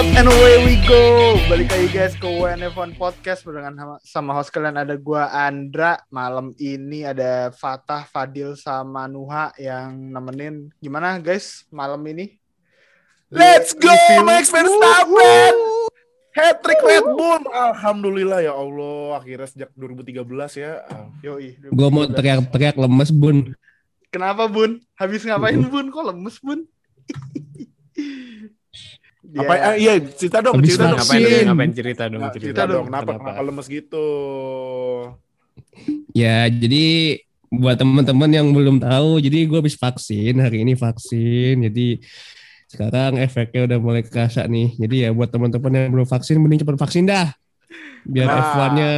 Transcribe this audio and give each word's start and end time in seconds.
out 0.00 0.16
and 0.16 0.32
away 0.32 0.56
we 0.64 0.74
go. 0.88 1.36
Balik 1.44 1.68
lagi 1.68 1.88
guys 1.92 2.16
ke 2.16 2.24
WNF1 2.24 2.96
Podcast 2.96 3.44
barengan 3.44 3.76
sama, 3.76 3.94
sama 4.00 4.30
host 4.32 4.48
kalian 4.48 4.80
ada 4.80 4.96
gua 4.96 5.28
Andra. 5.28 6.00
Malam 6.08 6.56
ini 6.56 7.04
ada 7.04 7.52
Fatah, 7.52 8.08
Fadil 8.08 8.56
sama 8.56 9.04
Nuha 9.04 9.52
yang 9.60 9.92
nemenin. 9.92 10.72
Gimana 10.80 11.20
guys 11.20 11.68
malam 11.68 12.00
ini? 12.08 12.40
Let's 13.28 13.76
go 13.76 13.92
Review. 13.92 14.24
Max 14.24 14.48
Verstappen. 14.48 15.54
Hat-trick 16.32 16.80
Red 16.80 17.04
Bull. 17.04 17.44
Alhamdulillah 17.52 18.40
ya 18.40 18.56
Allah. 18.56 19.20
Akhirnya 19.20 19.52
sejak 19.52 19.68
2013 19.76 20.24
ya. 20.64 20.80
Yoi. 21.20 21.60
Gue 21.60 21.88
mau 21.92 22.08
teriak-teriak 22.08 22.80
lemes 22.80 23.12
bun. 23.12 23.52
Kenapa 24.08 24.48
Bun? 24.48 24.80
Habis 24.96 25.28
ngapain 25.28 25.60
Bun? 25.60 25.92
Kok 25.92 26.04
lemes 26.08 26.40
Bun? 26.40 26.64
Ya, 29.30 29.46
Apa 29.46 29.54
ah, 29.62 29.74
iya 29.78 29.94
cerita 30.10 30.42
dong, 30.42 30.58
Habis 30.58 30.74
cerita 30.74 30.84
dong. 30.90 30.98
Ngapain, 30.98 31.44
ngapain 31.46 31.70
cerita 31.70 32.04
dong, 32.10 32.20
Nah, 32.20 32.30
cerita, 32.34 32.46
cerita 32.50 32.62
dong, 32.66 32.84
kenapa, 32.90 33.10
Kenapa? 33.14 33.30
kenapa 33.30 33.46
lemes 33.46 33.66
gitu? 33.70 34.06
Ya 36.10 36.50
jadi 36.50 36.86
buat 37.50 37.76
teman-teman 37.78 38.30
yang 38.30 38.46
belum 38.50 38.82
tahu, 38.82 39.22
jadi 39.22 39.46
gue 39.46 39.58
habis 39.58 39.78
vaksin 39.78 40.34
hari 40.38 40.66
ini 40.66 40.74
vaksin, 40.74 41.62
jadi 41.70 41.98
sekarang 42.70 43.18
efeknya 43.18 43.66
udah 43.66 43.78
mulai 43.82 44.02
kerasa 44.06 44.46
nih. 44.46 44.74
Jadi 44.78 44.96
ya 45.06 45.10
buat 45.10 45.30
teman-teman 45.30 45.70
yang 45.74 45.90
belum 45.90 46.06
vaksin, 46.06 46.38
mending 46.38 46.62
cepet 46.62 46.78
vaksin 46.78 47.06
dah, 47.06 47.30
biar 48.06 48.26
Nah. 48.30 48.38
F1-nya 48.50 48.90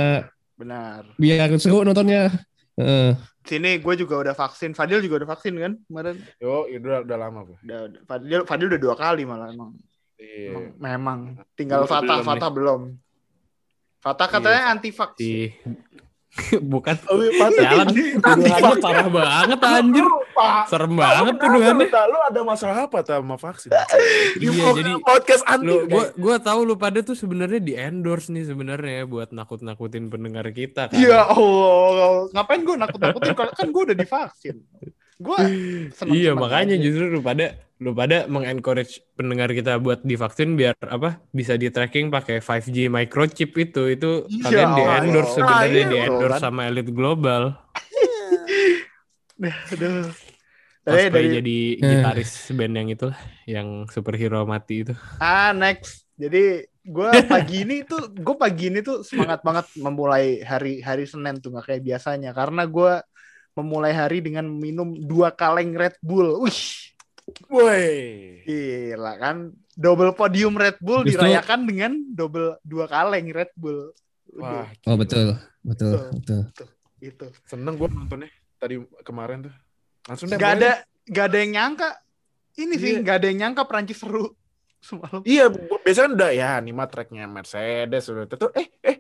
benar. 0.57 1.03
biar 1.17 1.49
seru 1.61 1.85
nontonnya. 1.85 2.33
Heeh. 2.77 3.17
Sini 3.45 3.81
gue 3.83 3.95
juga 4.01 4.17
udah 4.23 4.35
vaksin. 4.39 4.73
Fadil 4.73 5.03
juga 5.05 5.25
udah 5.25 5.29
vaksin 5.35 5.53
kan 5.59 5.73
kemarin? 5.89 6.17
Yo, 6.41 6.69
itu 6.71 6.85
udah, 6.85 7.03
udah 7.05 7.17
lama 7.21 7.41
gue. 7.45 7.59
Udah. 7.69 7.81
Fadil, 8.09 8.41
Fadil 8.49 8.69
udah 8.73 8.81
dua 8.81 8.95
kali 8.97 9.29
malah 9.29 9.53
emang. 9.53 9.77
Iya. 10.23 10.51
Memang, 10.55 10.65
memang. 10.79 11.21
tinggal 11.59 11.83
Belum, 11.83 11.91
Fatah, 11.91 12.17
belum 12.17 12.27
Fatah 12.27 12.51
belum. 12.55 12.81
Fatah 13.99 14.27
katanya 14.31 14.61
anti 14.71 14.91
vaksin. 14.95 15.19
Si 15.19 15.35
bukan 16.73 16.97
Oh, 17.13 17.21
iya, 17.21 17.61
jalan 17.61 17.93
tuduhannya 17.93 18.77
parah 18.81 19.05
banget 19.05 19.61
anjir. 19.69 20.07
Serem 20.65 20.97
banget 20.97 21.37
tuduhannya. 21.37 21.87
lu, 21.93 22.19
ada 22.25 22.41
masalah 22.41 22.77
apa 22.89 23.05
tak 23.05 23.21
sama 23.21 23.37
vaksin? 23.37 23.69
Iya, 24.41 24.73
jadi- 24.73 24.97
podcast 25.05 25.45
anti. 25.45 25.69
Lu 25.69 25.85
gua 25.93 26.09
gua 26.17 26.37
tahu 26.41 26.65
lu 26.65 26.75
pada 26.81 27.05
tuh 27.05 27.13
sebenarnya 27.13 27.61
di 27.61 27.77
endorse 27.77 28.33
nih 28.33 28.49
sebenarnya 28.49 29.05
buat 29.05 29.29
nakut-nakutin 29.29 30.09
pendengar 30.09 30.49
kita 30.57 30.89
kan. 30.89 30.97
Ya 30.97 31.21
Allah, 31.29 32.33
ngapain 32.33 32.65
gue 32.65 32.77
nakut-nakutin 32.81 33.33
kalau 33.37 33.53
kan 33.53 33.69
gue 33.69 33.83
udah 33.93 33.97
divaksin. 33.99 34.57
Gue 35.23 35.39
Iya 36.19 36.35
makanya 36.35 36.75
justru 36.77 37.09
lu 37.09 37.21
pada 37.23 37.47
lu 37.83 37.91
pada 37.95 38.31
mengencourage 38.31 39.03
pendengar 39.19 39.51
kita 39.51 39.75
buat 39.79 40.07
divaksin 40.07 40.55
biar 40.55 40.79
apa 40.87 41.19
bisa 41.35 41.59
di 41.59 41.67
tracking 41.75 42.11
pakai 42.11 42.39
5G 42.39 42.87
microchip 42.91 43.51
itu. 43.57 43.83
Itu 43.91 44.11
Iya, 44.27 44.43
kalian 44.45 44.71
di 44.79 44.83
endorse 44.83 45.39
Nah, 45.39 45.63
sebenarnya 45.63 45.83
iya, 45.83 45.91
di 45.91 45.97
endorse 45.99 46.39
kan. 46.39 46.43
sama 46.43 46.61
elit 46.71 46.89
global 46.91 47.43
Aduh. 49.73 50.07
cosplay 50.83 51.31
Dari, 51.31 51.39
jadi 51.39 51.57
gitaris 51.79 52.31
band 52.59 52.75
yang 52.75 52.89
itulah 52.91 53.19
yang 53.47 53.87
superhero 53.87 54.43
mati 54.43 54.83
itu. 54.83 54.95
Ah 55.19 55.55
next. 55.55 56.07
Jadi 56.19 56.67
gue 56.83 57.11
pagi 57.31 57.63
ini 57.63 57.87
tuh 57.87 58.11
gue 58.11 58.35
pagi 58.35 58.67
ini 58.71 58.83
tuh 58.83 59.07
semangat 59.07 59.47
banget 59.47 59.67
memulai 59.79 60.43
hari 60.43 60.83
hari 60.83 61.07
Senin 61.07 61.39
tuh 61.39 61.55
nggak 61.55 61.67
kayak 61.71 61.83
biasanya. 61.87 62.31
Karena 62.35 62.67
gue 62.67 62.93
memulai 63.55 63.93
hari 63.93 64.19
dengan 64.19 64.47
minum 64.47 64.95
dua 64.95 65.31
kaleng 65.31 65.73
Red 65.73 66.01
Bull. 66.01 66.41
Wih, 66.41 66.61
Woi. 67.47 67.87
gila 68.43 69.15
kan 69.17 69.37
double 69.73 70.13
podium 70.13 70.55
Red 70.55 70.77
Bull 70.79 71.03
Justru- 71.03 71.23
dirayakan 71.23 71.61
dengan 71.65 71.93
double 72.09 72.59
dua 72.63 72.87
kaleng 72.87 73.29
Red 73.29 73.53
Bull. 73.55 73.93
Udah, 74.33 74.65
Wah, 74.65 74.69
Oh 74.87 74.97
betul, 74.97 75.37
betul, 75.63 75.93
betul. 76.11 76.41
itu. 76.99 77.27
seneng 77.45 77.77
gue 77.77 77.89
nontonnya 77.89 78.31
tadi 78.57 78.77
kemarin 79.01 79.45
tuh. 79.45 79.55
Langsung 80.05 80.27
deh. 80.27 80.35
Gak 80.35 80.53
ada 80.57 80.71
gak 81.05 81.27
ada 81.29 81.37
yang 81.39 81.53
nyangka. 81.53 81.89
Ini 82.53 82.75
sih 82.75 82.91
Iya. 82.95 83.01
gak 83.03 83.17
ada 83.17 83.27
yang 83.27 83.39
nyangka 83.43 83.63
Prancis 83.65 83.99
seru 83.99 84.33
semalam. 84.83 85.21
Iya, 85.23 85.53
biasanya 85.79 86.11
udah 86.15 86.31
ya 86.33 86.51
nih 86.59 86.73
mah 86.73 86.87
tracknya 86.87 87.25
Mercedes 87.27 88.09
udah 88.09 88.25
tuh 88.27 88.51
eh 88.53 88.67
eh 88.81 88.81
eh 88.83 88.92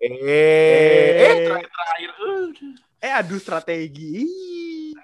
eh 0.00 0.08
eh 0.08 1.10
eh 1.14 1.36
terakhir 1.44 1.68
terakhir 1.68 2.10
udah. 2.16 2.72
Eh 2.98 3.12
adu 3.14 3.36
strategi. 3.36 4.12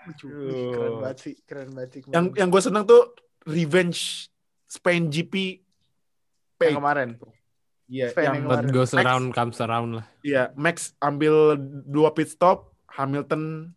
Lucu. 0.06 0.26
Keren 0.70 0.94
banget 1.00 1.18
sih, 1.18 1.34
keren 1.42 1.70
banget 1.70 1.90
sih. 1.92 2.00
yang 2.08 2.30
yang 2.32 2.48
gue 2.48 2.60
seneng 2.60 2.84
tuh 2.84 3.12
revenge 3.42 4.28
Spain 4.64 5.06
GP 5.06 5.34
Yang 6.56 6.58
Pace. 6.58 6.74
kemarin. 6.74 7.10
Iya, 7.86 8.06
Spain 8.10 8.24
yang 8.24 8.34
yang 8.34 8.44
kemarin. 8.46 8.68
goes 8.70 8.90
Max- 8.90 9.04
around 9.04 9.26
comes 9.30 9.58
around 9.60 9.90
lah 9.94 10.06
iya 10.20 10.50
Max 10.54 10.90
ambil 10.98 11.54
dua 11.86 12.10
pit 12.10 12.26
stop, 12.26 12.74
Hamilton 12.90 13.70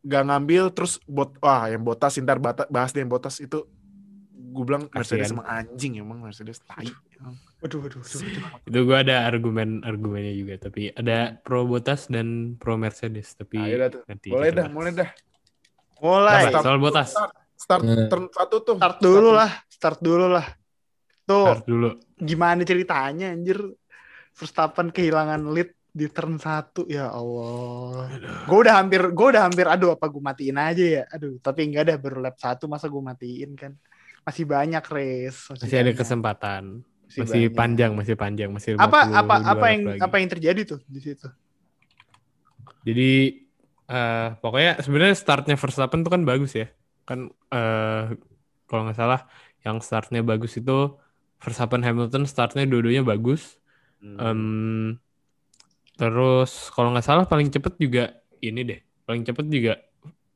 gak 0.00 0.24
ngambil 0.24 0.72
terus 0.72 0.98
bot 1.04 1.30
wah 1.38 1.66
yang 1.66 1.82
botas 1.82 2.18
ntar 2.18 2.38
bahas 2.42 2.90
deh 2.90 2.98
yang 2.98 3.12
botas 3.12 3.38
itu 3.38 3.62
gue 4.34 4.64
bilang 4.64 4.90
Mercedes 4.90 5.30
emang 5.30 5.46
anjing 5.46 5.98
emang 5.98 6.18
Mercedes 6.18 6.58
tai. 6.60 6.90
Waduh, 7.58 7.78
waduh, 7.82 7.98
waduh, 7.98 8.20
waduh. 8.22 8.44
itu 8.64 8.78
gua 8.86 8.98
ada 9.02 9.26
argumen 9.26 9.82
argumennya 9.82 10.30
juga 10.32 10.54
tapi 10.60 10.94
ada 10.94 11.34
pro 11.36 11.66
Bottas 11.66 12.06
dan 12.06 12.54
pro 12.54 12.78
Mercedes 12.78 13.34
tapi 13.34 13.58
dah 13.58 13.90
tuh. 13.90 14.02
nanti 14.06 14.30
Mulai 14.30 14.50
dah, 14.50 14.62
bahas. 14.62 14.72
mulai 14.72 14.92
dah. 14.94 15.10
Mulai. 15.98 16.42
Apa, 16.46 16.60
soal 16.62 16.78
Bottas 16.78 17.10
Start, 17.10 17.32
start 17.58 17.82
Eh. 17.82 18.06
turn 18.06 18.24
satu 18.30 18.56
tuh. 18.62 18.76
Start 18.78 18.98
dulu 19.00 19.30
lah, 19.32 19.50
start 19.66 19.98
dulu 19.98 20.26
lah. 20.30 20.46
Tuh, 21.24 21.44
Start 21.50 21.66
dulu 21.66 21.88
gimana 22.16 22.62
ceritanya 22.62 23.30
anjir? 23.30 23.58
Verstappen 24.30 24.94
kehilangan 24.94 25.50
lead 25.50 25.74
di 25.90 26.06
turn 26.06 26.38
1 26.38 26.86
ya 26.86 27.10
Allah. 27.10 28.06
Gue 28.46 28.58
udah 28.62 28.78
hampir 28.78 29.02
gue 29.10 29.26
udah 29.34 29.42
hampir 29.42 29.66
aduh 29.66 29.98
apa 29.98 30.06
gue 30.06 30.22
matiin 30.22 30.54
aja 30.54 30.84
ya. 30.84 31.02
Aduh, 31.10 31.42
tapi 31.42 31.66
enggak 31.66 31.90
dah 31.90 31.96
baru 31.98 32.22
lap 32.22 32.38
1 32.38 32.70
masa 32.70 32.86
gue 32.86 33.02
matiin 33.02 33.58
kan. 33.58 33.74
Masih 34.22 34.46
banyak 34.46 34.84
race. 34.86 35.50
masih 35.50 35.66
ada 35.66 35.90
banyak. 35.90 35.98
kesempatan 35.98 36.62
masih 37.16 37.42
banyak. 37.52 37.52
panjang 37.58 37.92
masih 37.98 38.14
panjang 38.18 38.50
masih 38.56 38.72
Apa 38.76 38.98
52 39.02 39.12
apa 39.20 39.34
apa 39.52 39.66
yang 39.72 39.82
lagi. 39.88 40.00
apa 40.00 40.14
yang 40.20 40.28
terjadi 40.32 40.60
tuh 40.64 40.80
di 40.88 41.00
situ? 41.04 41.26
Jadi 42.86 43.02
eh 43.88 44.28
pokoknya 44.42 44.70
sebenarnya 44.84 45.16
startnya 45.16 45.54
Verstappen 45.56 46.00
tuh 46.04 46.12
kan 46.14 46.22
bagus 46.28 46.52
ya. 46.60 46.66
Kan 47.08 47.18
eh 47.54 48.16
kalau 48.68 48.80
nggak 48.84 48.98
salah 49.00 49.20
yang 49.64 49.78
startnya 49.80 50.20
bagus 50.30 50.52
itu 50.60 50.72
Verstappen 51.42 51.82
Hamilton 51.86 52.24
startnya 52.28 52.64
dua-duanya 52.68 53.02
bagus. 53.06 53.56
Hmm. 54.02 54.18
Em, 54.20 54.40
terus 55.98 56.70
kalau 56.74 56.88
nggak 56.94 57.06
salah 57.06 57.24
paling 57.30 57.48
cepet 57.54 57.74
juga 57.84 58.02
ini 58.44 58.60
deh. 58.68 58.80
Paling 59.06 59.22
cepet 59.28 59.46
juga 59.50 59.72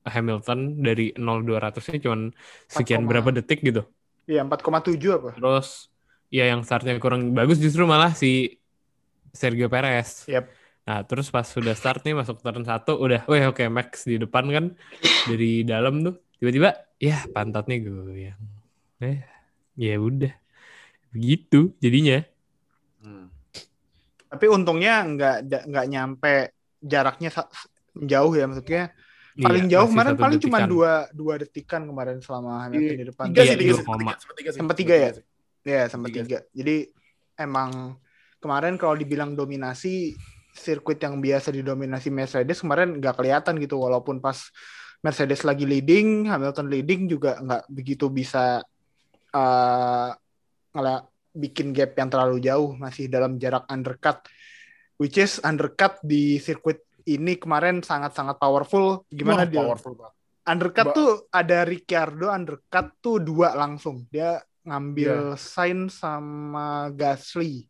Hamilton 0.06 0.58
dari 0.86 1.14
0 1.16 1.42
200-nya 1.46 1.98
cuman 2.04 2.20
sekian 2.66 3.02
4,. 3.04 3.10
berapa 3.10 3.30
detik 3.36 3.62
gitu. 3.62 3.82
Iya, 4.30 4.40
4,7 4.46 5.10
apa? 5.18 5.30
Terus 5.36 5.91
ya 6.32 6.48
yang 6.48 6.64
startnya 6.64 6.96
kurang 6.96 7.36
bagus 7.36 7.60
justru 7.60 7.84
malah 7.84 8.16
si 8.16 8.56
Sergio 9.36 9.68
Perez. 9.68 10.24
Yap. 10.24 10.48
Nah 10.88 11.04
terus 11.04 11.28
pas 11.28 11.44
sudah 11.44 11.76
start 11.76 12.02
nih 12.08 12.16
masuk 12.16 12.40
turn 12.40 12.64
satu 12.64 12.96
udah, 12.96 13.28
weh 13.28 13.44
oke 13.44 13.62
Max 13.68 14.08
di 14.08 14.16
depan 14.16 14.48
kan 14.48 14.64
dari 15.28 15.62
dalam 15.62 16.00
tuh 16.00 16.16
tiba-tiba 16.40 16.72
ya 16.96 17.20
pantatnya 17.30 17.84
goyang. 17.84 18.40
Eh 19.04 19.20
ya 19.76 20.00
udah 20.00 20.32
begitu 21.12 21.76
jadinya. 21.84 22.24
Hmm. 23.04 23.28
Tapi 24.32 24.46
untungnya 24.48 25.04
nggak 25.04 25.68
nggak 25.68 25.86
nyampe 25.92 26.56
jaraknya 26.80 27.30
jauh 27.92 28.32
ya 28.32 28.48
maksudnya. 28.48 28.84
Paling 29.32 29.64
Iya, 29.64 29.80
jauh 29.80 29.88
kemarin 29.88 30.12
paling 30.20 30.40
cuma 30.44 30.58
dua 30.68 30.92
dua 31.08 31.40
detikan 31.40 31.88
kemarin 31.88 32.20
selama 32.20 32.68
Hamilton 32.68 32.84
Iya, 32.84 33.00
di 33.00 33.06
depan. 33.08 33.24
Tiga 33.32 33.40
Iya, 33.40 33.48
sih, 33.48 33.58
tiga 33.64 33.72
sih, 33.72 33.84
tiga, 34.36 34.50
sempat 34.52 34.76
tiga 34.76 34.92
tiga 34.92 34.94
ya? 34.96 35.10
Iya, 35.62 35.86
sama 35.86 36.10
Tiga. 36.10 36.22
tiga. 36.26 36.40
Jadi 36.50 36.90
emang 37.38 37.94
kemarin 38.38 38.74
kalau 38.74 38.94
dibilang 38.94 39.32
dominasi 39.32 40.14
sirkuit 40.52 41.00
yang 41.00 41.16
biasa 41.16 41.48
didominasi 41.48 42.12
Mercedes 42.12 42.60
kemarin 42.60 43.00
nggak 43.00 43.16
kelihatan 43.16 43.56
gitu 43.56 43.80
walaupun 43.80 44.20
pas 44.20 44.36
Mercedes 45.00 45.42
lagi 45.42 45.64
leading, 45.64 46.28
Hamilton 46.28 46.68
leading 46.68 47.08
juga 47.08 47.40
nggak 47.40 47.62
begitu 47.68 48.06
bisa 48.06 48.60
eh 49.32 50.10
ngela- 50.72 51.08
bikin 51.32 51.72
gap 51.72 51.96
yang 51.96 52.12
terlalu 52.12 52.44
jauh 52.44 52.76
masih 52.76 53.08
dalam 53.08 53.40
jarak 53.40 53.64
undercut 53.72 54.20
which 55.00 55.16
is 55.16 55.40
undercut 55.40 55.96
di 56.04 56.36
sirkuit 56.36 56.84
ini 57.08 57.40
kemarin 57.40 57.80
sangat-sangat 57.80 58.36
powerful 58.36 59.08
gimana 59.08 59.42
Wah, 59.42 59.48
dia 59.48 59.58
powerful 59.64 59.96
banget. 59.96 60.14
undercut 60.44 60.86
Ba- 60.92 60.94
tuh 60.94 61.10
ada 61.32 61.58
Ricciardo 61.64 62.28
undercut 62.28 62.86
tuh 63.00 63.16
dua 63.24 63.56
langsung 63.56 64.04
dia 64.12 64.36
ngambil 64.66 65.12
Iya. 65.12 65.32
Sainz 65.38 65.98
sama 66.02 66.90
Gasly. 66.98 67.66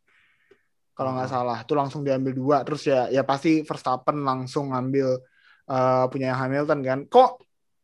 Kalau 0.97 1.11
nggak 1.17 1.29
Hmm. 1.29 1.35
salah 1.35 1.59
tuh 1.69 1.77
langsung 1.81 2.01
diambil 2.07 2.33
dua 2.37 2.57
terus 2.67 2.83
ya 2.85 3.09
ya 3.09 3.23
pasti 3.31 3.65
Verstappen 3.69 4.17
langsung 4.29 4.65
ngambil 4.73 5.09
eh, 5.73 6.05
punya 6.13 6.29
Hamilton 6.41 6.81
kan. 6.89 6.99
Kok 7.09 7.31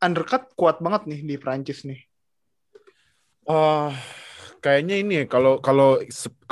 undercut 0.04 0.42
kuat 0.58 0.76
banget 0.84 1.02
nih 1.10 1.20
di 1.28 1.34
Prancis 1.42 1.80
nih? 1.88 2.00
Eh, 3.48 3.90
kayaknya 4.64 4.94
ini 5.02 5.12
ya 5.20 5.24
kalau 5.34 5.52
kalau 5.66 5.96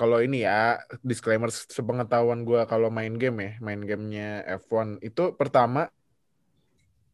kalau 0.01 0.19
ini 0.27 0.37
ya 0.49 0.81
disclaimer 1.11 1.51
sepengetahuan 1.53 2.41
gua 2.49 2.61
kalau 2.73 2.89
main 2.99 3.15
game 3.23 3.39
ya, 3.47 3.51
main 3.67 3.81
gamenya 3.89 4.25
F1 4.61 4.89
itu 5.05 5.23
pertama 5.41 5.81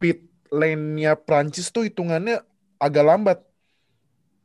pit 0.01 0.19
lane-nya 0.53 1.17
Prancis 1.17 1.73
tuh 1.73 1.89
hitungannya 1.89 2.43
agak 2.77 3.05
lambat 3.07 3.39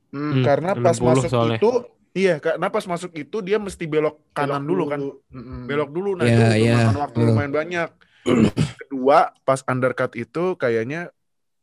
Hmm, 0.08 0.32
Hmm, 0.32 0.44
karena 0.44 0.72
pas 0.74 0.96
60 0.96 1.08
masuk 1.20 1.30
soalnya. 1.30 1.60
itu 1.60 1.70
iya 2.16 2.36
karena 2.40 2.68
pas 2.68 2.86
masuk 2.88 3.12
itu 3.14 3.38
dia 3.44 3.58
mesti 3.60 3.84
belok 3.86 4.16
kanan 4.32 4.64
belok 4.64 4.70
dulu 4.70 4.84
kan. 4.88 5.00
Mm-mm. 5.30 5.62
Belok 5.68 5.90
dulu 5.92 6.10
nah 6.16 6.26
Ya, 6.26 6.56
itu 6.56 6.64
ya. 6.64 6.76
makan 6.80 6.96
waktu 7.04 7.18
lumayan 7.22 7.54
banyak. 7.54 7.90
Kedua, 8.82 9.32
pas 9.44 9.60
undercut 9.66 10.12
itu 10.16 10.44
kayaknya 10.56 11.12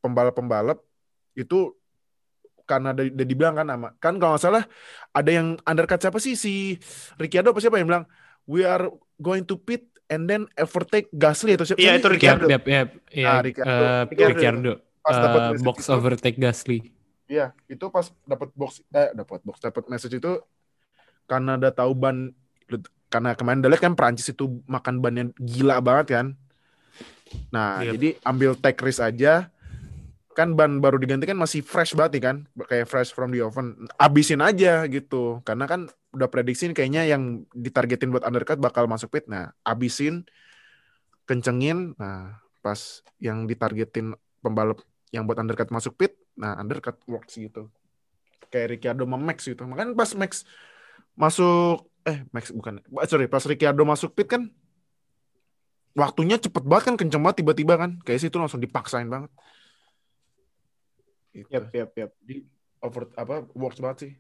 pembalap-pembalap 0.00 0.80
itu 1.34 1.72
karena 2.64 2.96
udah, 2.96 3.04
udah 3.12 3.26
dibilang 3.28 3.54
kan 3.54 3.66
sama 3.68 3.88
kan 4.00 4.16
kalau 4.16 4.36
nggak 4.36 4.44
salah 4.44 4.64
ada 5.12 5.28
yang 5.28 5.60
undercut 5.64 6.00
siapa 6.00 6.16
sih 6.16 6.32
si 6.32 6.80
Ricciardo 7.20 7.52
apa 7.52 7.60
siapa 7.60 7.76
yang 7.76 7.88
bilang 7.92 8.04
we 8.48 8.64
are 8.64 8.88
going 9.20 9.44
to 9.44 9.60
pit 9.60 9.84
and 10.08 10.24
then 10.24 10.48
overtake 10.56 11.12
Gasly 11.12 11.56
atau 11.56 11.68
siapa 11.68 11.80
Iya, 11.80 11.92
sih? 11.92 12.00
itu 12.00 12.08
Ricciardo. 12.08 12.46
Ya, 12.48 12.56
Ah, 13.24 13.40
Ricciardo. 13.40 13.68
eh, 13.68 14.02
Ricciardo. 14.08 14.32
Ricciardo. 14.32 14.72
Pas 15.00 15.16
dapat 15.18 15.40
message 15.52 15.64
box 15.64 15.76
itu. 15.78 15.92
overtake 15.92 16.38
Gasly. 16.40 16.78
Iya, 17.24 17.56
itu 17.66 17.84
pas 17.88 18.12
dapat 18.28 18.52
box 18.52 18.84
eh 18.92 19.10
dapat 19.16 19.40
box 19.40 19.56
dapat 19.64 19.84
message 19.88 20.20
itu 20.20 20.44
karena 21.24 21.56
udah 21.56 21.72
tahu 21.72 21.92
ban 21.96 22.36
karena 23.08 23.32
kemarin 23.32 23.64
udah 23.64 23.70
lihat 23.72 23.82
kan 23.84 23.94
Prancis 23.96 24.28
itu 24.28 24.60
makan 24.68 25.00
bannya 25.00 25.30
gila 25.38 25.80
banget 25.80 26.06
kan. 26.20 26.26
Nah, 27.54 27.80
Yep. 27.80 27.92
jadi 27.96 28.08
ambil 28.26 28.50
take 28.58 28.80
risk 28.82 29.00
aja. 29.00 29.48
Kan 30.34 30.58
ban 30.58 30.82
baru 30.82 30.98
diganti 30.98 31.30
kan 31.30 31.38
masih 31.38 31.62
fresh 31.62 31.94
banget 31.94 32.18
nih 32.18 32.22
kan, 32.26 32.36
kayak 32.66 32.90
fresh 32.90 33.14
from 33.14 33.30
the 33.30 33.38
oven. 33.38 33.86
Abisin 34.02 34.42
aja 34.42 34.82
gitu. 34.90 35.38
Karena 35.46 35.70
kan 35.70 35.86
udah 36.10 36.26
prediksi 36.26 36.74
kayaknya 36.74 37.06
yang 37.06 37.46
ditargetin 37.54 38.10
buat 38.10 38.26
undercut 38.26 38.58
bakal 38.58 38.90
masuk 38.90 39.14
pit. 39.14 39.30
Nah, 39.30 39.54
abisin 39.62 40.26
kencengin. 41.30 41.94
Nah, 41.94 42.42
pas 42.66 43.06
yang 43.22 43.46
ditargetin 43.46 44.18
pembalap 44.42 44.82
yang 45.14 45.22
buat 45.22 45.38
undercut 45.38 45.70
masuk 45.70 45.94
pit, 45.94 46.18
nah 46.34 46.58
undercut 46.58 46.98
works 47.06 47.38
gitu. 47.38 47.70
Kayak 48.50 48.78
Ricciardo 48.78 49.02
sama 49.06 49.18
Max 49.18 49.38
gitu. 49.46 49.62
Makanya 49.66 49.94
pas 49.94 50.10
Max 50.14 50.32
masuk 51.14 51.86
eh 52.04 52.22
Max 52.34 52.50
bukan. 52.50 52.82
eh, 52.82 53.08
Sorry, 53.08 53.26
pas 53.30 53.42
Ricciardo 53.42 53.82
masuk 53.86 54.12
pit 54.14 54.28
kan 54.28 54.50
waktunya 55.94 56.36
cepet 56.42 56.66
banget 56.66 56.84
kan 56.90 56.96
kenceng 56.98 57.22
banget 57.22 57.42
tiba-tiba 57.42 57.74
kan. 57.78 57.90
Kayak 58.02 58.20
situ 58.26 58.36
langsung 58.36 58.62
dipaksain 58.62 59.06
banget. 59.06 59.30
Gitu. 61.34 61.50
Yap, 61.50 61.70
yap, 61.74 61.90
yap. 61.98 62.10
Jadi 62.22 62.36
over 62.78 63.10
apa 63.18 63.46
works 63.54 63.80
banget 63.82 63.98
sih. 64.06 64.12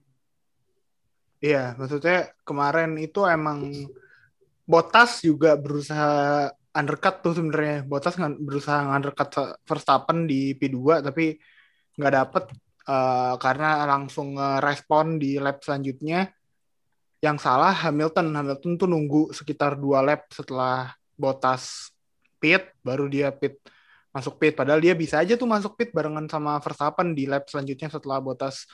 Iya, 1.44 1.76
maksudnya 1.76 2.32
kemarin 2.42 2.96
itu 2.96 3.20
emang 3.28 3.68
Botas 4.64 5.20
juga 5.20 5.60
berusaha 5.60 6.48
undercut 6.72 7.20
tuh 7.20 7.36
sebenarnya. 7.36 7.84
Botas 7.84 8.16
berusaha 8.18 8.80
undercut 8.96 9.28
Verstappen 9.68 10.24
di 10.24 10.56
P2 10.56 11.04
tapi 11.04 11.36
nggak 11.98 12.14
dapet 12.14 12.44
eh, 12.86 13.34
karena 13.38 13.68
langsung 13.88 14.36
respon 14.60 15.18
di 15.18 15.38
lap 15.38 15.62
selanjutnya. 15.62 16.30
Yang 17.24 17.38
salah 17.40 17.72
Hamilton. 17.72 18.36
Hamilton 18.36 18.72
tuh 18.76 18.88
nunggu 18.88 19.32
sekitar 19.32 19.80
dua 19.80 20.04
lap 20.04 20.28
setelah 20.28 20.92
Botas 21.14 21.94
pit, 22.42 22.74
baru 22.82 23.06
dia 23.08 23.30
pit 23.30 23.56
masuk 24.14 24.38
pit. 24.38 24.54
Padahal 24.54 24.78
dia 24.78 24.94
bisa 24.94 25.22
aja 25.22 25.34
tuh 25.34 25.48
masuk 25.48 25.74
pit 25.74 25.90
barengan 25.90 26.26
sama 26.30 26.60
Verstappen 26.60 27.16
di 27.16 27.24
lap 27.26 27.48
selanjutnya 27.48 27.88
setelah 27.90 28.20
Botas 28.20 28.68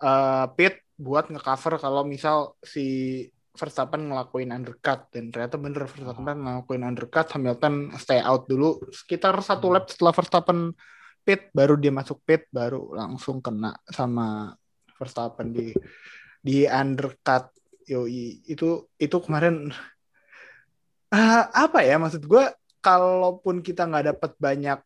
eh, 0.00 0.46
pit 0.56 0.80
buat 1.00 1.32
ngecover 1.32 1.80
kalau 1.80 2.04
misal 2.04 2.56
si 2.60 3.24
Verstappen 3.50 4.08
ngelakuin 4.08 4.54
undercut 4.54 5.10
dan 5.10 5.28
ternyata 5.28 5.58
bener 5.58 5.84
Verstappen 5.84 6.38
ngelakuin 6.38 6.86
undercut 6.86 7.26
Hamilton 7.34 7.92
stay 7.98 8.22
out 8.22 8.46
dulu 8.46 8.78
sekitar 8.88 9.34
satu 9.42 9.74
lap 9.74 9.90
setelah 9.90 10.14
Verstappen 10.14 10.70
pit 11.30 11.46
baru 11.54 11.78
dia 11.78 11.94
masuk 11.94 12.18
pit 12.26 12.50
baru 12.50 12.90
langsung 12.90 13.38
kena 13.38 13.78
sama 13.86 14.50
Verstappen 14.98 15.54
di 15.54 15.70
di 16.42 16.66
undercut. 16.66 17.54
Yoi 17.86 18.42
itu 18.50 18.90
itu 18.98 19.16
kemarin 19.22 19.70
Ah, 21.10 21.46
apa 21.70 21.86
ya 21.86 21.98
maksud 22.02 22.26
gue 22.26 22.44
kalaupun 22.82 23.62
kita 23.62 23.86
nggak 23.86 24.14
dapat 24.14 24.32
banyak 24.38 24.78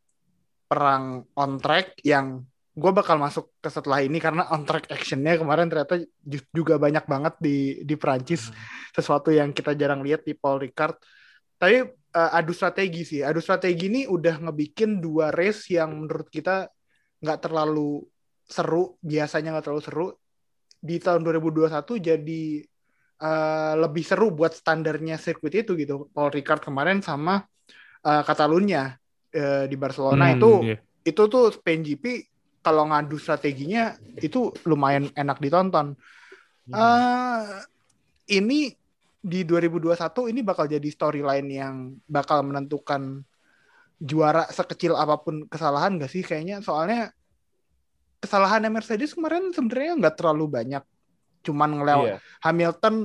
perang 0.68 1.24
on 1.36 1.60
track 1.60 2.00
yang 2.00 2.44
gue 2.74 2.90
bakal 2.90 3.22
masuk 3.22 3.54
ke 3.62 3.70
setelah 3.70 4.02
ini 4.02 4.18
karena 4.18 4.50
on 4.50 4.66
track 4.66 4.90
actionnya 4.90 5.38
kemarin 5.38 5.70
ternyata 5.70 6.02
ju- 6.02 6.50
juga 6.50 6.74
banyak 6.74 7.06
banget 7.06 7.34
di 7.38 7.86
di 7.86 7.94
Prancis 7.94 8.50
sesuatu 8.90 9.30
yang 9.30 9.54
kita 9.54 9.78
jarang 9.78 10.02
lihat 10.02 10.26
di 10.26 10.34
Paul 10.34 10.58
Ricard. 10.60 10.98
Tapi 11.54 11.86
eh, 12.14 12.30
adu 12.38 12.54
strategi 12.54 13.02
sih. 13.02 13.20
Adu 13.26 13.42
strategi 13.42 13.90
ini 13.90 14.02
udah 14.06 14.46
ngebikin 14.46 15.02
dua 15.02 15.34
race 15.34 15.74
yang 15.74 16.06
menurut 16.06 16.30
kita 16.30 16.70
nggak 17.20 17.38
terlalu 17.42 18.04
seru 18.46 18.94
biasanya 19.02 19.58
nggak 19.58 19.64
terlalu 19.66 19.84
seru. 19.84 20.08
Di 20.84 21.00
tahun 21.00 21.24
2021 21.24 21.96
jadi 21.98 22.44
eh, 23.18 23.74
lebih 23.74 24.04
seru 24.04 24.30
buat 24.30 24.54
standarnya 24.54 25.18
sirkuit 25.18 25.66
itu 25.66 25.74
gitu. 25.74 26.08
Paul 26.14 26.30
Ricard 26.30 26.62
kemarin 26.62 27.02
sama 27.02 27.42
eh, 28.04 28.22
Catalunya 28.22 28.94
eh, 29.34 29.66
di 29.66 29.76
Barcelona. 29.76 30.30
Hmm, 30.30 30.34
itu 30.38 30.50
iya. 30.62 30.78
itu 31.02 31.22
tuh 31.26 31.50
Spain 31.50 31.82
GP 31.82 32.30
kalau 32.64 32.88
ngadu 32.88 33.20
strateginya 33.20 33.92
itu 34.22 34.48
lumayan 34.64 35.12
enak 35.12 35.36
ditonton. 35.36 35.92
Eh, 36.64 37.44
ini 38.32 38.72
di 39.24 39.40
2021 39.48 39.96
ini 40.28 40.44
bakal 40.44 40.68
jadi 40.68 40.84
storyline 40.92 41.48
yang 41.48 41.74
bakal 42.04 42.44
menentukan 42.44 43.24
juara 43.96 44.44
sekecil 44.52 44.92
apa 44.92 45.16
pun 45.16 45.48
kesalahan 45.48 45.96
gak 45.96 46.12
sih 46.12 46.20
kayaknya 46.20 46.60
soalnya 46.60 47.08
kesalahannya 48.20 48.68
Mercedes 48.68 49.16
kemarin 49.16 49.48
sebenarnya 49.52 49.96
nggak 49.96 50.16
terlalu 50.20 50.44
banyak 50.48 50.84
cuman 51.44 51.70
ngelewat 51.80 52.08
Iya. 52.08 52.18
Hamilton 52.44 52.96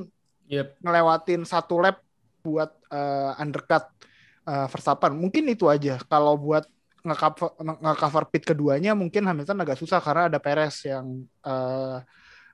Yep. 0.49 0.81
ngelewatin 0.81 1.45
satu 1.45 1.77
lap 1.77 2.01
buat 2.41 2.73
eh, 2.89 3.31
undercut 3.37 3.85
eh, 4.49 4.65
Verstappen. 4.65 5.13
Mungkin 5.13 5.45
itu 5.45 5.69
aja. 5.69 6.01
Kalau 6.09 6.41
buat 6.41 6.65
nge-cover, 7.05 7.53
nge-cover 7.61 8.23
pit 8.33 8.43
keduanya 8.49 8.97
mungkin 8.97 9.29
Hamilton 9.29 9.61
agak 9.61 9.77
susah 9.77 10.01
karena 10.01 10.25
ada 10.25 10.41
Perez 10.41 10.89
yang 10.89 11.21
eh, 11.45 11.97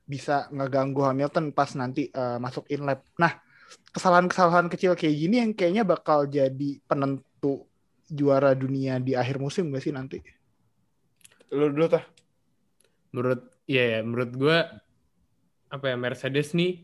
bisa 0.03 0.51
ngeganggu 0.51 1.07
Hamilton 1.07 1.55
pas 1.55 1.71
nanti 1.79 2.11
eh, 2.11 2.37
masuk 2.37 2.67
in 2.67 2.83
lap. 2.83 2.99
Nah, 3.15 3.31
kesalahan-kesalahan 3.95 4.67
kecil 4.67 4.93
kayak 4.93 5.15
gini 5.15 5.35
yang 5.41 5.51
kayaknya 5.55 5.83
bakal 5.87 6.27
jadi 6.27 6.79
penentu 6.85 7.65
juara 8.05 8.53
dunia 8.53 9.01
di 9.01 9.17
akhir 9.17 9.41
musim 9.41 9.71
gak 9.73 9.83
sih 9.83 9.93
nanti? 9.95 10.19
Lu 11.53 11.71
dulu 11.71 11.87
tah. 11.89 12.05
menurut 13.15 13.47
ya 13.63 13.95
ya, 13.95 13.99
menurut 14.03 14.31
gue 14.35 14.57
apa 15.71 15.85
ya 15.87 15.95
Mercedes 15.95 16.51
nih 16.51 16.83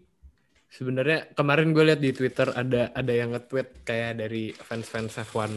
sebenarnya 0.72 1.36
kemarin 1.36 1.76
gue 1.76 1.84
lihat 1.84 2.00
di 2.00 2.16
Twitter 2.16 2.48
ada 2.56 2.96
ada 2.96 3.12
yang 3.12 3.36
nge-tweet 3.36 3.84
kayak 3.84 4.24
dari 4.24 4.56
fans-fans 4.56 5.20
F1 5.28 5.52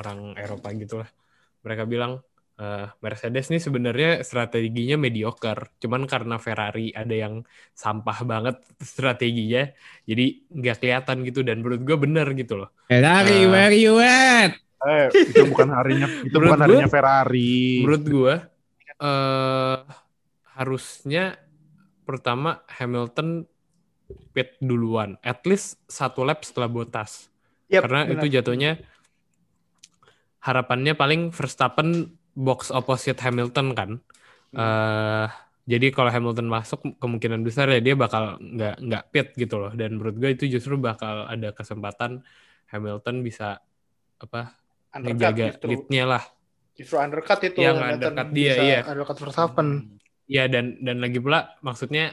orang 0.00 0.32
Eropa 0.40 0.72
gitulah 0.72 1.08
mereka 1.60 1.84
bilang 1.84 2.24
eh, 2.60 2.86
Mercedes 3.04 3.46
nih 3.52 3.62
sebenarnya 3.62 4.08
strateginya 4.22 4.96
mediocre 5.00 5.74
cuman 5.82 6.02
karena 6.06 6.36
Ferrari 6.38 6.94
ada 6.94 7.14
yang 7.14 7.34
sampah 7.74 8.18
banget 8.30 8.56
strateginya 8.92 9.62
jadi 10.08 10.24
nggak 10.50 10.76
kelihatan 10.80 11.16
gitu 11.26 11.40
dan 11.46 11.56
menurut 11.62 11.80
gue 11.82 11.96
bener 11.98 12.26
gitu 12.36 12.54
loh 12.60 12.68
Ferrari, 12.86 13.44
Eh, 13.44 13.50
where 13.50 13.74
you 13.74 13.94
at? 13.98 14.52
Eh, 14.84 15.08
itu 15.32 15.42
bukan 15.48 15.68
harinya 15.72 16.06
itu 16.28 16.36
bukan 16.36 16.58
gua- 16.60 16.64
harinya 16.64 16.86
Ferrari. 16.90 17.56
menurut 17.80 18.02
gue 18.04 18.34
eh 19.02 19.78
harusnya 20.54 21.34
pertama 22.06 22.62
Hamilton 22.70 23.48
pit 24.36 24.54
duluan, 24.60 25.16
at 25.24 25.42
least 25.48 25.80
satu 25.88 26.22
lap 26.22 26.44
setelah 26.44 26.68
Bottas. 26.68 27.30
Yap, 27.72 27.88
Karena 27.88 28.04
benar. 28.04 28.20
itu 28.20 28.26
jatuhnya 28.38 28.70
harapannya 30.44 30.92
paling 30.94 31.32
Verstappen 31.32 32.12
box 32.34 32.74
opposite 32.74 33.18
Hamilton 33.22 33.72
kan. 33.74 33.90
eh 34.54 35.26
jadi 35.64 35.96
kalau 35.96 36.12
Hamilton 36.12 36.44
masuk 36.52 36.80
kemungkinan 37.00 37.40
besar 37.40 37.72
ya 37.72 37.80
dia 37.80 37.96
bakal 37.96 38.36
nggak 38.36 38.84
nggak 38.84 39.04
pit 39.08 39.28
gitu 39.34 39.56
loh. 39.56 39.72
Dan 39.72 39.96
menurut 39.96 40.20
gue 40.20 40.30
itu 40.36 40.44
justru 40.46 40.76
bakal 40.76 41.24
ada 41.24 41.56
kesempatan 41.56 42.20
Hamilton 42.68 43.24
bisa 43.24 43.64
apa 44.20 44.52
justru. 45.56 45.68
leadnya 45.72 46.04
lah. 46.04 46.24
Justru 46.76 46.96
undercut 47.00 47.40
itu. 47.48 47.64
Yang 47.64 47.76
Hamilton 47.80 48.12
undercut 48.12 48.28
dia, 48.36 48.54
iya. 48.60 48.80
Undercut 48.84 49.16
Verstappen. 49.24 49.68
Ya 50.28 50.44
dan 50.52 50.76
dan 50.84 51.00
lagi 51.00 51.16
pula 51.16 51.56
maksudnya 51.64 52.12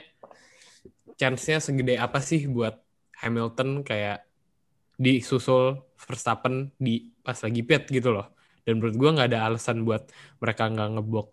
chance-nya 1.19 1.59
segede 1.59 1.99
apa 1.99 2.23
sih 2.23 2.47
buat 2.47 2.79
Hamilton 3.19 3.83
kayak 3.83 4.23
disusul 4.95 5.83
Verstappen 5.99 6.71
di 6.79 7.11
pas 7.19 7.35
lagi 7.35 7.61
pit 7.67 7.91
gitu 7.91 8.15
loh. 8.15 8.31
Dan 8.65 8.79
menurut 8.81 8.95
gua 8.99 9.09
nggak 9.17 9.29
ada 9.33 9.39
alasan 9.49 9.83
buat 9.87 10.07
mereka 10.41 10.69
nggak 10.69 10.89
ngebox 10.99 11.31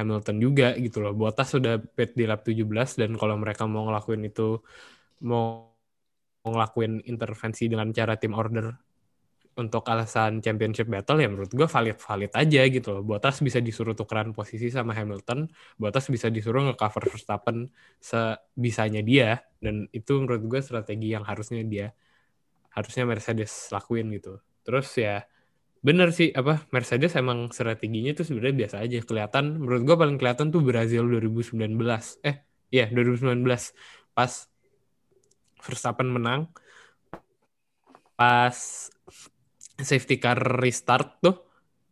Hamilton 0.00 0.36
juga 0.40 0.68
gitu 0.80 1.04
loh. 1.04 1.12
Bottas 1.12 1.52
sudah 1.52 1.76
pit 1.80 2.16
di 2.16 2.24
lap 2.24 2.40
17 2.46 2.96
dan 3.00 3.10
kalau 3.20 3.36
mereka 3.36 3.68
mau 3.68 3.84
ngelakuin 3.88 4.22
itu 4.28 4.60
mau 5.26 5.68
ngelakuin 6.46 7.04
intervensi 7.04 7.68
dengan 7.68 7.92
cara 7.92 8.16
tim 8.16 8.32
order 8.32 8.72
untuk 9.60 9.84
alasan 9.92 10.40
championship 10.40 10.88
battle 10.88 11.20
ya 11.20 11.28
menurut 11.28 11.52
gue 11.52 11.68
valid-valid 11.68 12.32
aja 12.32 12.62
gitu 12.70 12.88
loh. 12.96 13.02
Bottas 13.04 13.44
bisa 13.44 13.60
disuruh 13.60 13.92
tukeran 13.92 14.32
posisi 14.32 14.72
sama 14.72 14.96
Hamilton, 14.96 15.50
Bottas 15.76 16.08
bisa 16.08 16.32
disuruh 16.32 16.70
nge-cover 16.72 17.04
Verstappen 17.12 17.68
sebisanya 18.00 19.04
dia 19.04 19.44
dan 19.60 19.84
itu 19.92 20.16
menurut 20.16 20.48
gue 20.48 20.60
strategi 20.64 21.12
yang 21.12 21.26
harusnya 21.28 21.60
dia 21.66 21.92
harusnya 22.72 23.04
Mercedes 23.04 23.68
lakuin 23.74 24.08
gitu. 24.14 24.40
Terus 24.64 24.88
ya 24.96 25.26
bener 25.80 26.12
sih 26.12 26.28
apa 26.36 26.68
Mercedes 26.74 27.16
emang 27.16 27.48
strateginya 27.56 28.12
tuh 28.12 28.24
sebenarnya 28.28 28.56
biasa 28.66 28.76
aja. 28.84 28.98
Kelihatan 29.00 29.44
menurut 29.60 29.82
gue 29.88 29.96
paling 29.96 30.16
kelihatan 30.20 30.52
tuh 30.52 30.60
Brazil 30.60 31.08
2019 31.08 31.56
eh 32.24 32.36
iya 32.68 32.86
2019 32.92 33.44
pas 34.16 34.32
Verstappen 35.60 36.08
menang 36.08 36.48
pas 38.16 38.56
safety 39.80 40.20
car 40.20 40.36
restart 40.36 41.24
tuh 41.24 41.36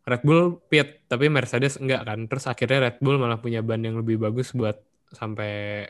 Red 0.05 0.25
Bull 0.25 0.57
pit 0.69 1.05
tapi 1.05 1.29
Mercedes 1.29 1.77
enggak 1.77 2.01
kan. 2.05 2.19
Terus 2.25 2.45
akhirnya 2.49 2.89
Red 2.89 2.97
Bull 3.01 3.21
malah 3.21 3.37
punya 3.37 3.61
ban 3.61 3.81
yang 3.85 4.01
lebih 4.01 4.17
bagus 4.17 4.53
buat 4.57 4.77
sampai 5.13 5.85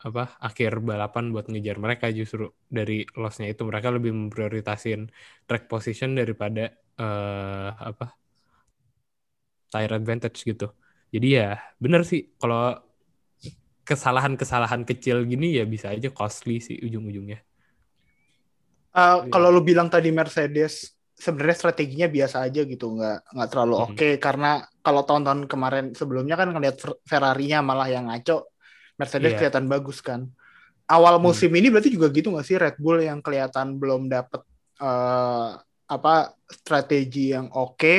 apa 0.00 0.40
akhir 0.40 0.80
balapan 0.80 1.28
buat 1.28 1.44
ngejar 1.52 1.76
mereka 1.76 2.08
justru 2.08 2.48
dari 2.72 3.04
lossnya 3.16 3.52
itu. 3.52 3.68
Mereka 3.68 3.88
lebih 3.92 4.12
memprioritasin 4.16 5.12
track 5.44 5.68
position 5.68 6.16
daripada 6.16 6.72
uh, 7.00 7.72
apa 7.72 8.12
tire 9.72 9.96
advantage 9.96 10.44
gitu 10.44 10.68
jadi 11.10 11.28
ya 11.28 11.50
bener 11.80 12.04
sih 12.06 12.30
kalau 12.38 12.76
kesalahan-kesalahan 13.90 14.86
kecil 14.86 15.26
gini 15.26 15.58
ya 15.58 15.66
bisa 15.66 15.90
aja 15.90 16.14
costly 16.14 16.62
sih 16.62 16.78
ujung-ujungnya. 16.78 17.42
Uh, 18.94 19.26
kalau 19.34 19.50
lu 19.50 19.62
bilang 19.66 19.90
tadi 19.90 20.14
Mercedes 20.14 20.94
sebenarnya 21.18 21.56
strateginya 21.58 22.06
biasa 22.06 22.46
aja 22.46 22.62
gitu, 22.62 22.94
nggak 22.94 23.34
nggak 23.34 23.48
terlalu 23.50 23.74
hmm. 23.74 23.84
oke 23.86 23.94
okay, 23.98 24.12
karena 24.22 24.62
kalau 24.82 25.02
tahun-tahun 25.02 25.50
kemarin 25.50 25.84
sebelumnya 25.94 26.38
kan 26.38 26.54
ngeliat 26.54 26.78
Ferrari-nya 27.02 27.62
malah 27.66 27.90
yang 27.90 28.06
ngaco, 28.06 28.54
Mercedes 28.94 29.34
yeah. 29.34 29.38
kelihatan 29.42 29.66
bagus 29.66 29.98
kan. 29.98 30.30
Awal 30.86 31.18
hmm. 31.18 31.22
musim 31.26 31.50
hmm. 31.50 31.58
ini 31.58 31.66
berarti 31.74 31.90
juga 31.90 32.06
gitu 32.14 32.30
nggak 32.30 32.46
sih 32.46 32.56
Red 32.58 32.76
Bull 32.78 33.02
yang 33.02 33.18
kelihatan 33.22 33.78
belum 33.78 34.06
dapet 34.06 34.42
uh, 34.78 35.58
apa 35.90 36.38
strategi 36.46 37.34
yang 37.34 37.50
oke, 37.50 37.74
okay, 37.74 37.98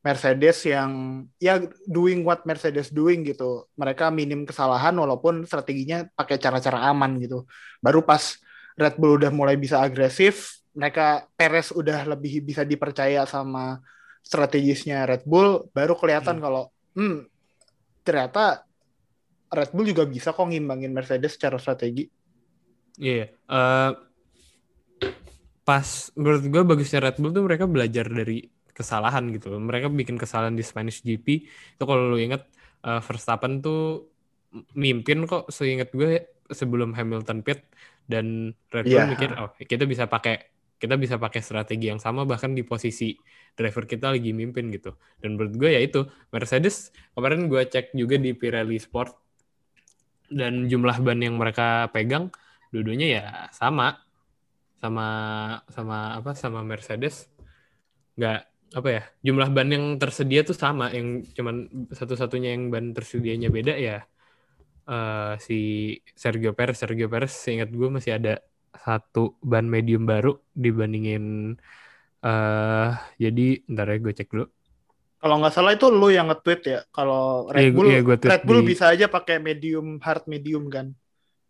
Mercedes 0.00 0.64
yang 0.64 1.22
ya 1.36 1.60
doing 1.84 2.24
what 2.24 2.48
Mercedes 2.48 2.88
doing 2.88 3.28
gitu. 3.28 3.68
Mereka 3.76 4.08
minim 4.08 4.48
kesalahan 4.48 4.96
walaupun 4.96 5.44
strateginya 5.44 6.08
pakai 6.16 6.40
cara-cara 6.40 6.88
aman 6.88 7.20
gitu. 7.20 7.44
Baru 7.84 8.00
pas 8.00 8.40
Red 8.78 8.96
Bull 8.96 9.20
udah 9.20 9.28
mulai 9.28 9.60
bisa 9.60 9.84
agresif, 9.84 10.64
mereka 10.72 11.28
Perez 11.36 11.74
udah 11.74 12.08
lebih 12.08 12.40
bisa 12.40 12.64
dipercaya 12.64 13.28
sama 13.28 13.82
strategisnya 14.24 15.04
Red 15.04 15.28
Bull, 15.28 15.68
baru 15.76 15.98
kelihatan 15.98 16.40
hmm. 16.40 16.42
kalau 16.42 16.64
hmm 16.96 17.28
ternyata 18.06 18.64
Red 19.52 19.76
Bull 19.76 19.92
juga 19.92 20.08
bisa 20.08 20.32
kok 20.32 20.48
ngimbangin 20.48 20.96
Mercedes 20.96 21.36
secara 21.36 21.60
strategi. 21.60 22.08
Iya, 22.96 23.28
yeah. 23.28 23.28
uh, 23.52 23.92
pas 25.68 25.84
menurut 26.16 26.48
gue 26.48 26.62
bagusnya 26.64 27.04
Red 27.04 27.20
Bull 27.20 27.36
tuh 27.36 27.44
mereka 27.44 27.68
belajar 27.68 28.08
dari 28.08 28.40
kesalahan 28.72 29.28
gitu 29.36 29.52
Mereka 29.52 29.92
bikin 29.92 30.16
kesalahan 30.16 30.56
di 30.56 30.64
Spanish 30.64 31.04
GP 31.04 31.44
itu 31.76 31.84
kalau 31.84 32.08
lu 32.08 32.16
inget 32.16 32.48
uh, 32.88 33.04
Verstappen 33.04 33.60
tuh 33.60 34.08
mimpin 34.72 35.28
kok 35.28 35.52
seingat 35.52 35.92
gue 35.92 36.24
sebelum 36.48 36.96
Hamilton 36.96 37.44
pit. 37.44 37.68
Dan 38.08 38.56
Red 38.72 38.88
Bull 38.88 38.96
yeah. 38.96 39.04
mikir 39.04 39.36
oh 39.36 39.52
kita 39.60 39.84
bisa 39.84 40.08
pakai 40.08 40.40
kita 40.80 40.96
bisa 40.96 41.20
pakai 41.20 41.44
strategi 41.44 41.92
yang 41.92 42.00
sama 42.00 42.24
bahkan 42.24 42.56
di 42.56 42.64
posisi 42.64 43.12
driver 43.52 43.84
kita 43.84 44.16
lagi 44.16 44.32
mimpin 44.32 44.72
gitu. 44.72 44.96
Dan 45.20 45.36
menurut 45.36 45.52
gue 45.52 45.68
ya 45.76 45.84
itu. 45.84 46.08
Mercedes 46.32 46.96
kemarin 47.12 47.44
gue 47.52 47.60
cek 47.68 47.92
juga 47.92 48.16
di 48.16 48.32
Pirelli 48.32 48.80
Sport 48.80 49.12
dan 50.32 50.64
jumlah 50.64 51.04
ban 51.04 51.20
yang 51.20 51.36
mereka 51.36 51.92
pegang 51.92 52.32
dua-duanya 52.72 53.08
ya 53.20 53.24
sama 53.52 54.07
sama 54.78 55.08
sama 55.70 56.14
apa 56.18 56.32
sama 56.38 56.62
Mercedes 56.62 57.26
nggak 58.14 58.40
apa 58.78 58.88
ya 58.92 59.02
jumlah 59.24 59.48
ban 59.50 59.68
yang 59.72 59.96
tersedia 59.96 60.44
tuh 60.44 60.54
sama 60.54 60.92
yang 60.92 61.24
cuman 61.34 61.88
satu-satunya 61.90 62.54
yang 62.54 62.68
ban 62.68 62.92
tersedianya 62.94 63.48
beda 63.48 63.74
ya 63.74 64.04
uh, 64.88 65.34
si 65.38 65.94
Sergio 66.16 66.56
Perez. 66.56 66.80
Sergio 66.80 67.06
Perez 67.06 67.30
seingat 67.30 67.68
gue 67.70 67.88
masih 67.92 68.16
ada 68.16 68.40
satu 68.72 69.36
ban 69.44 69.68
medium 69.68 70.08
baru 70.08 70.40
dibandingin 70.56 71.56
uh, 72.24 72.90
jadi 73.20 73.64
ntar 73.68 73.88
ya 73.92 73.98
gue 74.00 74.12
cek 74.16 74.28
dulu. 74.32 74.46
Kalau 75.18 75.34
nggak 75.42 75.54
salah 75.54 75.74
itu 75.74 75.90
lu 75.90 76.14
yang 76.14 76.30
nge-tweet 76.30 76.60
ya 76.62 76.80
kalau 76.94 77.50
Red 77.50 77.62
iya, 77.62 77.70
Bull 77.74 77.88
iya, 77.90 78.00
Red 78.06 78.44
Bull 78.46 78.62
di... 78.62 78.66
bisa 78.70 78.86
aja 78.86 79.10
pakai 79.10 79.42
medium 79.42 79.98
hard 79.98 80.30
medium 80.30 80.70
kan? 80.70 80.94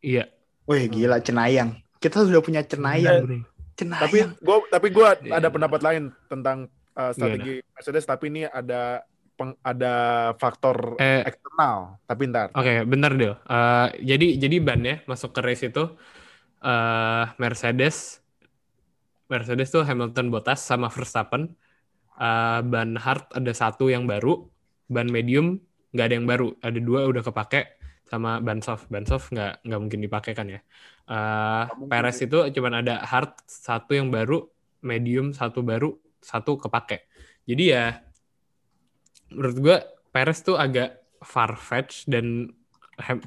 Iya. 0.00 0.30
Wih 0.68 0.88
gila 0.88 1.20
cenayang 1.20 1.76
kita 1.98 2.26
sudah 2.26 2.42
punya 2.42 2.62
cenayang 2.62 3.46
cenayang. 3.78 4.02
Tapi 4.02 4.18
gue 4.42 4.56
tapi 4.74 4.86
gue 4.90 5.08
ada 5.30 5.48
pendapat 5.48 5.80
lain 5.86 6.02
tentang 6.26 6.66
uh, 6.98 7.14
strategi 7.14 7.62
Gimana? 7.62 7.74
Mercedes 7.78 8.04
tapi 8.04 8.24
ini 8.34 8.42
ada 8.42 9.06
peng, 9.38 9.54
ada 9.62 9.94
faktor 10.42 10.98
eh, 10.98 11.22
eksternal. 11.22 12.02
Tapi 12.10 12.22
ntar. 12.34 12.50
Oke 12.58 12.66
okay, 12.66 12.76
benar 12.82 13.14
deh 13.14 13.30
uh, 13.30 13.88
jadi 14.02 14.26
jadi 14.42 14.56
ban 14.58 14.82
ya 14.82 14.98
masuk 15.06 15.30
ke 15.30 15.40
race 15.46 15.62
itu 15.70 15.94
uh, 16.66 17.24
Mercedes 17.38 18.18
Mercedes 19.30 19.70
tuh 19.70 19.86
Hamilton 19.86 20.34
Bottas 20.34 20.64
sama 20.64 20.90
Verstappen. 20.90 21.54
Uh, 22.18 22.66
ban 22.66 22.98
hard 22.98 23.30
ada 23.30 23.54
satu 23.54 23.86
yang 23.86 24.02
baru 24.10 24.50
ban 24.90 25.06
medium 25.06 25.62
nggak 25.94 26.06
ada 26.10 26.14
yang 26.18 26.26
baru. 26.26 26.48
Ada 26.58 26.80
dua 26.82 27.06
udah 27.06 27.22
kepake 27.22 27.77
sama 28.08 28.40
ban 28.40 28.64
soft 28.64 28.88
ban 28.88 29.04
soft 29.04 29.28
nggak 29.30 29.62
nggak 29.62 29.80
mungkin 29.80 30.00
dipakai 30.00 30.32
kan 30.32 30.48
ya? 30.48 30.60
Uh, 31.08 31.88
Perez 31.88 32.20
itu 32.20 32.36
cuman 32.52 32.84
ada 32.84 33.04
hard 33.04 33.32
satu 33.48 33.96
yang 33.96 34.08
baru 34.12 34.44
medium 34.84 35.32
satu 35.32 35.60
baru 35.64 35.96
satu 36.20 36.58
kepake. 36.60 37.08
Jadi 37.48 37.64
ya 37.72 38.00
menurut 39.32 39.58
gue 39.60 39.76
Perez 40.08 40.40
tuh 40.40 40.56
agak 40.56 41.04
far 41.20 41.56
fetch 41.56 42.08
dan 42.08 42.48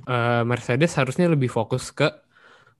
uh, 0.09 0.43
Mercedes 0.43 0.97
harusnya 0.97 1.29
lebih 1.29 1.49
fokus 1.49 1.93
ke 1.93 2.09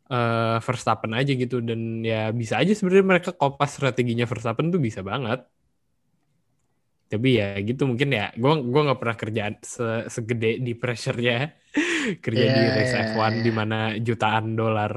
uh, 0.09 0.57
Verstappen 0.61 1.13
aja 1.13 1.31
gitu. 1.33 1.61
Dan 1.61 2.01
ya 2.01 2.29
bisa 2.33 2.57
aja 2.61 2.73
sebenarnya 2.73 3.05
mereka 3.05 3.29
kopas 3.33 3.77
strateginya 3.77 4.25
Verstappen 4.25 4.73
tuh 4.73 4.81
bisa 4.81 5.05
banget. 5.05 5.45
Tapi 7.11 7.29
ya 7.37 7.59
gitu 7.59 7.85
mungkin 7.89 8.09
ya. 8.15 8.31
Gue 8.37 8.51
gua 8.69 8.81
nggak 8.91 8.99
pernah 8.99 9.17
kerja 9.19 9.41
se 9.61 9.87
segede 10.07 10.63
di 10.63 10.73
pressure-nya 10.77 11.51
kerja 12.23 12.45
yeah, 12.45 12.55
di 12.55 12.63
race 12.75 12.95
yeah, 12.95 13.07
F1 13.13 13.31
yeah. 13.31 13.43
di 13.43 13.51
mana 13.51 13.79
jutaan 13.99 14.55
dolar 14.55 14.91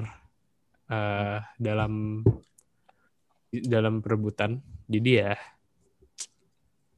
uh, 0.90 1.38
dalam 1.58 2.23
dalam 3.50 4.00
perebutan. 4.02 4.58
Jadi 4.88 5.11
ya 5.14 5.34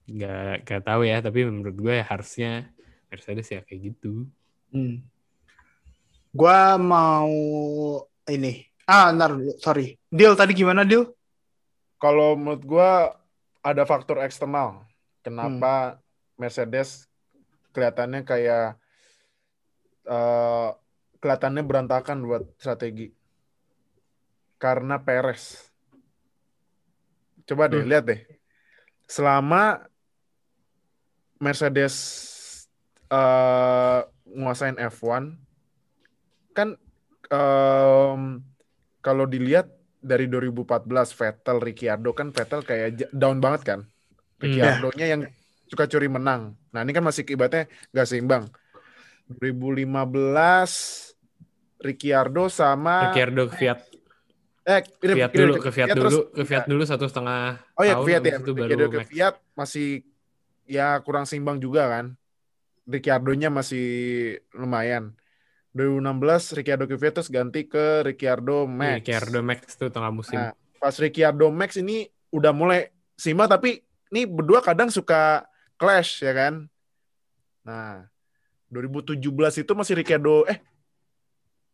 nggak 0.06 0.66
nggak 0.66 0.82
tahu 0.82 1.02
ya. 1.06 1.18
Tapi 1.22 1.40
menurut 1.46 1.76
gue 1.76 1.94
ya 2.00 2.04
harusnya 2.06 2.50
Mercedes 3.12 3.48
ya 3.50 3.60
kayak 3.64 3.80
gitu. 3.94 4.26
Hmm. 4.74 5.02
gue 6.36 6.60
mau 6.76 7.32
ini. 8.28 8.66
Ah 8.84 9.08
ntar 9.14 9.34
sorry. 9.58 9.96
Deal 10.12 10.36
tadi 10.36 10.52
gimana 10.52 10.84
deal 10.84 11.16
kalau 11.96 12.36
menurut 12.36 12.62
gue 12.62 12.90
ada 13.64 13.82
faktor 13.88 14.22
eksternal. 14.22 14.84
Kenapa 15.24 15.96
hmm. 15.96 16.38
Mercedes 16.38 17.08
kelihatannya 17.74 18.22
kayak 18.22 18.78
uh, 20.06 20.70
kelihatannya 21.20 21.62
berantakan 21.66 22.22
buat 22.24 22.42
strategi 22.58 23.10
karena 24.56 25.02
Perez 25.02 25.66
Coba 27.46 27.70
deh, 27.70 27.80
hmm. 27.80 27.88
lihat 27.88 28.04
deh. 28.10 28.20
Selama 29.06 29.86
Mercedes 31.38 31.94
uh, 33.06 34.02
nguasain 34.26 34.74
F1, 34.82 35.38
kan 36.50 36.74
um, 37.30 38.42
kalau 38.98 39.24
dilihat 39.30 39.70
dari 40.02 40.26
2014 40.26 40.90
Vettel, 40.90 41.62
Ricciardo 41.62 42.10
kan 42.18 42.34
Vettel 42.34 42.66
kayak 42.66 43.14
down 43.14 43.38
banget 43.38 43.62
kan. 43.62 43.80
Hmm. 43.86 44.42
Ricciardo-nya 44.42 45.06
yang 45.06 45.22
suka 45.70 45.86
curi 45.86 46.10
menang. 46.10 46.58
Nah 46.74 46.82
ini 46.82 46.90
kan 46.90 47.06
masih 47.06 47.22
kibatnya 47.22 47.70
gak 47.94 48.10
seimbang. 48.10 48.50
2015 49.30 51.14
Ricciardo 51.82 52.50
sama 52.50 53.10
Ricciardo 53.10 53.50
Fiat 53.50 53.78
Eh, 54.66 54.82
Fiat 54.82 55.30
kirim, 55.30 55.30
dulu, 55.30 55.62
ke 55.62 55.70
Fiat, 55.70 55.94
Fiat 55.94 55.94
dulu, 55.94 56.26
ke 56.34 56.42
Fiat 56.42 56.66
dulu 56.66 56.82
satu 56.82 57.06
setengah 57.06 57.62
Oh 57.78 57.86
ya, 57.86 58.02
Fiat 58.02 58.22
ya. 58.26 58.42
Itu 58.42 58.50
baru 58.50 58.90
ke 58.90 59.06
Fiat 59.06 59.38
masih 59.54 60.02
ya 60.66 60.98
kurang 61.06 61.22
seimbang 61.22 61.62
juga 61.62 61.86
kan. 61.86 62.18
Ricciardo-nya 62.90 63.46
masih 63.46 63.86
lumayan. 64.50 65.14
2016 65.76 66.56
Ricciardo 66.56 66.84
Kvyat 66.88 67.16
ganti 67.28 67.68
ke 67.68 68.00
Ricciardo 68.02 68.64
Max. 68.64 69.04
Ricciardo 69.04 69.38
Max 69.44 69.60
tuh 69.76 69.92
tengah 69.92 70.08
musim. 70.08 70.34
Nah, 70.34 70.56
pas 70.80 70.96
Ricciardo 70.96 71.52
Max 71.52 71.76
ini 71.76 72.08
udah 72.32 72.50
mulai 72.50 72.90
simak 73.14 73.52
tapi 73.52 73.84
ini 74.10 74.24
berdua 74.24 74.64
kadang 74.64 74.88
suka 74.88 75.44
clash 75.76 76.24
ya 76.24 76.32
kan. 76.32 76.64
Nah, 77.62 78.08
2017 78.76 79.64
itu 79.64 79.72
masih 79.72 79.94
Ricciardo 79.96 80.44
eh 80.44 80.60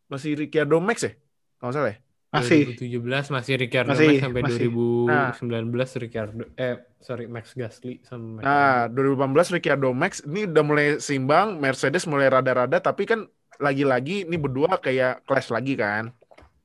masih 0.07 0.31
Ricciardo 0.39 0.79
Max 0.79 1.03
ya? 1.03 1.11
Kalau 1.59 1.69
nggak 1.71 1.75
salah 1.75 1.91
ya? 1.91 1.97
Masih. 2.33 2.61
2017 2.73 3.29
masih 3.29 3.53
Ricciardo 3.61 3.89
Masih, 3.93 4.09
Max 4.09 4.23
sampai 4.25 4.41
masih. 4.41 4.67
2019 4.73 6.01
Ricciardo 6.01 6.43
eh 6.57 6.75
sorry 6.97 7.25
Max 7.29 7.53
Gasly 7.53 8.01
sama 8.07 8.39
Max 8.39 8.43
Nah, 8.47 8.89
2018 8.89 9.53
Ricciardo 9.59 9.89
Max 9.93 10.11
ini 10.25 10.49
udah 10.49 10.63
mulai 10.65 10.87
seimbang, 10.97 11.61
Mercedes 11.61 12.09
mulai 12.09 12.33
rada-rada 12.33 12.81
tapi 12.81 13.05
kan 13.05 13.29
lagi-lagi 13.61 14.25
ini 14.25 14.33
berdua 14.33 14.81
kayak 14.81 15.29
clash 15.29 15.53
lagi 15.53 15.77
kan. 15.77 16.09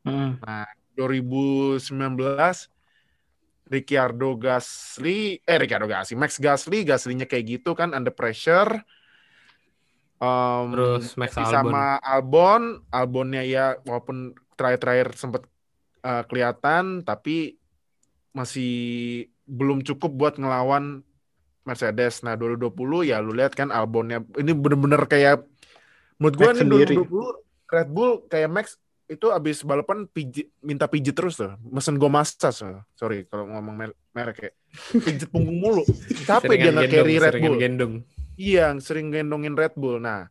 Hmm. 0.09 0.41
2019 0.97 1.85
Ricciardo 3.69 4.31
Gasly 4.41 5.45
eh 5.45 5.57
Ricciardo 5.61 5.85
Gasly 5.85 6.17
Max 6.17 6.41
Gasly 6.41 6.89
Gasly-nya 6.89 7.29
kayak 7.29 7.61
gitu 7.61 7.77
kan 7.77 7.93
under 7.93 8.11
pressure 8.11 8.81
Um, 10.19 10.75
Terus 10.75 11.15
Max 11.15 11.31
tapi 11.31 11.47
Albon. 11.47 11.71
sama 11.71 11.85
Albon 12.03 12.63
Albonnya 12.91 13.43
ya 13.47 13.79
walaupun 13.87 14.35
terakhir-terakhir 14.59 15.15
sempat 15.15 15.47
uh, 16.03 16.27
kelihatan 16.27 17.07
tapi 17.07 17.55
masih 18.35 18.73
belum 19.47 19.87
cukup 19.87 20.11
buat 20.11 20.35
ngelawan 20.37 21.07
Mercedes. 21.63 22.27
Nah 22.27 22.35
2020 22.35 22.75
ya 23.15 23.23
lu 23.23 23.31
lihat 23.31 23.55
kan 23.55 23.71
Albonnya 23.71 24.19
ini 24.35 24.51
bener-bener 24.51 24.99
kayak 25.07 25.47
menurut 26.19 26.35
gue 26.35 26.51
sendiri. 26.57 26.95
2020 26.99 27.47
Red 27.69 27.89
Bull 27.93 28.11
kayak 28.27 28.51
Max 28.51 28.67
itu 29.09 29.33
abis 29.33 29.65
balapan 29.65 30.05
pijit, 30.05 30.53
minta 30.61 30.85
pijit 30.85 31.17
terus 31.17 31.41
tuh. 31.41 31.57
Mesen 31.65 31.97
gue 31.97 32.11
massage. 32.13 32.61
tuh. 32.61 32.85
Sorry 32.93 33.25
kalau 33.25 33.49
ngomong 33.49 33.75
mer- 33.77 33.99
merek 34.13 34.39
ya. 34.45 34.51
Pijit 35.01 35.31
punggung 35.33 35.63
mulu. 35.63 35.85
Capek 36.29 36.59
dia 36.61 36.71
nggak 36.75 36.91
carry 36.93 37.15
Red 37.17 37.35
Bull. 37.41 37.57
gendong. 37.57 37.95
Iya, 38.39 38.71
yang 38.71 38.79
sering 38.79 39.11
gendongin 39.11 39.59
Red 39.59 39.75
Bull. 39.75 39.99
Nah, 39.99 40.31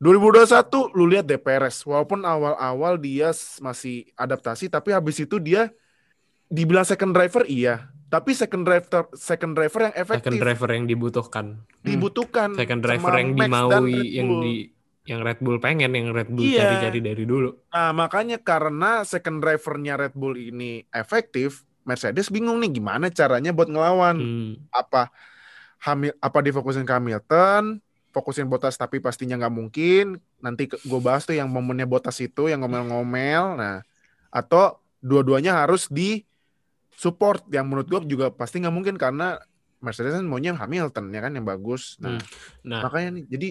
2021 0.00 0.90
lu 0.96 1.04
lihat 1.06 1.28
deh 1.28 1.38
Perez, 1.38 1.84
walaupun 1.84 2.24
awal-awal 2.24 2.96
dia 2.96 3.30
masih 3.60 4.08
adaptasi, 4.16 4.66
tapi 4.66 4.90
habis 4.90 5.20
itu 5.20 5.36
dia 5.36 5.70
dibilang 6.48 6.82
second 6.82 7.12
driver 7.12 7.44
iya, 7.44 7.86
tapi 8.08 8.32
second 8.32 8.64
driver 8.64 9.08
second 9.14 9.52
driver 9.54 9.88
yang 9.88 9.94
efektif 9.96 10.32
Second 10.32 10.40
driver 10.42 10.68
yang 10.68 10.84
dibutuhkan. 10.84 11.46
dibutuhkan. 11.80 12.48
Second 12.56 12.80
sama 12.82 12.88
driver 12.88 13.12
yang 13.14 13.30
Max 13.32 13.46
dimaui 13.46 14.00
yang 14.10 14.28
di 14.42 14.54
yang 15.02 15.20
Red 15.26 15.38
Bull 15.42 15.58
pengen, 15.58 15.90
yang 15.98 16.14
Red 16.14 16.30
Bull 16.30 16.46
Iya. 16.46 16.62
cari-cari 16.62 17.00
dari 17.02 17.24
dulu. 17.26 17.50
Nah, 17.74 17.90
makanya 17.90 18.38
karena 18.38 19.02
second 19.02 19.42
drivernya 19.42 19.98
Red 19.98 20.14
Bull 20.14 20.38
ini 20.38 20.86
efektif, 20.94 21.66
Mercedes 21.82 22.30
bingung 22.30 22.62
nih 22.62 22.78
gimana 22.78 23.10
caranya 23.10 23.50
buat 23.50 23.66
ngelawan. 23.66 24.16
Hmm. 24.18 24.52
apa 24.70 25.10
Hamil 25.82 26.14
apa 26.22 26.38
difokusin 26.38 26.86
ke 26.86 26.94
Hamilton, 26.94 27.82
fokusin 28.14 28.46
Botas 28.46 28.78
tapi 28.78 29.02
pastinya 29.02 29.34
nggak 29.34 29.54
mungkin. 29.54 30.22
Nanti 30.38 30.70
gue 30.70 31.00
bahas 31.02 31.26
tuh 31.26 31.34
yang 31.34 31.50
momennya 31.50 31.90
Botas 31.90 32.22
itu 32.22 32.46
yang 32.46 32.62
ngomel-ngomel. 32.62 33.58
Nah, 33.58 33.82
atau 34.30 34.78
dua-duanya 35.02 35.66
harus 35.66 35.90
di 35.90 36.22
support 36.94 37.42
yang 37.50 37.66
menurut 37.66 37.90
gue 37.90 38.00
juga 38.06 38.30
pasti 38.30 38.62
nggak 38.62 38.74
mungkin 38.74 38.94
karena 38.94 39.42
Mercedes 39.82 40.14
kan 40.14 40.22
maunya 40.22 40.54
Hamilton 40.54 41.10
ya 41.10 41.20
kan 41.26 41.32
yang 41.34 41.46
bagus. 41.46 41.98
Nah, 41.98 42.22
Nah, 42.62 42.86
makanya 42.86 43.18
nih 43.18 43.24
jadi 43.26 43.48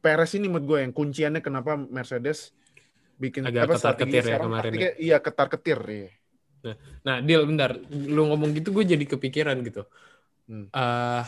Perez 0.00 0.32
ini 0.34 0.48
menurut 0.48 0.66
gue 0.66 0.78
yang 0.82 0.92
kunciannya 0.96 1.44
kenapa 1.44 1.76
Mercedes 1.76 2.56
bikin 3.20 3.44
Agak 3.46 3.76
strateginya 3.76 3.76
ketar-ketir 3.76 4.16
ya 4.16 4.22
sekarang 4.24 4.48
kemarin 4.48 4.70
ya. 4.72 4.90
Iya 4.96 5.16
ketar-ketir 5.20 5.78
iya. 5.86 6.10
Nah, 7.04 7.16
deal 7.20 7.44
bentar. 7.44 7.76
Lu 7.92 8.26
ngomong 8.32 8.56
gitu 8.56 8.72
gue 8.72 8.84
jadi 8.84 9.04
kepikiran 9.04 9.60
gitu. 9.60 9.84
Hmm. 10.48 10.66
Eh, 10.72 11.22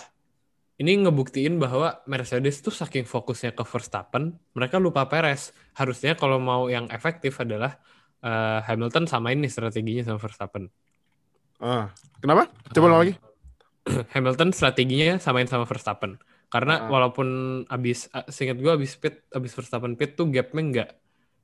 ini 0.83 1.07
ngebuktiin 1.07 1.63
bahwa 1.63 2.03
Mercedes 2.11 2.59
tuh 2.59 2.75
saking 2.75 3.07
fokusnya 3.07 3.55
ke 3.55 3.63
Verstappen, 3.63 4.35
mereka 4.53 4.83
lupa 4.83 5.07
Perez. 5.07 5.55
Harusnya 5.79 6.19
kalau 6.19 6.43
mau 6.43 6.67
yang 6.67 6.91
efektif 6.91 7.39
adalah 7.39 7.79
eh, 8.19 8.59
Hamilton 8.67 9.07
samain 9.07 9.39
nih 9.39 9.51
strateginya 9.51 10.03
sama 10.03 10.19
Verstappen. 10.19 10.67
Ah, 11.63 11.95
kenapa? 12.19 12.51
Coba 12.75 12.87
ulang 12.91 13.01
lagi. 13.07 13.15
Hamilton 14.15 14.51
strateginya 14.51 15.19
samain 15.19 15.47
sama 15.47 15.67
Verstappen. 15.67 16.19
Karena 16.51 16.85
Ah. 16.85 16.91
walaupun 16.91 17.29
abis, 17.67 18.11
ah, 18.13 18.27
seingat 18.29 18.59
gue 18.59 18.73
abis 18.75 18.99
pit, 18.99 19.23
abis 19.31 19.55
Verstappen 19.55 19.95
pit 19.95 20.19
tuh 20.19 20.29
gapnya 20.29 20.63
nggak 20.63 20.91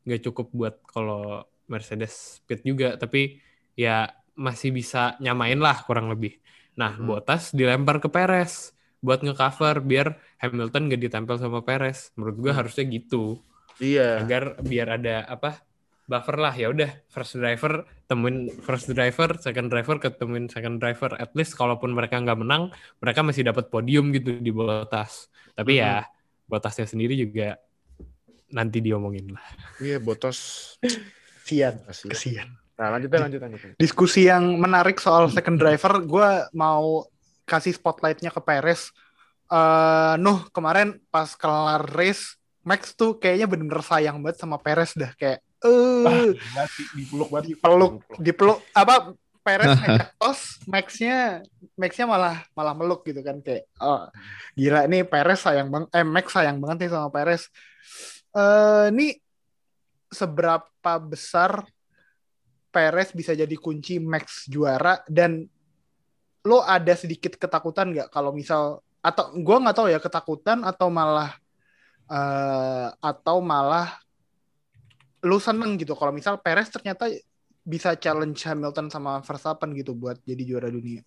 nggak 0.05 0.20
cukup 0.27 0.46
buat 0.53 0.74
kalau 0.87 1.42
Mercedes 1.66 2.40
pit 2.46 2.62
juga, 2.62 2.96
tapi 2.96 3.38
ya 3.74 4.09
masih 4.35 4.70
bisa 4.70 5.14
nyamain 5.18 5.59
lah 5.59 5.83
kurang 5.83 6.11
lebih. 6.11 6.38
Nah, 6.74 6.94
Hmm. 6.94 7.11
Bottas 7.11 7.51
dilempar 7.51 7.98
ke 7.98 8.07
Perez 8.07 8.70
buat 8.98 9.22
ngecover 9.22 9.80
biar 9.80 10.08
Hamilton 10.38 10.90
gak 10.90 11.00
ditempel 11.00 11.37
sama 11.37 11.62
Perez. 11.62 12.11
Menurut 12.14 12.37
gue 12.38 12.50
Hmm. 12.50 12.58
harusnya 12.58 12.84
gitu, 12.84 13.38
Iya. 13.78 14.22
agar 14.22 14.58
biar 14.61 14.98
ada 14.98 15.22
apa 15.24 15.62
buffer 16.04 16.34
lah 16.34 16.50
ya 16.50 16.72
udah 16.72 16.88
first 17.06 17.37
driver 17.37 17.84
temuin 18.08 18.48
first 18.64 18.88
driver 18.88 19.37
second 19.37 19.68
driver 19.68 20.00
ketemuin 20.00 20.48
second 20.48 20.80
driver 20.80 21.12
at 21.14 21.28
least 21.37 21.52
kalaupun 21.52 21.92
mereka 21.92 22.16
nggak 22.16 22.40
menang 22.40 22.72
mereka 22.96 23.20
masih 23.20 23.44
dapat 23.44 23.68
podium 23.68 24.08
gitu 24.11 24.34
di 24.34 24.48
Bottas 24.48 25.28
tapi 25.52 25.78
ya 25.78 26.08
Bottasnya 26.48 26.88
sendiri 26.88 27.12
juga 27.12 27.61
nanti 28.48 28.80
diomongin 28.80 29.37
lah 29.37 29.44
Iya, 29.78 30.00
Botos. 30.00 30.38
Sian. 31.44 31.84
Kasih. 31.84 32.08
Kesian. 32.08 32.48
Nah, 32.74 32.88
lanjutin, 32.88 33.20
lanjut, 33.20 33.40
lanjut. 33.40 33.61
Diskusi 33.76 34.24
yang 34.24 34.56
menarik 34.56 34.96
soal 34.96 35.28
second 35.28 35.56
driver, 35.56 36.00
gue 36.00 36.28
mau 36.52 37.04
kasih 37.48 37.72
spotlightnya 37.72 38.28
ke 38.28 38.40
Perez. 38.44 38.92
Eh, 39.48 40.14
Nuh, 40.20 40.44
kemarin 40.52 41.00
pas 41.08 41.32
kelar 41.32 41.80
race, 41.96 42.37
Max 42.61 42.92
tuh 42.92 43.16
kayaknya 43.16 43.48
bener-bener 43.48 43.80
sayang 43.80 44.20
banget 44.20 44.44
sama 44.44 44.61
Perez 44.61 44.92
dah. 44.92 45.08
Kayak, 45.16 45.40
eh, 45.64 46.37
dipeluk 46.92 47.32
banget. 47.32 47.56
dipeluk, 47.56 47.92
dipeluk, 48.20 48.58
apa, 48.76 49.16
Perez 49.40 49.72
ngajak 49.80 50.11
tos, 50.20 50.61
Max-nya, 50.68 51.40
Max-nya 51.72 52.04
malah 52.04 52.44
malah 52.52 52.76
meluk 52.76 53.08
gitu 53.08 53.24
kan. 53.24 53.40
Kayak, 53.40 53.64
oh, 53.80 54.04
gila 54.52 54.84
nih 54.84 55.08
Perez 55.08 55.40
sayang 55.40 55.72
banget, 55.72 55.88
eh 55.96 56.04
Max 56.04 56.26
sayang 56.37 56.61
banget 56.61 56.84
nih 56.84 56.90
sama 56.92 57.08
Perez. 57.08 57.48
Eh, 58.37 58.87
ini 58.92 59.16
seberapa 60.12 60.92
besar 61.00 61.64
Perez 62.68 63.16
bisa 63.16 63.32
jadi 63.32 63.56
kunci 63.56 63.96
Max 63.96 64.44
juara 64.44 65.00
dan 65.08 65.48
lo 66.48 66.64
ada 66.64 66.96
sedikit 66.96 67.37
ketakutan 67.37 67.92
nggak 67.92 68.08
kalau 68.08 68.32
misal 68.32 68.80
atau 69.04 69.37
gue 69.37 69.56
nggak 69.61 69.76
tahu 69.76 69.88
ya 69.92 70.00
ketakutan 70.00 70.64
atau 70.64 70.88
malah 70.88 71.37
eh, 72.08 72.88
atau 73.04 73.44
malah 73.44 74.00
lo 75.20 75.37
seneng 75.37 75.76
gitu 75.76 75.92
kalau 75.92 76.14
misal 76.14 76.40
Perez 76.40 76.72
ternyata 76.72 77.11
bisa 77.68 77.92
challenge 78.00 78.40
Hamilton 78.48 78.88
sama 78.88 79.20
Verstappen 79.20 79.76
gitu 79.76 79.92
buat 79.92 80.16
jadi 80.24 80.40
juara 80.40 80.72
dunia. 80.72 81.04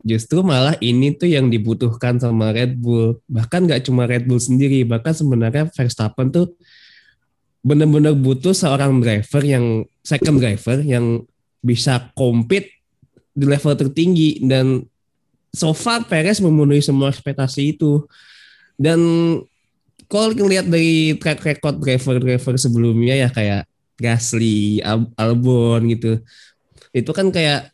Justru 0.00 0.40
malah 0.40 0.80
ini 0.80 1.12
tuh 1.12 1.28
yang 1.28 1.52
dibutuhkan 1.52 2.16
sama 2.16 2.56
Red 2.56 2.80
Bull. 2.80 3.20
Bahkan 3.28 3.68
nggak 3.68 3.84
cuma 3.84 4.08
Red 4.08 4.24
Bull 4.24 4.40
sendiri, 4.40 4.80
bahkan 4.88 5.12
sebenarnya 5.12 5.68
Verstappen 5.68 6.32
tuh 6.32 6.56
benar-benar 7.60 8.16
butuh 8.16 8.56
seorang 8.56 9.04
driver 9.04 9.44
yang 9.44 9.84
second 10.00 10.40
driver 10.40 10.80
yang 10.80 11.20
bisa 11.60 12.08
compete 12.16 12.79
di 13.30 13.44
level 13.46 13.74
tertinggi 13.78 14.42
dan 14.44 14.82
so 15.54 15.74
far 15.74 16.06
Perez 16.06 16.38
memenuhi 16.42 16.82
semua 16.82 17.10
ekspektasi 17.10 17.78
itu. 17.78 18.06
Dan 18.80 19.00
kalau 20.10 20.32
lihat 20.34 20.66
dari 20.66 21.14
track 21.18 21.44
record 21.46 21.78
driver-driver 21.78 22.54
sebelumnya 22.58 23.14
ya 23.14 23.28
kayak 23.30 23.62
Gasly, 24.00 24.80
Al- 24.80 25.12
Albon 25.14 25.86
gitu. 25.92 26.18
Itu 26.90 27.12
kan 27.12 27.28
kayak 27.30 27.70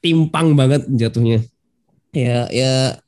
timpang 0.00 0.56
banget 0.56 0.86
jatuhnya. 0.88 1.44
Ya 2.14 2.48
ya 2.48 3.02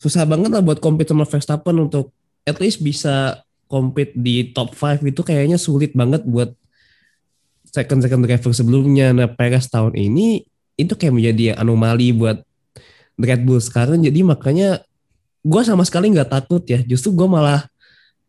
susah 0.00 0.24
banget 0.24 0.50
lah 0.52 0.64
buat 0.64 0.80
compete 0.80 1.12
sama 1.12 1.28
Verstappen 1.28 1.76
untuk 1.76 2.14
at 2.44 2.56
least 2.60 2.80
bisa 2.80 3.44
compete 3.68 4.12
di 4.14 4.52
top 4.52 4.76
5 4.76 5.04
itu 5.04 5.20
kayaknya 5.24 5.56
sulit 5.56 5.96
banget 5.96 6.24
buat 6.28 6.52
second 7.68 8.00
second 8.04 8.22
driver 8.22 8.52
sebelumnya. 8.54 9.10
Nah 9.10 9.28
Perez 9.28 9.66
tahun 9.66 9.98
ini 9.98 10.46
itu 10.74 10.92
kayak 10.98 11.14
menjadi 11.14 11.44
anomali 11.58 12.10
buat 12.14 12.42
Red 13.18 13.46
Bull 13.46 13.62
sekarang. 13.62 14.02
Jadi 14.02 14.26
makanya 14.26 14.82
gue 15.44 15.62
sama 15.62 15.86
sekali 15.86 16.10
nggak 16.10 16.30
takut 16.30 16.62
ya. 16.66 16.82
Justru 16.82 17.14
gue 17.14 17.28
malah 17.30 17.66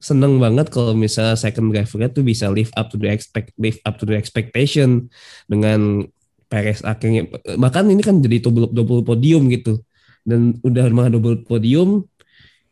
seneng 0.05 0.37
banget 0.37 0.69
kalau 0.69 0.93
misalnya 0.93 1.33
second 1.33 1.73
drivernya 1.73 2.13
tuh 2.13 2.21
bisa 2.21 2.45
live 2.51 2.69
up 2.77 2.93
to 2.93 2.99
the 3.01 3.09
expect 3.09 3.49
live 3.57 3.79
up 3.87 3.97
to 3.97 4.05
the 4.05 4.13
expectation 4.13 5.09
dengan 5.49 6.05
Perez 6.45 6.85
akhirnya 6.85 7.25
bahkan 7.57 7.89
ini 7.89 8.05
kan 8.05 8.21
jadi 8.21 8.37
double 8.37 8.69
double 8.69 9.01
podium 9.01 9.49
gitu 9.49 9.81
dan 10.21 10.61
udah 10.61 10.93
mah 10.93 11.09
double 11.09 11.41
podium 11.41 12.05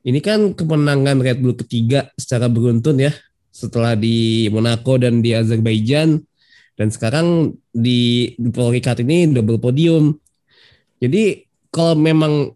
ini 0.06 0.22
kan 0.22 0.54
kemenangan 0.54 1.18
Red 1.24 1.42
Bull 1.42 1.58
ketiga 1.58 2.12
secara 2.20 2.46
beruntun 2.52 3.02
ya 3.02 3.10
setelah 3.50 3.98
di 3.98 4.46
Monaco 4.54 5.02
dan 5.02 5.26
di 5.26 5.34
Azerbaijan 5.34 6.22
dan 6.74 6.90
sekarang 6.90 7.54
di, 7.70 8.34
di 8.34 8.50
Paul 8.50 8.74
Ricard 8.74 9.02
ini 9.06 9.30
double 9.30 9.62
podium. 9.62 10.18
Jadi 10.98 11.46
kalau 11.70 11.94
memang 11.94 12.54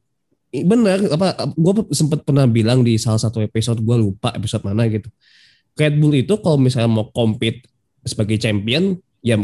benar 0.47 1.03
apa 1.12 1.53
gue 1.53 1.73
sempat 1.91 2.23
pernah 2.23 2.47
bilang 2.47 2.82
di 2.82 2.95
salah 2.97 3.19
satu 3.19 3.43
episode 3.43 3.84
gue 3.84 3.97
lupa 3.97 4.34
episode 4.34 4.65
mana 4.65 4.89
gitu. 4.89 5.10
Red 5.77 6.01
Bull 6.01 6.17
itu 6.17 6.34
kalau 6.41 6.58
misalnya 6.58 6.89
mau 6.89 7.13
compete 7.13 7.69
sebagai 8.01 8.41
champion 8.41 8.97
ya 9.21 9.38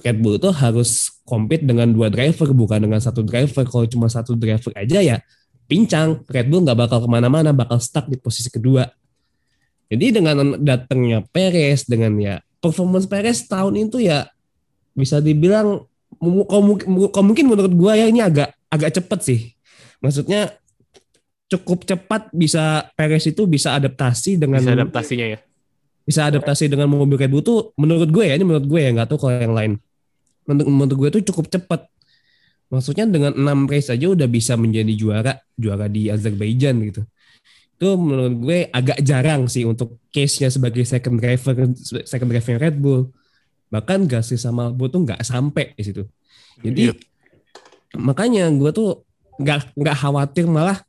Red 0.00 0.22
Bull 0.22 0.38
itu 0.38 0.48
harus 0.54 1.10
compete 1.26 1.66
dengan 1.66 1.90
dua 1.90 2.08
driver 2.08 2.54
bukan 2.54 2.86
dengan 2.86 3.02
satu 3.02 3.26
driver. 3.26 3.66
Kalau 3.66 3.86
cuma 3.90 4.06
satu 4.06 4.38
driver 4.38 4.70
aja 4.78 5.02
ya 5.02 5.16
pincang. 5.66 6.22
Red 6.30 6.46
Bull 6.46 6.62
nggak 6.62 6.78
bakal 6.78 6.98
ke 7.02 7.08
mana-mana, 7.10 7.50
bakal 7.50 7.82
stuck 7.82 8.06
di 8.06 8.14
posisi 8.14 8.48
kedua. 8.48 8.86
Jadi 9.90 10.22
dengan 10.22 10.54
datangnya 10.62 11.26
Perez 11.26 11.82
dengan 11.90 12.14
ya 12.22 12.38
performance 12.60 13.08
Perez 13.08 13.44
tahun 13.48 13.88
itu 13.88 14.04
ya 14.04 14.28
bisa 14.92 15.18
dibilang 15.18 15.84
kalau 16.20 17.24
mungkin 17.24 17.44
menurut 17.48 17.72
gua 17.72 17.96
ya 17.96 18.06
ini 18.06 18.20
agak 18.20 18.52
agak 18.68 19.00
cepet 19.00 19.20
sih. 19.24 19.40
Maksudnya 20.00 20.60
cukup 21.50 21.82
cepat 21.82 22.30
bisa 22.30 22.86
Perez 22.94 23.26
itu 23.26 23.42
bisa 23.50 23.74
adaptasi 23.74 24.38
dengan 24.38 24.62
Bisa 24.62 24.72
adaptasinya 24.78 25.26
ya. 25.26 25.38
bisa 26.06 26.26
adaptasi 26.26 26.70
dengan 26.70 26.90
mobil 26.90 27.18
Red 27.18 27.30
Bull 27.30 27.42
tuh 27.44 27.70
menurut 27.78 28.06
gue 28.10 28.24
ya 28.26 28.34
ini 28.34 28.42
menurut 28.42 28.66
gue 28.66 28.80
ya 28.82 28.90
nggak 28.90 29.14
tahu 29.14 29.18
kalau 29.26 29.34
yang 29.34 29.54
lain 29.54 29.72
menurut, 30.42 30.66
menurut 30.66 30.96
gue 30.96 31.08
tuh 31.18 31.22
cukup 31.30 31.46
cepat 31.50 31.86
maksudnya 32.70 33.06
dengan 33.06 33.34
enam 33.34 33.70
race 33.70 33.94
aja 33.94 34.10
udah 34.10 34.26
bisa 34.26 34.58
menjadi 34.58 34.90
juara 34.94 35.38
juara 35.54 35.86
di 35.86 36.10
Azerbaijan 36.10 36.82
gitu 36.82 37.02
itu 37.80 37.96
menurut 37.96 38.34
gue 38.44 38.58
agak 38.68 39.00
jarang 39.00 39.48
sih 39.48 39.64
untuk 39.64 39.96
case-nya 40.12 40.52
sebagai 40.52 40.84
second 40.84 41.16
driver 41.16 41.72
second 42.04 42.28
driver 42.28 42.60
Red 42.60 42.76
Bull. 42.76 43.08
Bahkan 43.72 44.04
Gasly 44.04 44.36
sama 44.36 44.68
Albon 44.68 44.92
tuh 44.92 45.00
nggak 45.08 45.24
sampai 45.24 45.72
di 45.72 45.82
situ. 45.88 46.04
Jadi 46.60 46.92
Iya. 46.92 46.94
makanya 47.96 48.52
gue 48.52 48.68
tuh 48.76 49.00
nggak 49.40 49.72
nggak 49.80 49.96
khawatir 49.96 50.44
malah 50.44 50.84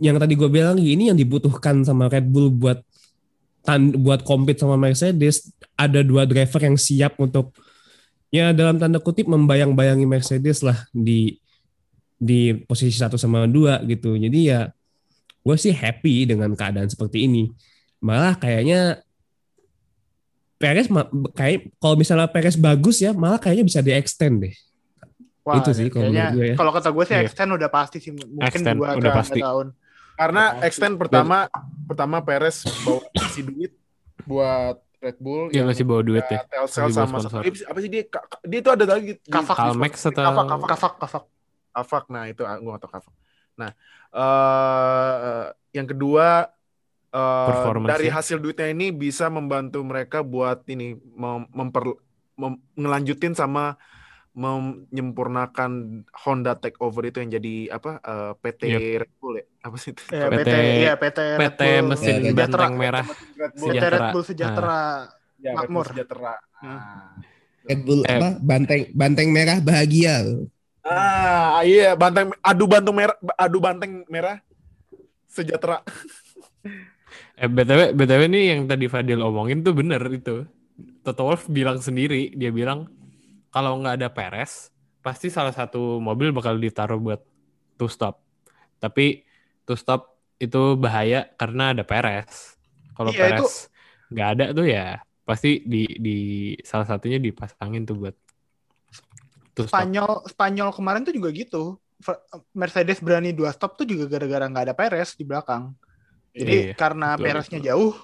yang 0.00 0.16
tadi 0.16 0.32
gue 0.32 0.48
bilang 0.48 0.80
ini 0.80 1.12
yang 1.12 1.18
dibutuhkan 1.20 1.84
sama 1.84 2.08
Red 2.08 2.24
Bull 2.32 2.48
buat 2.48 2.80
tan 3.60 3.92
buat 3.92 4.24
compete 4.24 4.64
sama 4.64 4.80
Mercedes. 4.80 5.52
Ada 5.76 6.00
dua 6.00 6.24
driver 6.24 6.64
yang 6.64 6.80
siap 6.80 7.20
untuk 7.20 7.52
ya 8.32 8.56
dalam 8.56 8.80
tanda 8.80 8.96
kutip 8.96 9.28
membayang-bayangi 9.28 10.08
Mercedes 10.08 10.64
lah 10.64 10.88
di 10.88 11.36
di 12.16 12.56
posisi 12.64 12.96
satu 12.96 13.20
sama 13.20 13.44
dua 13.44 13.84
gitu. 13.84 14.16
Jadi 14.16 14.48
ya 14.48 14.72
gue 15.44 15.56
sih 15.56 15.70
happy 15.70 16.24
dengan 16.24 16.50
keadaan 16.52 16.88
seperti 16.88 17.28
ini 17.28 17.52
malah 18.00 18.34
kayaknya 18.34 19.04
Perez 20.54 20.86
kayak 21.34 21.76
kalau 21.76 21.94
misalnya 21.94 22.24
Perez 22.24 22.56
bagus 22.56 22.96
ya 22.98 23.12
malah 23.12 23.36
kayaknya 23.36 23.64
bisa 23.66 23.80
di 23.80 23.92
extend 23.92 24.40
deh 24.40 24.54
Wah, 25.44 25.60
Itu 25.60 25.76
sih 25.76 25.92
kalau 25.92 26.08
gue 26.08 26.16
ya. 26.46 26.56
kalau 26.56 26.72
kata 26.72 26.88
gue 26.88 27.04
sih 27.04 27.12
Iya. 27.14 27.28
extend 27.28 27.52
udah 27.52 27.68
pasti 27.68 28.00
sih 28.00 28.16
mungkin 28.16 28.40
Extend, 28.40 28.80
dua 28.80 28.96
udah 28.96 29.12
pasti. 29.12 29.40
tahun. 29.44 29.76
Karena 30.16 30.42
Pasti. 30.48 30.64
extend 30.64 30.94
pertama 30.96 31.36
pertama 31.84 32.16
Perez 32.24 32.64
bawa 32.80 33.04
kasih 33.12 33.42
duit 33.44 33.72
buat 34.24 34.80
Red 35.04 35.20
Bull 35.20 35.52
Dia 35.52 35.60
yang 35.60 35.68
masih 35.68 35.84
bawa 35.84 36.00
duit 36.00 36.24
ya. 36.24 36.40
Telcel 36.48 36.88
sama 36.88 37.20
sponsor. 37.20 37.44
apa 37.44 37.76
sih 37.76 37.90
dia 37.92 38.08
dia 38.40 38.58
itu 38.64 38.70
ada 38.72 38.84
lagi 38.88 39.20
Kavak. 39.20 39.52
Kalmex 39.52 39.92
atau 40.00 40.24
Kavak, 40.24 40.44
Kavak. 40.48 40.68
Kafak, 40.72 40.92
kafak. 40.96 41.24
Kavak. 41.76 42.04
Nah, 42.08 42.24
itu 42.24 42.40
gue 42.40 42.70
gak 42.72 42.80
tau 42.80 42.90
Kavak. 42.96 43.14
Nah, 43.60 43.70
eh 44.14 45.42
yang 45.72 45.84
kedua 45.84 46.46
eh 47.10 47.46
Performance 47.48 47.90
dari 47.90 48.06
ya. 48.06 48.14
hasil 48.14 48.38
duitnya 48.38 48.68
ini 48.68 48.90
bisa 48.90 49.26
membantu 49.28 49.78
mereka 49.80 50.22
buat 50.22 50.62
ini 50.66 50.94
mem- 50.94 51.46
memper 51.48 51.98
mem- 52.34 52.62
ngelanjutin 52.72 53.32
sama 53.32 53.74
menyempurnakan 54.34 55.70
Honda 56.16 56.54
Takeover 56.54 57.06
itu 57.06 57.18
yang 57.18 57.30
jadi 57.32 57.54
apa 57.70 57.90
eh, 57.98 58.32
PT 58.36 58.60
Yep. 58.66 58.80
Red 59.00 59.12
Bull 59.16 59.34
ya 59.36 59.44
apa 59.60 59.76
sih 59.76 59.90
itu 59.90 60.02
Ya, 60.10 60.26
PT 60.26 60.40
PT, 60.40 60.54
iya 60.76 60.92
PT, 60.94 61.18
Red 61.32 61.38
PT 61.48 61.60
Bull 61.60 61.86
mesin 61.88 62.10
Ya, 62.10 62.18
Sejahtera. 62.24 62.34
banteng 62.58 62.74
merah 62.76 63.04
Red 63.06 63.52
Bull 63.52 63.70
PT 63.70 63.78
Red 63.78 63.82
Sejahtera. 63.94 64.06
Bull 64.10 64.24
Sejahtera. 64.24 64.82
ya, 65.36 65.50
Red 65.52 65.54
Bull 65.54 65.54
Makmur. 65.56 65.86
sejahtera 65.88 66.34
Hmm. 66.56 66.66
nah. 66.68 67.10
Red 67.64 67.80
Bull 67.80 68.00
Eh. 68.02 68.10
apa 68.10 68.28
banteng 68.40 68.82
banteng 68.92 69.28
merah 69.30 69.58
bahagia 69.58 70.14
ah 70.84 71.64
iya 71.64 71.96
banteng 71.96 72.30
adu 72.40 72.64
banteng 72.68 72.94
merah 72.94 73.16
adu 73.34 73.58
banteng 73.58 74.04
merah 74.06 74.38
sejahtera 75.26 75.80
Eh 77.34 77.50
BTW 77.50 77.98
BTW 77.98 78.30
ini 78.30 78.40
yang 78.54 78.70
tadi 78.70 78.86
Fadil 78.86 79.18
omongin 79.18 79.66
tuh 79.66 79.74
bener 79.74 79.98
itu. 80.06 80.46
Toto 81.02 81.26
Wolff 81.26 81.50
bilang 81.50 81.82
sendiri, 81.82 82.30
dia 82.30 82.54
bilang 82.54 82.86
kalau 83.50 83.74
nggak 83.82 83.98
ada 83.98 84.08
Perez, 84.10 84.70
pasti 85.02 85.34
salah 85.34 85.50
satu 85.50 85.98
mobil 85.98 86.30
bakal 86.30 86.54
ditaruh 86.62 86.94
buat 86.98 87.26
two 87.74 87.90
stop. 87.90 88.22
Tapi 88.78 89.26
two 89.66 89.74
stop 89.74 90.14
itu 90.38 90.78
bahaya 90.78 91.26
karena 91.34 91.74
ada 91.74 91.82
Perez. 91.82 92.54
Kalau 92.94 93.10
Iya, 93.10 93.34
itu- 93.34 93.50
Perez 93.50 93.54
nggak 94.14 94.28
ada 94.38 94.44
tuh 94.54 94.66
ya 94.70 94.86
pasti 95.26 95.58
di 95.66 95.90
di 95.98 96.18
salah 96.62 96.86
satunya 96.86 97.18
dipasangin 97.18 97.82
tuh 97.82 97.98
buat 97.98 98.14
stop. 99.56 99.70
Spanyol 99.70 100.12
Spanyol 100.26 100.70
kemarin 100.74 101.02
tuh 101.06 101.14
juga 101.14 101.30
gitu. 101.34 101.78
Mercedes 102.52 103.00
berani 103.00 103.32
dua 103.32 103.54
stop 103.54 103.80
tuh 103.80 103.86
juga 103.88 104.04
gara-gara 104.10 104.44
nggak 104.50 104.64
ada 104.70 104.74
Perez 104.76 105.16
di 105.16 105.24
belakang. 105.24 105.72
Jadi 106.34 106.54
Iya, 106.68 106.74
karena 106.74 107.14
betul, 107.14 107.24
Pereznya 107.30 107.60
jauh, 107.62 107.94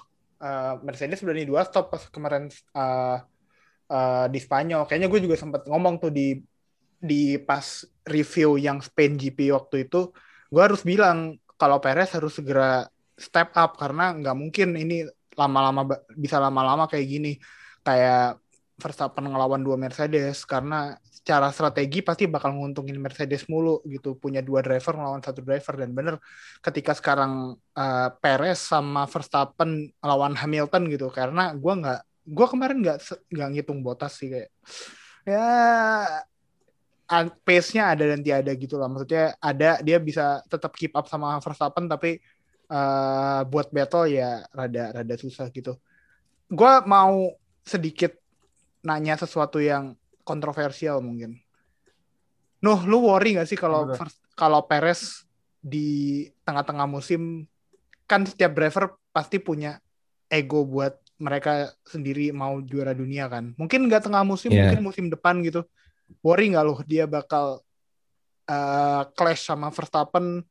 eh, 0.41 0.73
Mercedes 0.81 1.21
berani 1.21 1.43
dua 1.45 1.61
stop 1.67 1.91
pas 1.93 2.03
kemarin 2.09 2.47
eh, 2.49 3.17
eh, 3.91 4.25
di 4.33 4.39
Spanyol. 4.41 4.87
Kayaknya 4.87 5.07
gue 5.11 5.21
juga 5.27 5.35
sempat 5.37 5.61
ngomong 5.69 5.95
tuh 6.01 6.11
di 6.13 6.39
di 7.01 7.37
pas 7.41 7.85
review 8.05 8.61
yang 8.61 8.77
Spain 8.81 9.17
GP 9.17 9.53
waktu 9.53 9.89
itu, 9.89 10.13
gue 10.53 10.61
harus 10.61 10.81
bilang 10.85 11.37
kalau 11.57 11.77
Perez 11.81 12.09
harus 12.17 12.33
segera 12.37 12.85
step 13.17 13.53
up 13.53 13.77
karena 13.77 14.17
nggak 14.17 14.35
mungkin 14.37 14.73
ini 14.77 15.05
lama-lama 15.37 15.85
bisa 16.17 16.41
lama-lama 16.41 16.89
kayak 16.89 17.07
gini 17.07 17.31
kayak 17.85 18.40
Verstappen 18.81 19.29
ngelawan 19.29 19.61
dua 19.61 19.77
Mercedes 19.77 20.41
karena 20.49 20.97
secara 21.05 21.53
strategi 21.53 22.01
pasti 22.01 22.25
bakal 22.25 22.57
nguntungin 22.57 22.97
Mercedes 22.97 23.45
mulu 23.45 23.85
gitu. 23.85 24.17
Punya 24.17 24.41
dua 24.41 24.65
driver 24.65 24.97
ngelawan 24.97 25.21
satu 25.21 25.45
driver. 25.45 25.77
Dan 25.77 25.93
bener 25.93 26.17
ketika 26.65 26.97
sekarang 26.97 27.53
uh, 27.77 28.09
Perez 28.17 28.57
sama 28.57 29.05
Verstappen 29.05 29.93
lawan 30.01 30.33
Hamilton 30.33 30.89
gitu 30.89 31.13
karena 31.13 31.53
gua 31.53 31.77
nggak 31.77 32.01
gua 32.33 32.47
kemarin 32.49 32.81
nggak 32.81 32.97
nggak 33.29 33.49
ngitung 33.53 33.85
botas 33.85 34.17
sih 34.17 34.33
kayak 34.33 34.49
ya 35.21 35.45
pace-nya 37.45 37.93
ada 37.93 38.03
dan 38.17 38.25
tiada 38.25 38.51
gitu 38.57 38.81
lah. 38.81 38.89
Maksudnya 38.89 39.37
ada 39.37 39.77
dia 39.85 40.01
bisa 40.01 40.41
tetap 40.49 40.73
keep 40.73 40.97
up 40.97 41.05
sama 41.05 41.37
Verstappen 41.37 41.85
tapi 41.85 42.17
uh, 42.65 43.45
buat 43.45 43.69
battle 43.69 44.09
ya 44.09 44.41
rada 44.49 44.89
rada 44.97 45.15
susah 45.21 45.53
gitu. 45.53 45.77
Gua 46.49 46.81
mau 46.81 47.37
sedikit 47.61 48.20
nanya 48.81 49.15
sesuatu 49.17 49.61
yang 49.61 49.93
kontroversial 50.25 51.01
mungkin 51.01 51.37
Nuh, 52.61 52.85
lu 52.85 53.09
worry 53.09 53.33
gak 53.33 53.49
sih 53.49 53.57
kalau 53.57 53.89
kalau 54.37 54.61
Perez 54.69 55.25
di 55.61 56.29
tengah-tengah 56.45 56.85
musim 56.85 57.49
kan 58.05 58.21
setiap 58.21 58.53
driver 58.53 58.97
pasti 59.09 59.41
punya 59.41 59.81
ego 60.29 60.61
buat 60.65 60.93
mereka 61.21 61.73
sendiri 61.85 62.33
mau 62.33 62.57
juara 62.65 62.97
dunia 62.97 63.29
kan. 63.29 63.53
Mungkin 63.57 63.85
nggak 63.85 64.09
tengah 64.09 64.25
musim, 64.25 64.49
Iya. 64.49 64.73
mungkin 64.73 64.81
musim 64.81 65.05
depan 65.09 65.41
gitu. 65.45 65.61
Worry 66.25 66.53
nggak 66.53 66.65
lu 66.65 66.75
dia 66.85 67.05
bakal 67.05 67.61
eh, 68.49 69.03
clash 69.13 69.45
sama 69.45 69.69
Verstappen, 69.69 70.41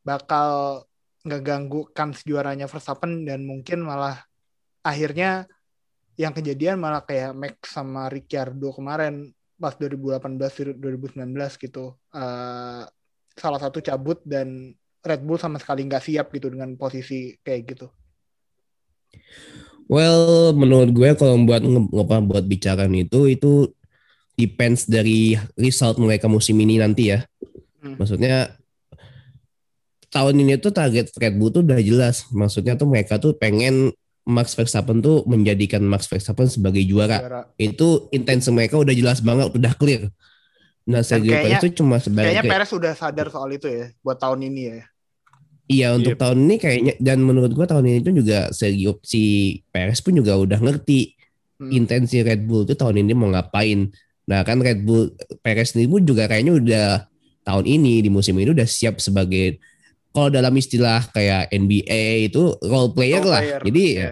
bakal 0.00 0.82
ngeganggu 1.24 1.92
kans 1.92 2.24
juaranya 2.24 2.68
Verstappen 2.68 3.24
dan 3.28 3.44
mungkin 3.44 3.84
malah 3.84 4.24
akhirnya 4.84 5.48
yang 6.14 6.32
kejadian 6.34 6.78
malah 6.78 7.02
kayak 7.02 7.34
Max 7.34 7.74
sama 7.74 8.06
Ricciardo 8.06 8.70
kemarin 8.70 9.34
pas 9.58 9.74
2018 9.78 10.78
2019 10.78 11.24
gitu 11.58 11.94
Eh, 12.14 12.82
salah 13.34 13.60
satu 13.60 13.82
cabut 13.82 14.22
dan 14.22 14.70
Red 15.02 15.20
Bull 15.26 15.42
sama 15.42 15.58
sekali 15.58 15.82
nggak 15.84 16.04
siap 16.06 16.30
gitu 16.30 16.54
dengan 16.54 16.78
posisi 16.78 17.34
kayak 17.42 17.62
gitu 17.74 17.86
Well, 19.84 20.56
menurut 20.56 20.96
gue 20.96 21.12
kalau 21.12 21.36
buat 21.44 21.60
nge- 21.60 21.92
apa 21.92 22.16
buat 22.24 22.44
bicara 22.48 22.88
itu 22.88 23.28
itu 23.28 23.68
depends 24.34 24.88
dari 24.88 25.36
result 25.60 26.00
mereka 26.00 26.24
musim 26.24 26.56
ini 26.56 26.80
nanti 26.80 27.12
ya. 27.12 27.20
Hmm. 27.84 28.00
Maksudnya 28.00 28.56
tahun 30.08 30.40
ini 30.40 30.56
tuh 30.56 30.72
target 30.72 31.12
Red 31.14 31.36
Bull 31.36 31.52
tuh 31.52 31.62
udah 31.62 31.80
jelas. 31.84 32.24
Maksudnya 32.32 32.80
tuh 32.80 32.88
mereka 32.88 33.20
tuh 33.20 33.36
pengen 33.36 33.92
Max 34.24 34.56
Verstappen 34.56 34.98
tuh 34.98 35.20
menjadikan 35.24 35.84
Max 35.84 36.08
Verstappen 36.08 36.48
sebagai 36.48 36.80
juara. 36.82 37.20
Juara. 37.20 37.40
Itu 37.54 38.08
intensi 38.08 38.48
mereka 38.48 38.80
udah 38.80 38.90
jelas 38.90 39.20
banget, 39.20 39.52
udah 39.52 39.72
clear. 39.76 40.08
Nah, 40.84 41.00
Sergio 41.00 41.32
kayaknya- 41.32 41.56
Perez 41.56 41.64
itu 41.64 41.80
cuma 41.80 41.96
sebagai 41.96 42.28
kayaknya 42.28 42.44
Perez 42.44 42.70
udah 42.70 42.92
sadar 42.92 43.28
soal 43.28 43.48
itu 43.50 43.64
ya 43.66 43.88
buat 44.00 44.16
tahun 44.16 44.40
ini 44.44 44.62
ya 44.64 44.78
Iya 45.64 45.88
untuk 45.96 46.12
Yep. 46.12 46.20
tahun 46.20 46.38
ini 46.44 46.54
kayaknya 46.60 46.92
dan 47.00 47.24
menurut 47.24 47.48
gua 47.50 47.64
tahun 47.64 47.88
ini 47.88 47.98
tuh 48.00 48.12
juga 48.12 48.52
Sergio 48.52 49.00
si 49.00 49.22
Perez 49.68 50.04
pun 50.04 50.12
juga 50.12 50.36
udah 50.36 50.60
ngerti 50.60 51.16
Hmm. 51.56 51.72
intensi 51.72 52.20
Red 52.20 52.44
Bull 52.44 52.68
tuh 52.68 52.76
tahun 52.76 53.00
ini 53.00 53.16
mau 53.16 53.32
ngapain. 53.32 53.88
Nah 54.28 54.44
kan 54.44 54.60
Red 54.60 54.84
Bull 54.84 55.08
Perez 55.40 55.72
ini 55.72 55.88
pun 55.88 56.04
juga 56.04 56.28
kayaknya 56.28 56.52
udah 56.52 56.88
tahun 57.40 57.64
ini 57.64 58.04
di 58.04 58.12
musim 58.12 58.36
ini 58.36 58.52
udah 58.52 58.68
siap 58.68 59.00
sebagai 59.00 59.56
kalau 60.14 60.30
dalam 60.30 60.54
istilah 60.54 61.10
kayak 61.10 61.50
NBA 61.50 62.30
itu 62.30 62.54
role 62.62 62.94
player 62.94 63.18
Role 63.18 63.34
lah. 63.34 63.42
player, 63.42 63.60
Jadi 63.66 63.84
ya. 63.98 64.10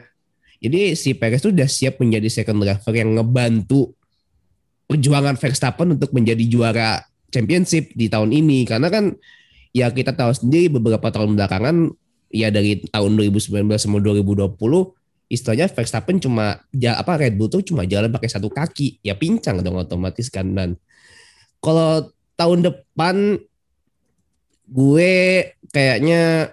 jadi 0.59 0.81
si 0.99 1.15
Perez 1.15 1.39
tuh 1.39 1.55
udah 1.55 1.71
siap 1.71 2.03
menjadi 2.03 2.27
second 2.27 2.59
driver 2.59 2.91
yang 2.91 3.15
ngebantu 3.15 3.95
perjuangan 4.91 5.39
Verstappen 5.39 5.95
untuk 5.95 6.11
menjadi 6.11 6.43
juara 6.51 7.07
championship 7.31 7.95
di 7.95 8.11
tahun 8.11 8.35
ini 8.35 8.67
karena 8.67 8.91
kan 8.91 9.15
ya 9.73 9.89
kita 9.89 10.13
tahu 10.13 10.35
sendiri 10.35 10.77
beberapa 10.77 11.09
tahun 11.09 11.39
belakangan 11.39 11.95
ya 12.29 12.53
dari 12.53 12.83
tahun 12.91 13.17
2019 13.17 13.65
sama 13.81 14.03
2020 14.03 14.53
istilahnya 15.33 15.71
Verstappen 15.73 16.21
cuma 16.21 16.61
ja, 16.77 17.01
apa 17.01 17.17
Red 17.17 17.41
Bull 17.41 17.49
tuh 17.49 17.65
cuma 17.65 17.89
jalan 17.89 18.13
pakai 18.13 18.29
satu 18.29 18.53
kaki 18.53 19.01
ya 19.01 19.17
pincang 19.17 19.65
dong 19.65 19.81
otomatis 19.81 20.29
kan 20.29 20.51
dan 20.53 20.77
kalau 21.65 22.13
tahun 22.37 22.69
depan 22.69 23.41
gue 24.73 25.13
kayaknya 25.73 26.53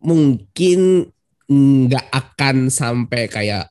mungkin 0.00 1.10
nggak 1.50 2.06
akan 2.14 2.70
sampai 2.70 3.26
kayak 3.26 3.68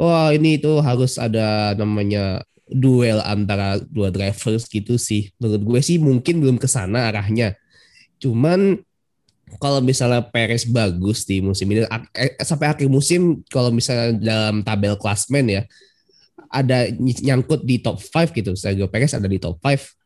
wah 0.00 0.32
ini 0.32 0.56
tuh 0.56 0.80
harus 0.80 1.20
ada 1.20 1.76
namanya 1.76 2.40
duel 2.70 3.20
antara 3.20 3.76
dua 3.82 4.08
drivers 4.08 4.64
gitu 4.70 4.96
sih. 4.96 5.28
Menurut 5.36 5.62
gue 5.66 5.80
sih 5.84 6.00
mungkin 6.00 6.40
belum 6.40 6.56
ke 6.56 6.64
sana 6.70 7.12
arahnya. 7.12 7.58
Cuman 8.16 8.80
kalau 9.58 9.82
misalnya 9.82 10.22
Perez 10.22 10.62
bagus 10.64 11.26
di 11.26 11.42
musim 11.42 11.66
ini 11.68 11.82
eh, 12.14 12.38
sampai 12.40 12.70
akhir 12.70 12.86
musim 12.86 13.42
kalau 13.50 13.74
misalnya 13.74 14.14
dalam 14.16 14.62
tabel 14.62 14.94
klasmen 14.94 15.60
ya 15.60 15.62
ada 16.46 16.86
ny- 16.94 17.20
nyangkut 17.26 17.66
di 17.66 17.82
top 17.82 17.98
5 17.98 18.30
gitu. 18.32 18.54
Sergio 18.56 18.86
Perez 18.86 19.12
ada 19.12 19.26
di 19.26 19.36
top 19.42 19.58
5 19.60 19.98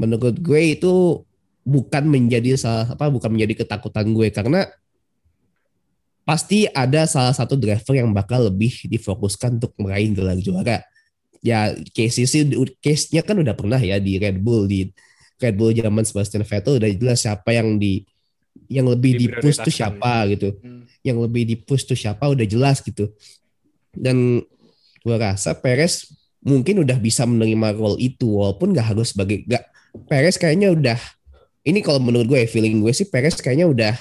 menurut 0.00 0.36
gue 0.38 0.62
itu 0.76 1.24
bukan 1.66 2.06
menjadi 2.06 2.54
salah 2.54 2.94
apa 2.94 3.10
bukan 3.10 3.34
menjadi 3.34 3.66
ketakutan 3.66 4.06
gue 4.14 4.30
karena 4.30 4.70
pasti 6.22 6.70
ada 6.70 7.06
salah 7.10 7.34
satu 7.34 7.58
driver 7.58 7.94
yang 7.94 8.14
bakal 8.14 8.46
lebih 8.46 8.86
difokuskan 8.86 9.58
untuk 9.58 9.74
meraih 9.78 10.14
gelar 10.14 10.38
juara. 10.38 10.82
Ya 11.42 11.74
case 11.94 12.26
sih 12.26 12.42
case-nya 12.82 13.22
kan 13.22 13.38
udah 13.38 13.54
pernah 13.54 13.78
ya 13.78 13.98
di 13.98 14.18
Red 14.18 14.42
Bull 14.42 14.66
di 14.66 14.90
Red 15.38 15.54
Bull 15.54 15.74
zaman 15.74 16.02
Sebastian 16.02 16.42
Vettel 16.42 16.78
udah 16.82 16.90
jelas 16.90 17.18
siapa 17.22 17.50
yang 17.54 17.78
di 17.78 18.02
yang 18.66 18.90
lebih 18.90 19.14
di 19.14 19.26
push 19.30 19.62
tuh 19.62 19.70
Diprioritaskan. 19.70 19.78
siapa 19.78 20.12
gitu. 20.34 20.48
Hmm. 20.58 20.82
Yang 21.06 21.18
lebih 21.30 21.42
di 21.46 21.56
push 21.62 21.84
tuh 21.86 21.98
siapa 21.98 22.24
udah 22.26 22.46
jelas 22.46 22.82
gitu. 22.82 23.14
Dan 23.94 24.42
gua 25.06 25.30
rasa 25.30 25.54
Perez 25.54 26.10
mungkin 26.42 26.82
udah 26.82 26.98
bisa 26.98 27.22
menerima 27.22 27.74
role 27.78 27.98
itu 28.02 28.38
walaupun 28.38 28.74
gak 28.74 28.94
harus 28.94 29.14
sebagai 29.14 29.46
gak 29.46 29.66
Perez 30.10 30.38
kayaknya 30.38 30.74
udah 30.74 30.98
ini 31.66 31.82
kalau 31.82 31.98
menurut 31.98 32.26
gue 32.26 32.46
feeling 32.46 32.78
gue 32.80 32.94
sih 32.94 33.04
Perez 33.04 33.36
kayaknya 33.36 33.66
udah 33.66 33.94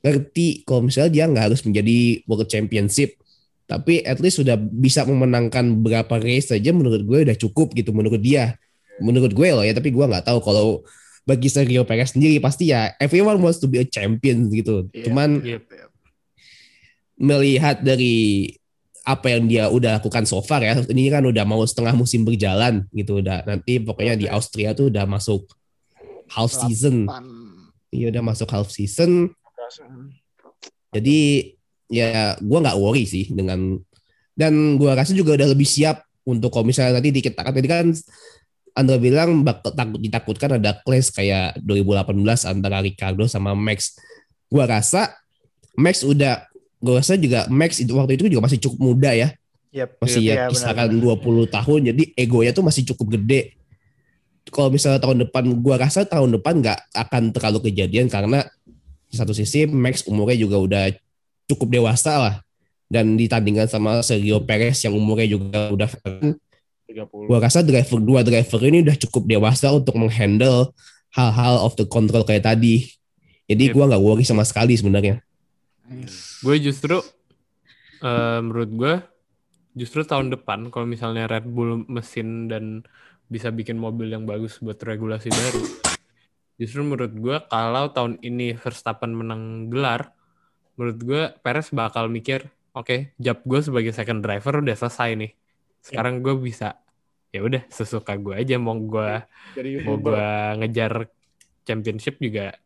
ngerti 0.00 0.62
kalau 0.62 0.86
misalnya 0.86 1.10
dia 1.10 1.24
nggak 1.26 1.44
harus 1.50 1.60
menjadi 1.66 2.22
World 2.24 2.46
Championship 2.46 3.18
tapi 3.66 4.06
at 4.06 4.22
least 4.22 4.38
sudah 4.38 4.54
bisa 4.54 5.02
memenangkan 5.02 5.82
beberapa 5.82 6.22
race 6.22 6.54
saja 6.54 6.70
menurut 6.70 7.02
gue 7.02 7.26
udah 7.26 7.34
cukup 7.34 7.74
gitu 7.74 7.90
menurut 7.90 8.22
dia 8.22 8.54
menurut 9.02 9.34
gue 9.34 9.48
loh 9.50 9.66
ya 9.66 9.74
tapi 9.74 9.90
gue 9.90 10.04
nggak 10.06 10.22
tahu 10.22 10.38
kalau 10.38 10.86
bagi 11.26 11.50
Sergio 11.50 11.82
Perez 11.82 12.14
sendiri 12.14 12.38
pasti 12.38 12.70
ya 12.70 12.94
everyone 13.02 13.42
wants 13.42 13.58
to 13.58 13.66
be 13.66 13.82
a 13.82 13.86
champion 13.86 14.46
gitu 14.54 14.86
Iya, 14.94 15.10
cuman 15.10 15.42
Yep. 15.42 15.62
iya. 15.66 15.86
melihat 17.18 17.82
dari 17.82 18.46
apa 19.02 19.34
yang 19.34 19.46
dia 19.46 19.64
udah 19.70 19.98
lakukan 20.02 20.26
so 20.26 20.42
far 20.42 20.62
ya 20.62 20.78
ini 20.86 21.10
kan 21.10 21.22
udah 21.26 21.42
mau 21.42 21.62
setengah 21.62 21.94
musim 21.94 22.22
berjalan 22.22 22.86
gitu 22.90 23.22
udah 23.22 23.42
nanti 23.42 23.78
pokoknya 23.78 24.14
di 24.14 24.26
Austria 24.26 24.74
tuh 24.74 24.90
udah 24.90 25.06
masuk 25.06 25.46
half 26.30 26.50
season 26.52 27.06
iya 27.90 28.10
udah 28.10 28.22
masuk 28.22 28.48
half 28.50 28.68
season 28.70 29.30
jadi 30.94 31.52
ya 31.90 32.34
gua 32.42 32.62
nggak 32.62 32.78
worry 32.78 33.06
sih 33.06 33.30
dengan 33.30 33.78
dan 34.34 34.76
gua 34.76 34.98
rasa 34.98 35.14
juga 35.14 35.38
udah 35.38 35.48
lebih 35.54 35.66
siap 35.66 36.02
untuk 36.26 36.50
kalau 36.50 36.66
misalnya 36.66 36.98
nanti 36.98 37.14
dikit 37.14 37.38
tadi 37.38 37.68
kan 37.70 37.94
Andra 38.76 39.00
bilang 39.00 39.40
bakal 39.40 39.72
takut 39.72 39.96
ditakutkan 39.96 40.60
ada 40.60 40.76
clash 40.84 41.08
kayak 41.08 41.56
2018 41.64 42.12
antara 42.44 42.84
Ricardo 42.84 43.24
sama 43.24 43.56
Max. 43.56 43.96
Gua 44.52 44.68
rasa 44.68 45.16
Max 45.80 46.04
udah 46.04 46.44
gua 46.76 47.00
rasa 47.00 47.16
juga 47.16 47.48
Max 47.48 47.80
itu 47.80 47.96
waktu 47.96 48.20
itu 48.20 48.28
juga 48.28 48.44
masih 48.44 48.60
cukup 48.60 48.92
muda 48.92 49.16
ya. 49.16 49.32
Yep, 49.72 49.90
Masih 50.00 50.20
ya 50.24 50.34
benar, 50.36 50.50
kisaran 50.52 50.88
benar. 50.92 51.16
20 51.20 51.56
tahun 51.56 51.80
jadi 51.92 52.02
egonya 52.20 52.52
tuh 52.52 52.64
masih 52.68 52.82
cukup 52.92 53.16
gede. 53.16 53.56
Kalau 54.46 54.70
misalnya 54.70 55.02
tahun 55.02 55.26
depan 55.26 55.44
gua 55.58 55.76
rasa 55.76 56.06
tahun 56.06 56.38
depan 56.38 56.62
nggak 56.62 56.78
akan 56.94 57.22
terlalu 57.34 57.70
kejadian 57.70 58.06
karena 58.06 58.46
di 59.10 59.14
satu 59.14 59.34
sisi 59.34 59.66
Max 59.66 60.06
umurnya 60.06 60.38
juga 60.38 60.56
udah 60.58 60.84
cukup 61.50 61.78
dewasa 61.78 62.12
lah 62.18 62.34
dan 62.86 63.18
ditandingkan 63.18 63.66
sama 63.66 64.02
Sergio 64.06 64.42
Perez 64.46 64.78
yang 64.86 64.94
umurnya 64.94 65.26
juga 65.26 65.74
udah 65.74 65.88
veteran, 65.90 66.38
30. 66.86 67.26
gua 67.26 67.38
rasa 67.42 67.62
driver 67.66 67.98
dua 67.98 68.20
driver 68.22 68.60
ini 68.62 68.86
udah 68.86 68.96
cukup 69.06 69.26
dewasa 69.26 69.74
untuk 69.74 69.98
menghandle 69.98 70.70
hal-hal 71.10 71.66
of 71.66 71.74
the 71.74 71.86
control 71.86 72.22
kayak 72.22 72.46
tadi. 72.46 72.86
Jadi 73.46 73.70
Yep. 73.70 73.74
gua 73.74 73.84
nggak 73.90 74.02
worry 74.02 74.24
sama 74.26 74.46
sekali 74.46 74.74
sebenarnya. 74.78 75.22
Gue 76.42 76.56
justru 76.58 76.98
eh, 78.02 78.38
menurut 78.42 78.70
gue 78.74 78.94
justru 79.76 80.02
tahun 80.02 80.32
depan 80.34 80.72
kalau 80.72 80.88
misalnya 80.88 81.28
Red 81.28 81.46
Bull 81.46 81.84
mesin 81.86 82.48
dan 82.50 82.82
bisa 83.26 83.50
bikin 83.50 83.76
mobil 83.76 84.10
yang 84.10 84.22
bagus 84.24 84.62
buat 84.62 84.78
regulasi 84.78 85.30
baru. 85.30 85.62
Justru 86.56 86.80
menurut 86.86 87.12
gue 87.12 87.36
kalau 87.52 87.92
tahun 87.92 88.16
ini 88.24 88.56
Verstappen 88.56 89.12
menang 89.12 89.68
gelar, 89.68 90.14
menurut 90.78 90.98
gue 91.04 91.22
Perez 91.44 91.68
bakal 91.74 92.08
mikir, 92.08 92.48
oke, 92.72 93.12
job 93.20 93.38
gue 93.44 93.60
sebagai 93.60 93.92
second 93.92 94.24
driver 94.24 94.64
udah 94.64 94.76
selesai 94.78 95.10
nih. 95.20 95.32
Sekarang 95.84 96.24
gue 96.24 96.34
bisa. 96.40 96.80
Ya 97.34 97.44
udah 97.44 97.66
sesuka 97.68 98.16
gue 98.16 98.40
aja. 98.40 98.56
Mau 98.56 98.78
gue 98.78 99.10
mau 99.84 99.96
gue 100.00 100.28
ngejar 100.64 101.12
championship 101.66 102.16
juga 102.22 102.56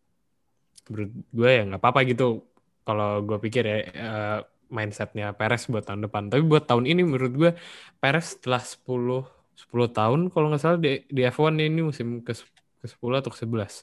menurut 0.90 1.11
gue 1.33 1.51
ya 1.51 1.62
nggak 1.66 1.81
apa-apa 1.83 2.01
gitu. 2.07 2.46
Kalau 2.87 3.27
gue 3.27 3.38
pikir 3.42 3.62
ya 3.66 3.79
eh, 3.90 4.38
mindsetnya 4.70 5.35
Perez 5.35 5.66
buat 5.66 5.83
tahun 5.83 6.07
depan. 6.07 6.31
Tapi 6.31 6.42
buat 6.46 6.70
tahun 6.70 6.87
ini 6.87 7.03
menurut 7.03 7.33
gue 7.35 7.51
Perez 7.99 8.38
setelah 8.38 8.62
10 8.62 9.39
10 9.61 9.88
tahun 9.96 10.20
kalau 10.33 10.46
nggak 10.51 10.62
salah 10.62 10.79
di, 10.85 10.88
di 11.16 11.20
F1 11.35 11.55
ini 11.61 11.81
musim 11.90 12.09
ke 12.27 12.33
ke 12.81 12.87
10 12.92 13.20
atau 13.20 13.31
ke 13.35 13.38
11 13.44 13.75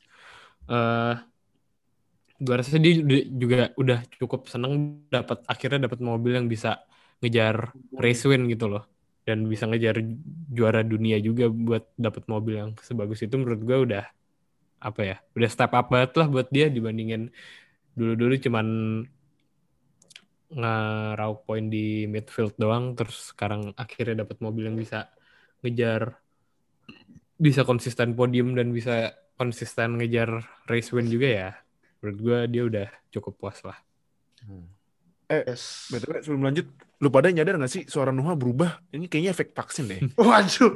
eh 0.74 1.16
gue 2.38 2.54
rasa 2.54 2.78
dia 2.78 2.94
juga 3.42 3.74
udah 3.82 4.00
cukup 4.22 4.46
seneng 4.54 5.02
dapat 5.10 5.42
akhirnya 5.50 5.90
dapat 5.90 6.00
mobil 6.06 6.32
yang 6.38 6.48
bisa 6.54 6.86
ngejar 7.22 7.74
race 7.98 8.24
win 8.30 8.46
gitu 8.54 8.70
loh. 8.70 8.84
Dan 9.28 9.50
bisa 9.52 9.68
ngejar 9.68 10.00
juara 10.56 10.82
dunia 10.88 11.20
juga 11.20 11.52
buat 11.52 11.84
dapat 12.00 12.24
mobil 12.32 12.54
yang 12.62 12.72
sebagus 12.80 13.20
itu 13.26 13.36
menurut 13.36 13.62
gue 13.68 13.78
udah 13.92 14.04
apa 14.78 15.02
ya 15.04 15.16
udah 15.36 15.50
step 15.50 15.74
up 15.74 15.90
banget 15.90 16.12
lah 16.20 16.28
buat 16.30 16.48
dia 16.54 16.70
dibandingin 16.70 17.34
dulu-dulu 17.98 18.38
cuman 18.46 18.68
ngeraup 20.48 21.38
poin 21.44 21.66
di 21.68 22.08
midfield 22.08 22.56
doang 22.56 22.96
terus 22.96 23.36
sekarang 23.36 23.76
akhirnya 23.76 24.24
dapat 24.24 24.38
mobil 24.40 24.63
yang 24.72 24.78
bisa 24.80 25.12
ngejar 25.67 26.15
bisa 27.36 27.67
konsisten 27.67 28.15
podium 28.15 28.56
dan 28.56 28.71
bisa 28.71 29.13
konsisten 29.36 29.99
ngejar 29.99 30.47
race 30.65 30.89
win 30.95 31.12
juga 31.12 31.27
ya 31.27 31.49
menurut 31.99 32.17
gue 32.23 32.38
dia 32.49 32.63
udah 32.65 32.88
cukup 33.12 33.36
puas 33.36 33.60
lah 33.67 33.77
Yes. 35.27 35.91
BTW 35.91 36.23
sebelum 36.23 36.47
lanjut, 36.47 36.71
lu 37.03 37.12
pada 37.12 37.27
nyadar 37.27 37.60
gak 37.60 37.67
sih 37.67 37.84
suara 37.84 38.15
Nuha 38.15 38.39
berubah? 38.39 38.80
Ini 38.95 39.12
kayaknya 39.12 39.36
efek 39.36 39.51
vaksin 39.51 39.91
deh. 39.91 39.99
Waduh, 40.15 40.71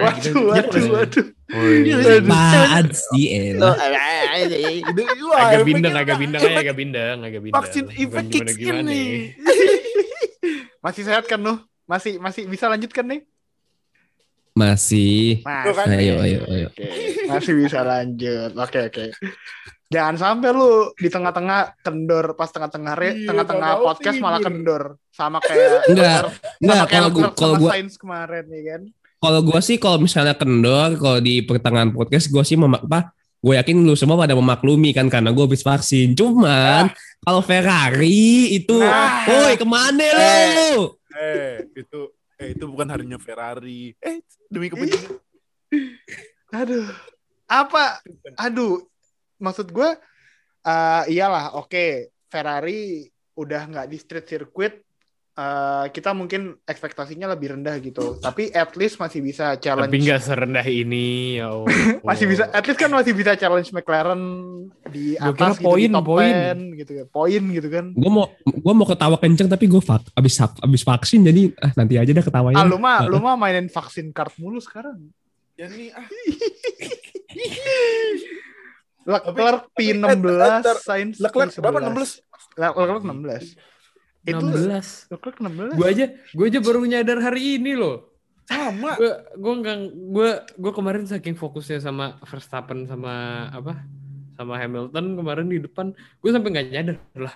waduh, 0.00 0.34
waduh, 0.48 0.84
waduh. 0.88 1.26
Apaan 2.24 2.86
sih 2.96 3.24
Ella? 3.28 3.76
agak 5.36 5.64
bindeng 5.68 5.92
agak 5.92 6.16
bindeng 6.16 6.40
aja 6.40 6.58
agak 6.64 6.76
bindeng 6.78 7.18
agak 7.20 7.40
bindeng 7.44 7.58
Vaksin 7.60 7.84
efek 7.92 8.24
kicks 8.32 8.56
in 8.56 8.56
gimana 8.56 8.82
nih. 8.88 9.36
Masih 10.84 11.02
sehat 11.04 11.28
kan 11.28 11.44
Nuh? 11.44 11.60
Masih 11.84 12.16
masih 12.22 12.48
bisa 12.48 12.70
lanjutkan 12.70 13.04
nih? 13.04 13.20
Masih. 14.52 15.40
Masih. 15.40 15.72
kan? 15.74 15.86
Ayo, 15.90 16.14
ayo, 16.20 16.40
ayo. 16.46 16.68
Oke, 16.68 16.86
masih 17.26 17.52
bisa 17.56 17.80
lanjut. 17.80 18.50
Oke, 18.54 18.78
oke. 18.86 19.04
Jangan 19.90 20.14
sampai 20.14 20.54
lu 20.54 20.94
di 20.94 21.10
tengah-tengah 21.10 21.82
kendor 21.82 22.38
pas 22.38 22.46
tengah-tengah 22.46 22.94
re, 22.94 23.10
Iya, 23.12 23.26
tengah-tengah 23.26 23.70
podcast 23.80 24.18
malah 24.18 24.38
kendor 24.38 24.82
sama 25.10 25.42
kayak 25.46 25.90
Enggak, 25.90 26.18
sama 26.22 26.30
enggak 26.62 26.84
kayak 26.86 26.90
kalau 26.94 27.10
gua 27.10 27.28
kalau 27.34 27.54
gua 27.58 27.70
kemarin 27.74 28.44
nih 28.46 28.62
kan. 28.70 28.80
kalau 29.18 29.40
gua 29.42 29.58
sih 29.58 29.76
kalau 29.76 29.98
misalnya 29.98 30.38
kendor 30.38 30.94
kalau 30.94 31.18
di 31.18 31.42
pertengahan 31.42 31.90
podcast 31.90 32.30
gua 32.30 32.46
sih 32.46 32.54
mem- 32.54 32.78
apa 32.78 33.10
gue 33.40 33.56
yakin 33.56 33.82
lu 33.82 33.96
semua 33.96 34.20
pada 34.20 34.36
memaklumi 34.36 34.92
kan 34.92 35.08
karena 35.08 35.32
gue 35.32 35.40
habis 35.40 35.64
vaksin. 35.64 36.12
Cuman 36.12 36.92
kalau 37.24 37.40
Ferrari 37.40 38.52
itu, 38.52 38.76
Nah. 38.76 39.24
woi 39.24 39.56
ke 39.56 39.64
mana 39.64 40.04
lu? 40.04 40.92
Eh, 41.16 41.64
itu 41.72 42.12
eh 42.40 42.56
itu 42.56 42.64
bukan 42.64 42.88
harinya 42.88 43.20
Ferrari. 43.20 43.92
Eh, 44.00 44.24
demi 44.48 44.72
kepentingan. 44.72 45.20
Aduh. 46.56 46.88
Apa? 47.44 48.00
Aduh. 48.40 48.80
Maksud 49.36 49.68
gue 49.68 49.90
eh 50.64 51.04
iyalah, 51.12 51.60
oke. 51.60 52.08
Ferrari 52.32 53.04
udah 53.36 53.62
nggak 53.68 53.86
di 53.92 53.96
street 54.00 54.26
circuit. 54.26 54.74
Eh, 55.40 55.86
kita 55.88 56.12
mungkin 56.12 56.60
ekspektasinya 56.68 57.32
lebih 57.32 57.56
rendah 57.56 57.80
gitu. 57.80 58.20
Tapi 58.20 58.52
at 58.52 58.76
least 58.76 59.00
masih 59.00 59.24
bisa 59.24 59.56
challenge. 59.56 59.88
Tapi 59.88 59.98
nggak 60.04 60.20
serendah 60.20 60.66
ini 60.68 61.40
ya 61.40 61.48
Allah. 61.48 61.72
masih 62.12 62.26
bisa 62.28 62.44
at 62.52 62.64
least 62.68 62.76
kan 62.76 62.92
masih 62.92 63.12
bisa 63.16 63.32
challenge 63.40 63.72
McLaren 63.72 64.20
di 64.92 65.16
Gua 65.16 65.32
atas 65.32 65.56
kira 65.56 65.56
gitu, 65.56 65.64
poin, 65.64 65.88
di 65.88 65.96
top 65.96 66.04
poin. 66.04 66.34
10 66.76 66.80
gitu 66.84 66.92
kan. 66.92 67.06
Poin 67.08 67.42
gitu 67.48 67.68
kan. 67.72 67.84
Gue 67.96 68.10
mau 68.12 68.26
gue 68.44 68.74
mau 68.76 68.86
ketawa 68.86 69.16
kenceng 69.16 69.48
tapi 69.48 69.64
gue 69.64 69.80
vak, 69.80 70.12
abis 70.12 70.34
abis 70.60 70.82
vaksin 70.84 71.24
jadi 71.24 71.42
ah, 71.64 71.72
nanti 71.74 71.94
aja 71.96 72.12
dah 72.12 72.24
ketawanya. 72.24 72.60
Ah, 72.60 72.66
lu 72.68 72.76
mah 72.76 73.08
lu 73.08 73.16
mah 73.18 73.34
mainin 73.40 73.72
vaksin 73.72 74.12
card 74.12 74.36
mulu 74.36 74.60
sekarang. 74.60 75.08
Nih 75.56 75.92
ah. 75.96 76.04
Leclerc 79.00 79.64
tapi- 79.72 79.96
P16, 79.96 80.28
eh, 80.28 80.60
ter- 80.60 80.82
Sainz 80.84 81.16
Leclerc 81.18 81.50
P11. 81.56 81.62
berapa 81.64 81.78
16? 81.88 82.20
Le- 82.60 82.76
Leclerc 82.76 83.02
16. 83.02 83.69
Itu 84.24 84.44
16. 84.44 85.12
Leclerc 85.12 85.36
16. 85.40 85.78
Gue 85.80 85.86
aja, 85.88 86.06
gue 86.12 86.46
aja 86.46 86.60
baru 86.60 86.80
nyadar 86.84 87.18
hari 87.24 87.56
ini 87.56 87.72
loh. 87.76 88.10
Sama. 88.44 88.98
Gue, 88.98 89.12
gue 89.38 89.54
nggak, 89.62 89.76
gue, 89.94 90.30
gue 90.58 90.72
kemarin 90.74 91.04
saking 91.06 91.38
fokusnya 91.38 91.78
sama 91.80 92.18
Verstappen 92.26 92.84
sama 92.84 93.46
apa, 93.54 93.86
sama 94.34 94.58
Hamilton 94.58 95.06
kemarin 95.16 95.46
di 95.46 95.58
depan, 95.62 95.94
gue 95.94 96.30
sampai 96.30 96.48
nggak 96.50 96.68
nyadar 96.68 96.96
lah. 97.16 97.34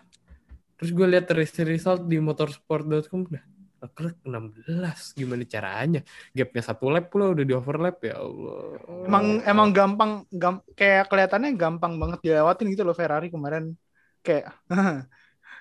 Terus 0.75 0.91
gue 0.91 1.07
lihat 1.07 1.31
result 1.33 2.05
di 2.11 2.19
motorsport.com 2.19 3.21
udah 3.31 3.45
Leclerc 3.85 4.17
16 4.25 5.21
gimana 5.21 5.45
caranya 5.45 6.01
gapnya 6.33 6.63
satu 6.65 6.89
lap 6.89 7.13
pula 7.13 7.37
udah 7.37 7.45
di 7.45 7.53
overlap 7.53 8.01
ya 8.01 8.17
Allah 8.17 8.81
Emang 9.05 9.45
emang 9.45 9.69
gampang 9.77 10.11
gam, 10.33 10.65
kayak 10.73 11.13
kelihatannya 11.13 11.53
gampang 11.53 12.01
banget 12.01 12.25
dilewatin 12.25 12.73
gitu 12.73 12.83
loh 12.83 12.97
Ferrari 12.97 13.29
kemarin. 13.29 13.77
Kayak 14.25 14.57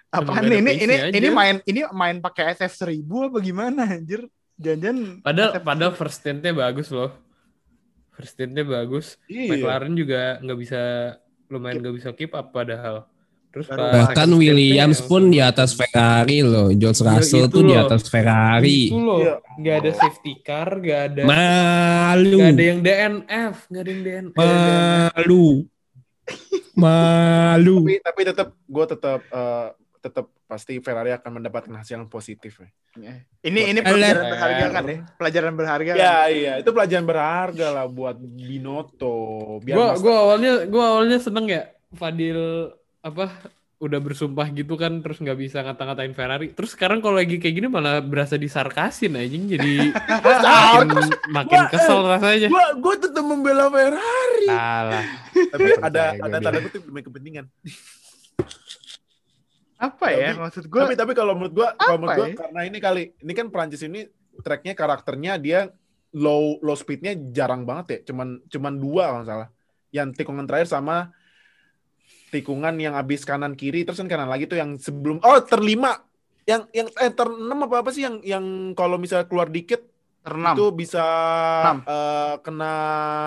apaan 0.10 0.43
ini 0.45 0.56
ini 0.56 0.69
pace-nya 0.69 1.10
ini 1.10 1.19
aja. 1.23 1.32
main 1.32 1.56
ini 1.63 1.82
main 1.89 2.17
pakai 2.19 2.53
SF 2.53 2.73
1000 2.86 3.01
apa 3.23 3.38
gimana 3.39 3.82
anjir? 3.84 4.25
Jangan 4.56 5.19
padahal 5.19 5.51
padahal 5.60 5.93
first 5.93 6.21
stint-nya 6.21 6.51
bagus 6.51 6.88
loh 6.88 7.10
first 8.12 8.34
stint-nya 8.34 8.62
bagus 8.62 9.17
Iya. 9.25 9.49
McLaren 9.51 9.93
juga 9.93 10.38
nggak 10.38 10.58
bisa 10.58 10.82
lumayan 11.47 11.82
nggak 11.82 11.95
bisa 11.95 12.10
keep 12.12 12.32
up 12.32 12.49
padahal 12.49 13.10
terus 13.49 13.65
Baru 13.65 13.82
pas 13.84 14.10
Bahkan 14.10 14.29
Williams 14.32 14.99
pun 14.99 15.29
di 15.29 15.38
atas 15.38 15.73
Ferrari 15.73 16.41
loh. 16.41 16.69
George 16.71 16.99
Ya, 16.99 17.06
Russell 17.12 17.43
itu 17.43 17.49
tuh 17.51 17.63
di 17.63 17.75
atas 17.75 18.01
Ferrari. 18.08 18.82
itu 18.88 18.97
loh 18.97 19.19
Iya. 19.19 19.36
nggak 19.56 19.75
ada 19.75 19.91
safety 19.95 20.34
car 20.39 20.69
nggak 20.75 21.01
ada 21.08 21.21
Malu. 21.23 22.38
nggak 22.39 22.49
ada 22.51 22.63
yang 22.63 22.79
DNF 22.79 23.56
nggak 23.67 23.82
ada 23.82 23.89
yang 23.89 24.01
DNF. 24.03 24.36
Malu. 24.38 25.45
Malu. 26.73 27.75
Tapi 27.84 27.95
tapi 28.01 28.21
tetap 28.23 28.47
gue 28.56 28.86
tetap 28.88 29.21
eh, 29.27 29.67
tetap 30.04 30.28
pasti 30.44 30.76
Ferrari 30.78 31.10
akan 31.10 31.39
mendapatkan 31.39 31.72
hasil 31.72 31.96
yang 31.96 32.06
positif 32.06 32.60
ya. 32.60 32.68
ini 33.42 33.72
ini 33.72 33.80
Alah. 33.80 33.88
pelajaran 33.88 34.26
berharga 34.28 34.66
kan 34.68 34.84
ya? 34.84 34.98
Pelajaran 35.16 35.54
berharga. 35.56 35.89
kan? 35.89 35.98
Ya 35.98 36.18
iya, 36.28 36.54
itu 36.60 36.70
pelajaran 36.70 37.08
berharga 37.08 37.68
lah 37.72 37.86
buat 37.88 38.20
Binotto. 38.20 39.16
Biar 39.60 39.76
Gua 39.76 39.88
gua 39.98 40.16
awalnya 40.22 40.52
gua 40.68 40.84
awalnya 40.92 41.18
seneng 41.18 41.48
ya 41.48 41.63
Fadil 41.94 42.68
apa 43.00 43.32
udah 43.80 44.00
bersumpah 44.00 44.48
gitu 44.50 44.76
kan 44.76 45.00
terus 45.00 45.20
nggak 45.20 45.36
bisa 45.36 45.60
ngata-ngatain 45.60 46.12
Ferrari. 46.12 46.52
Terus 46.52 46.72
sekarang 46.72 47.00
kalau 47.00 47.16
lagi 47.16 47.36
kayak 47.36 47.52
gini 47.54 47.68
malah 47.68 48.00
berasa 48.00 48.36
disarkasin 48.36 49.12
anjing 49.13 49.48
jadi 49.50 49.92
makin 50.24 50.88
makin 51.30 51.60
Gua- 51.60 51.72
kesel 51.72 52.00
rasanya. 52.02 52.48
gua 52.48 52.66
gua 52.76 52.96
tetap 52.96 53.24
membela 53.24 53.68
Ferrari. 53.68 54.48
Salah. 54.48 55.04
Tapi 55.52 55.70
ada 55.80 56.04
ada 56.18 56.38
tanda 56.38 56.60
kutip 56.62 56.82
demi 56.84 57.00
kepentingan. 57.00 57.46
Apa 59.84 60.06
ya 60.10 60.32
Tapi- 60.32 60.39
maksud 60.41 60.63
gue? 60.65 60.80
tapi 60.82 60.96
tapi 60.96 61.12
kalau 61.12 61.36
menurut 61.36 61.54
gua 61.54 61.69
kalau 61.76 61.98
menurut 61.98 62.15
gua 62.15 62.28
ya? 62.30 62.36
karena 62.38 62.60
ini 62.63 62.78
kali 62.80 63.04
ini 63.17 63.34
kan 63.34 63.48
Prancis 63.50 63.84
ini 63.84 64.08
tracknya 64.39 64.72
karakternya 64.72 65.36
dia 65.38 65.67
low 66.13 66.56
low 66.60 66.74
speednya 66.74 67.12
jarang 67.30 67.63
banget 67.63 67.86
ya 67.89 68.00
cuman 68.08 68.39
cuman 68.46 68.74
dua 68.76 69.04
kalau 69.10 69.26
salah 69.26 69.50
yang 69.89 70.10
tikungan 70.10 70.46
terakhir 70.46 70.72
sama 70.72 71.12
tikungan 72.30 72.74
yang 72.76 72.93
habis 72.93 73.22
kanan 73.22 73.54
kiri 73.54 73.84
terus 73.84 73.98
kan 73.98 74.08
kanan 74.08 74.26
lagi 74.26 74.46
tuh 74.46 74.56
yang 74.56 74.74
sebelum 74.76 75.19
oh 75.19 75.39
terlima 75.43 76.02
yang 76.43 76.65
yang 76.72 76.88
eh 76.93 77.10
terenam 77.10 77.60
apa 77.62 77.76
apa 77.80 77.89
sih 77.89 78.04
yang 78.04 78.19
yang 78.22 78.46
kalau 78.74 78.96
misalnya 78.96 79.26
keluar 79.26 79.48
dikit 79.48 79.84
Terenam. 80.22 80.56
itu 80.56 80.65
bisa 80.72 81.04
Enam. 81.62 81.78
eh, 81.84 82.36
kena 82.39 82.74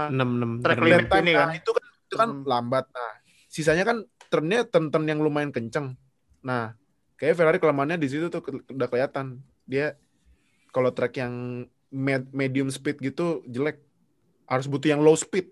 6 0.08 0.16
6 0.16 0.64
Track 0.64 0.78
limit 0.80 1.08
ini 1.14 1.32
kan. 1.34 1.46
Nah, 1.46 1.54
itu 1.54 1.70
kan 1.70 1.84
itu 1.98 2.14
kan 2.14 2.28
Hmm. 2.30 2.44
lambat 2.44 2.84
nah 2.88 3.12
sisanya 3.46 3.84
kan 3.84 3.96
turnnya 4.26 4.64
turn 4.64 4.88
turn 4.88 5.04
yang 5.04 5.20
lumayan 5.20 5.50
kenceng 5.50 5.92
nah 6.46 6.78
kayak 7.18 7.34
Ferrari 7.34 7.58
kelemahannya 7.58 7.98
di 7.98 8.06
situ 8.06 8.30
tuh 8.30 8.38
udah 8.70 8.86
kelihatan 8.86 9.42
dia 9.66 9.98
kalau 10.70 10.94
track 10.94 11.18
yang 11.18 11.66
med- 11.90 12.30
medium 12.30 12.70
speed 12.70 13.02
gitu 13.02 13.42
jelek 13.44 13.82
harus 14.46 14.70
butuh 14.70 14.94
yang 14.94 15.02
low 15.02 15.18
speed 15.18 15.50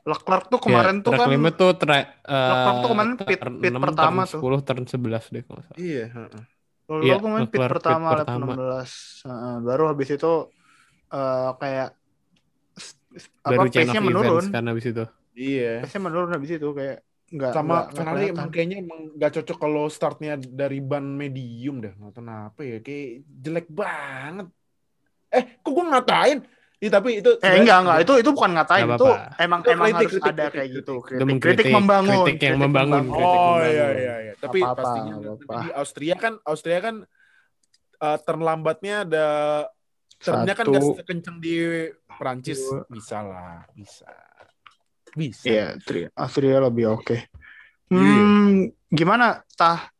Leclerc 0.00 0.48
tuh 0.48 0.60
kemarin 0.62 1.02
tuh 1.02 1.12
track 1.12 1.26
kan 1.26 1.28
limit 1.28 1.54
tuh 1.58 1.70
tra 1.76 1.96
Leclerc 2.24 2.76
tuh 2.80 2.88
kemarin 2.88 3.12
pit- 3.20 3.42
pit 3.60 3.72
6, 3.74 3.84
pertama 3.84 4.22
turn 4.24 4.32
tuh. 4.32 4.40
10 4.40 4.60
turn 4.64 4.82
11 4.86 5.24
deh 5.28 5.42
kalau 5.44 5.60
salah. 5.60 5.76
iya 5.76 6.04
heeh. 6.08 6.42
Lalu 6.90 7.02
Iya, 7.06 7.14
kemarin 7.20 7.46
pit 7.46 7.58
Leclerc 7.60 7.74
pit 7.74 7.78
pertama 7.84 8.06
lap 8.08 8.18
pertama. 8.24 8.44
16. 8.56 8.90
Heeh, 9.28 9.54
baru 9.60 9.84
habis 9.92 10.08
itu 10.08 10.32
eh, 11.10 11.50
kayak 11.58 11.88
apa 13.42 13.62
pace-nya 13.66 14.00
menurun. 14.00 14.44
kan 14.48 14.64
habis 14.70 14.86
itu. 14.88 15.04
iya 15.36 15.84
Pace-nya 15.84 16.00
menurun 16.00 16.30
habis 16.32 16.50
itu 16.54 16.68
kayak 16.72 17.04
enggak 17.30 17.50
sama 17.54 17.86
enggak, 17.86 17.94
Ferrari 17.94 18.24
emang 18.28 18.48
kayaknya 18.50 18.76
emang 18.82 19.00
gak 19.14 19.32
cocok 19.38 19.56
kalau 19.56 19.84
startnya 19.86 20.34
dari 20.36 20.78
ban 20.78 21.06
medium 21.06 21.78
dah 21.78 21.94
nggak 21.94 22.10
tahu 22.10 22.18
kenapa 22.20 22.60
ya 22.60 22.78
kayak 22.82 23.08
jelek 23.24 23.66
banget 23.70 24.46
eh 25.30 25.44
kok 25.58 25.70
gue 25.70 25.84
ngatain 25.86 26.40
Iya 26.80 26.96
tapi 26.96 27.20
itu 27.20 27.36
Eh 27.44 27.60
enggak 27.60 27.78
enggak 27.84 27.98
itu 28.08 28.12
itu 28.24 28.30
bukan 28.32 28.50
ngatain 28.56 28.88
Nggak 28.88 28.98
itu 28.98 29.08
emang 29.36 29.60
Itu 29.60 29.68
emang 29.68 29.84
kritik, 29.84 30.00
harus 30.00 30.12
kritik, 30.16 30.24
ada 30.24 30.32
kritik, 30.32 30.48
kayak 30.56 30.64
kritik. 30.64 30.78
gitu. 30.80 30.94
Itu 30.96 31.04
Kritik, 31.04 31.26
mengkritik, 31.28 31.60
kritik 31.60 31.76
membangun. 31.76 32.24
kritik 32.24 32.40
yang 32.40 32.56
membangun. 32.56 33.02
membangun. 33.04 33.04
Kritik 33.12 33.28
Oh 33.36 33.52
membangun. 33.52 33.68
iya 33.68 33.88
iya 33.92 34.14
iya. 34.16 34.32
Tapi 34.34 34.58
Apa-apa, 34.58 34.78
pastinya 34.80 35.12
apa-apa. 35.20 35.54
di 35.60 35.68
Austria 35.76 36.14
kan 36.16 36.32
Austria 36.40 36.78
kan 36.80 36.96
eh, 38.00 38.18
terlambatnya 38.24 38.96
ada 39.04 39.26
turnnya 40.16 40.54
kan 40.56 40.64
gak 40.66 40.84
sekencang 40.96 41.36
di 41.36 41.54
Perancis. 42.08 42.60
Bisa 42.88 43.18
lah, 43.20 43.60
bisa. 43.72 44.08
Bisa. 45.14 45.46
Iya, 45.50 45.66
Tri. 45.82 46.06
Austria 46.14 46.58
lebih 46.62 47.00
oke. 47.00 47.16
Iya. 47.90 48.22
Hmm, 48.24 48.70
gimana 48.88 49.42
tah? 49.58 49.90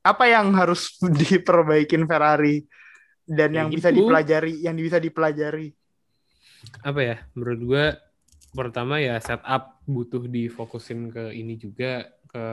Apa 0.00 0.24
yang 0.30 0.54
harus 0.54 0.96
diperbaikin 1.20 2.06
Ferrari 2.06 2.64
dan 3.26 3.50
Ya 3.52 3.62
yang 3.64 3.68
bisa 3.70 3.90
gitu. 3.90 4.02
dipelajari, 4.02 4.54
yang 4.62 4.74
bisa 4.78 4.98
dipelajari? 4.98 5.74
apa 6.84 7.00
ya 7.00 7.16
menurut 7.32 7.60
gue 7.64 7.84
pertama 8.52 9.00
ya 9.00 9.16
setup 9.16 9.80
butuh 9.88 10.28
difokusin 10.28 11.08
ke 11.08 11.32
ini 11.32 11.56
juga 11.56 12.04
ke 12.28 12.44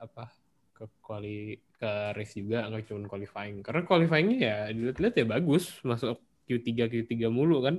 apa 0.00 0.32
ke 0.72 0.88
quali 1.04 1.60
ke 1.76 1.90
race 2.16 2.40
juga 2.40 2.64
nggak 2.64 2.88
cuma 2.88 3.04
qualifying 3.04 3.60
karena 3.60 3.84
qualifyingnya 3.84 4.38
ya 4.40 4.56
dilihat-lihat 4.72 5.14
ya 5.20 5.26
bagus 5.28 5.76
masuk 5.84 6.16
Q3 6.48 6.88
Q3 6.88 7.28
mulu 7.28 7.60
kan 7.60 7.76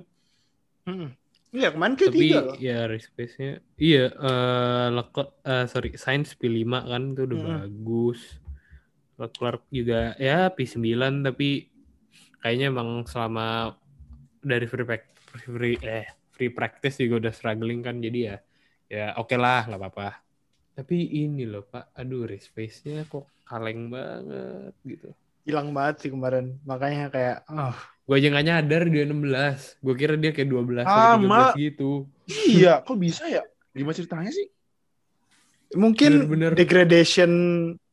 Hmm. 0.85 1.13
Iya, 1.55 1.67
kemarin 1.73 1.95
Q3 1.99 2.19
tapi 2.19 2.25
loh. 2.47 2.57
ya 2.65 2.87
race 2.89 3.09
pace-nya 3.15 3.59
iya 3.83 3.99
eh 4.25 4.87
Leclerc 4.95 5.29
eh, 5.49 5.65
sorry 5.71 5.89
Sainz 6.03 6.29
P5 6.39 6.79
kan 6.91 7.03
itu 7.13 7.21
udah 7.27 7.39
Mm-mm. 7.39 7.49
bagus 7.49 8.19
Leclerc 9.19 9.61
juga 9.77 10.15
ya 10.17 10.47
P9 10.55 11.13
tapi 11.27 11.67
kayaknya 12.41 12.65
emang 12.73 12.89
selama 13.11 13.75
dari 14.51 14.65
free 14.71 14.87
prac- 14.87 15.15
free 15.43 15.77
eh 15.83 16.07
free 16.35 16.51
practice 16.53 16.95
juga 17.03 17.15
udah 17.27 17.33
struggling 17.35 17.81
kan 17.87 17.95
jadi 18.05 18.19
ya 18.29 18.35
ya 18.89 19.05
oke 19.21 19.35
lah 19.37 19.67
nggak 19.67 19.79
apa-apa 19.81 20.07
tapi 20.77 20.97
ini 21.23 21.43
loh 21.51 21.63
pak 21.71 21.91
aduh 21.99 22.23
race 22.29 22.49
pace-nya 22.55 23.05
kok 23.11 23.25
kaleng 23.47 23.91
banget 23.93 24.73
gitu 24.87 25.09
Hilang 25.47 25.67
banget 25.77 25.95
sih 26.01 26.09
kemarin. 26.15 26.45
Makanya 26.69 27.01
kayak 27.13 27.35
oh, 27.51 27.75
gue 28.09 28.15
aja 28.17 28.27
nggak 28.33 28.45
nyadar 28.49 28.81
dia 28.89 29.03
16 29.05 29.85
gue 29.85 29.93
kira 29.93 30.17
dia 30.17 30.33
kayak 30.33 30.49
12 30.49 30.81
Sama. 30.81 31.53
atau 31.53 31.53
13 31.53 31.61
gitu 31.61 31.91
Iya, 32.29 32.81
kok 32.81 32.97
bisa 32.97 33.29
ya? 33.29 33.45
Gimana 33.69 33.93
ceritanya 33.93 34.33
sih? 34.33 34.49
mungkin 35.77 36.25
Bener-bener. 36.25 36.51
degradation 36.57 37.29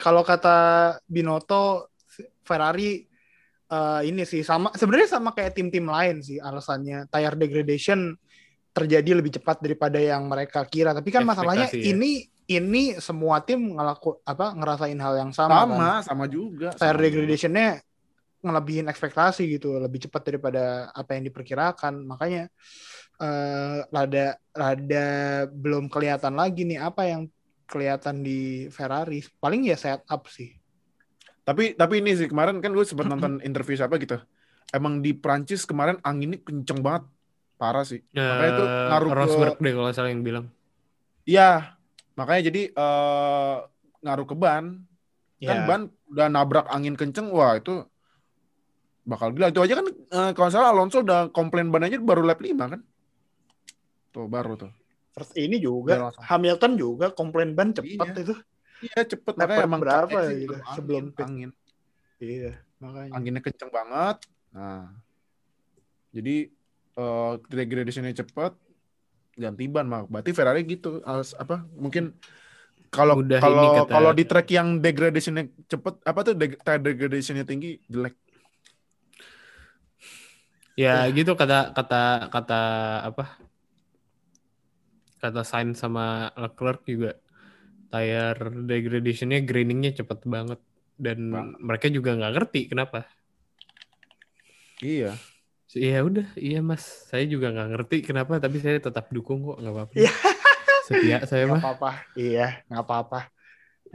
kalau 0.00 0.24
kata 0.24 0.56
Binotto 1.04 1.92
Ferrari 2.40 3.04
eh, 3.68 4.00
ini 4.08 4.24
sih 4.24 4.40
sama 4.40 4.72
sebenarnya 4.72 5.20
sama 5.20 5.36
kayak 5.36 5.52
tim-tim 5.52 5.84
lain 5.84 6.24
sih 6.24 6.40
alasannya 6.40 7.04
tire 7.12 7.36
degradation 7.36 8.16
terjadi 8.72 9.20
lebih 9.20 9.40
cepat 9.40 9.64
daripada 9.64 9.96
yang 9.96 10.28
mereka 10.28 10.60
kira. 10.68 10.92
Tapi 10.92 11.08
kan 11.08 11.24
masalahnya 11.24 11.64
ya. 11.72 11.80
ini 11.92 12.28
ini 12.44 12.92
semua 13.00 13.40
tim 13.40 13.72
ngelaku 13.72 14.20
apa 14.20 14.52
ngerasain 14.52 15.00
hal 15.00 15.16
yang 15.16 15.32
sama, 15.32 15.64
Sama, 15.64 15.76
kan. 15.76 16.00
sama 16.04 16.24
juga. 16.28 16.76
Tire 16.76 16.92
sama. 16.92 17.04
degradation-nya 17.08 17.68
ngelebihin 18.46 18.86
ekspektasi 18.86 19.58
gitu, 19.58 19.76
lebih 19.82 20.06
cepat 20.06 20.22
daripada 20.22 20.88
apa 20.94 21.18
yang 21.18 21.26
diperkirakan. 21.26 22.06
Makanya 22.06 22.46
eh 23.16 23.78
rada 23.90 24.36
rada 24.52 25.06
belum 25.50 25.88
kelihatan 25.90 26.36
lagi 26.36 26.62
nih 26.68 26.78
apa 26.78 27.02
yang 27.08 27.26
kelihatan 27.66 28.22
di 28.22 28.70
Ferrari. 28.70 29.20
Paling 29.42 29.66
ya 29.66 29.74
setup 29.74 30.30
sih. 30.30 30.54
Tapi 31.42 31.74
tapi 31.74 32.02
ini 32.02 32.14
sih 32.14 32.26
kemarin 32.30 32.58
kan 32.62 32.70
gue 32.70 32.86
sempat 32.86 33.06
nonton 33.10 33.42
interview 33.42 33.74
siapa 33.78 33.98
gitu. 33.98 34.18
Emang 34.74 34.98
di 34.98 35.14
Prancis 35.14 35.62
kemarin 35.62 35.98
anginnya 36.02 36.42
kenceng 36.42 36.82
banget. 36.82 37.06
Parah 37.56 37.86
sih. 37.86 38.02
Makanya 38.12 38.50
itu 38.52 38.64
ngaruh 38.66 39.10
ke- 39.10 39.16
Rosberg 39.16 39.56
deh 39.62 39.72
kalau 39.72 39.90
salah 39.94 40.10
yang 40.10 40.26
bilang. 40.26 40.46
Iya. 41.22 41.78
Makanya 42.18 42.50
jadi 42.50 42.62
eh 42.70 43.56
ngaruh 44.02 44.26
ke 44.26 44.34
ban. 44.34 44.82
Kan 45.36 45.58
Ya. 45.62 45.68
ban 45.68 45.80
udah 46.10 46.26
nabrak 46.28 46.66
angin 46.68 46.98
kenceng. 46.98 47.30
Wah 47.30 47.56
itu 47.56 47.86
bakal 49.06 49.30
gila. 49.30 49.48
Itu 49.48 49.62
aja 49.62 49.78
kan 49.78 49.86
eh, 49.88 50.30
kalau 50.34 50.50
salah 50.50 50.74
Alonso 50.74 51.00
udah 51.00 51.30
komplain 51.30 51.70
ban 51.70 51.86
aja 51.86 51.96
baru 51.96 52.26
lap 52.26 52.42
5 52.42 52.52
kan. 52.58 52.80
Tuh 54.10 54.26
baru 54.26 54.58
tuh. 54.58 54.72
Terus 55.14 55.30
ini 55.38 55.56
juga. 55.56 56.10
Hamilton 56.26 56.72
juga 56.76 57.08
komplain 57.08 57.54
ban 57.54 57.70
cepet 57.72 57.96
Iya. 57.96 58.20
itu. 58.20 58.34
Iya 58.76 59.00
cepet 59.08 59.34
Lap 59.40 59.48
makanya 59.48 59.64
emang 59.64 59.80
berapa 59.80 60.18
sih 60.28 60.36
gitu, 60.44 60.52
angin, 60.52 60.74
sebelum 60.76 61.04
pit. 61.08 61.24
angin. 61.24 61.50
Iya, 62.20 62.52
makanya. 62.76 63.12
Anginnya 63.16 63.40
kenceng 63.40 63.70
banget. 63.72 64.16
Nah. 64.52 64.92
Jadi 66.12 66.36
eh 66.96 67.32
degradasinya 67.48 68.12
cepet 68.12 68.52
ganti 69.36 69.64
ban 69.68 69.88
mak. 69.88 70.08
Berarti 70.08 70.30
Ferrari 70.32 70.64
gitu. 70.64 71.00
Als- 71.04 71.32
apa 71.32 71.64
mungkin 71.72 72.12
kalau 72.88 73.20
kalau 73.24 73.84
kalau 73.84 74.10
di 74.12 74.24
track 74.24 74.48
yang 74.52 74.80
degradasinya 74.80 75.44
cepet 75.68 75.94
apa 76.04 76.20
tuh 76.24 76.34
deg 76.36 76.56
degradasinya 76.60 77.44
tinggi 77.44 77.80
jelek. 77.88 78.16
Ya 80.76 81.08
gitu 81.08 81.32
kata 81.32 81.72
kata 81.72 82.28
kata 82.28 82.60
apa? 83.08 83.24
Kata 85.16 85.40
Sainz 85.42 85.80
sama 85.80 86.28
Leclerc 86.36 86.84
juga 86.84 87.16
tire 87.88 88.52
degradation-nya 88.68 89.40
graining-nya 89.40 89.96
cepet 89.96 90.28
banget 90.28 90.60
dan 91.00 91.32
Banget. 91.32 91.56
mereka 91.64 91.86
juga 91.88 92.10
nggak 92.12 92.32
ngerti 92.36 92.60
kenapa. 92.68 93.08
Iya. 94.84 95.16
Ya 95.76 96.00
udah, 96.04 96.28
iya 96.40 96.60
mas, 96.64 96.84
saya 97.08 97.24
juga 97.28 97.52
nggak 97.52 97.68
ngerti 97.72 97.96
kenapa, 98.04 98.40
tapi 98.40 98.60
saya 98.64 98.80
tetap 98.80 99.12
dukung 99.12 99.44
kok, 99.44 99.60
nggak 99.60 99.74
apa-apa. 99.74 99.92
Iya. 99.96 100.12
Setia 100.86 101.18
saya 101.28 101.44
mah. 101.50 101.60
apa-apa. 101.60 101.90
Iya, 102.16 102.64
nggak 102.70 102.84
apa-apa. 102.84 103.20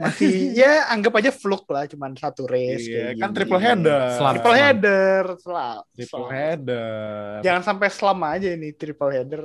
Masih 0.02 0.32
ya 0.60 0.90
anggap 0.90 1.12
aja 1.14 1.30
fluke 1.30 1.70
lah, 1.70 1.86
cuman 1.86 2.12
satu 2.12 2.44
race. 2.44 2.84
Iya, 2.84 3.14
kayak 3.14 3.14
kan 3.14 3.28
gini. 3.28 3.36
triple 3.38 3.60
header. 3.60 4.00
Slam. 4.12 4.32
Triple 4.34 4.56
header, 4.56 5.24
selam. 5.38 5.80
Triple 5.90 6.10
Selam. 6.10 6.30
header. 6.34 7.38
Jangan 7.40 7.62
sampai 7.62 7.88
selam 7.88 8.20
aja 8.22 8.48
ini 8.50 8.68
triple 8.72 9.12
header. 9.12 9.42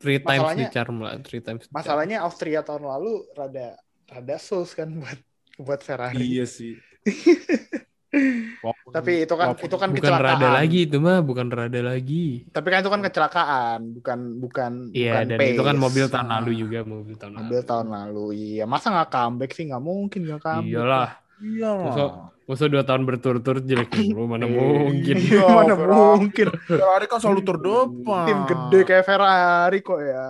Three 0.00 0.16
times 0.16 0.40
Masalahnya- 0.40 0.64
di 0.64 0.72
charm 0.72 0.96
lah, 0.98 1.12
three 1.20 1.42
times. 1.44 1.62
Masalahnya 1.68 2.16
Austria 2.24 2.64
tahun 2.64 2.88
lalu 2.88 3.28
rada 3.36 3.76
rada 4.08 4.36
sus 4.40 4.72
kan 4.72 4.88
buat 4.88 5.20
buat 5.60 5.80
Ferrari. 5.84 6.24
Iya 6.24 6.48
sih. 6.48 6.80
Walaupun- 8.64 8.90
Tapi 8.90 9.12
itu 9.22 9.34
kan 9.34 9.46
walaupun- 9.48 9.66
itu 9.66 9.76
kan 9.76 9.88
bukan 9.88 10.02
kecelakaan. 10.02 10.36
rada 10.36 10.48
lagi 10.52 10.78
itu 10.82 10.96
mah, 10.98 11.18
bukan 11.20 11.46
rada 11.48 11.80
lagi. 11.80 12.24
Tapi 12.46 12.66
kan 12.66 12.78
itu 12.80 12.90
kan 12.90 13.00
kecelakaan, 13.00 13.78
bukan 13.94 14.18
bukan 14.36 14.72
Iya, 14.90 15.12
bukan 15.12 15.24
dan 15.26 15.38
pace. 15.38 15.50
itu 15.52 15.62
kan 15.62 15.76
mobil 15.76 16.04
tahun 16.06 16.26
Nah, 16.26 16.34
lalu 16.36 16.52
juga, 16.56 16.78
mobil 16.82 17.14
tahun 17.14 17.32
Mobil 17.36 17.56
lalu. 17.56 17.68
tahun 17.68 17.86
lalu. 17.88 18.24
Iya, 18.34 18.64
masa 18.64 18.86
nggak 18.88 19.10
comeback 19.10 19.50
sih? 19.52 19.64
Nggak 19.64 19.82
mungkin 19.82 20.20
nggak 20.24 20.40
comeback. 20.40 20.68
Iyalah, 20.68 21.08
Iya. 21.40 21.70
Masa- 21.80 22.14
masa 22.44 22.64
dua 22.66 22.82
tahun 22.82 23.02
berturut-turut 23.04 23.62
jelek 23.62 23.88
mulu, 24.10 24.26
mana 24.26 24.44
Iya, 24.44 24.58
mungkin. 24.58 25.14
Iya, 25.30 25.46
Mana 25.46 25.72
Ferrari. 25.72 25.98
mungkin. 26.18 26.46
Ferrari 26.60 27.04
kan 27.06 27.18
selalu 27.18 27.40
terdepan. 27.44 28.24
Tim 28.26 28.38
gede 28.44 28.80
kayak 28.84 29.04
Ferrari 29.04 29.78
kok 29.80 30.00
ya. 30.00 30.26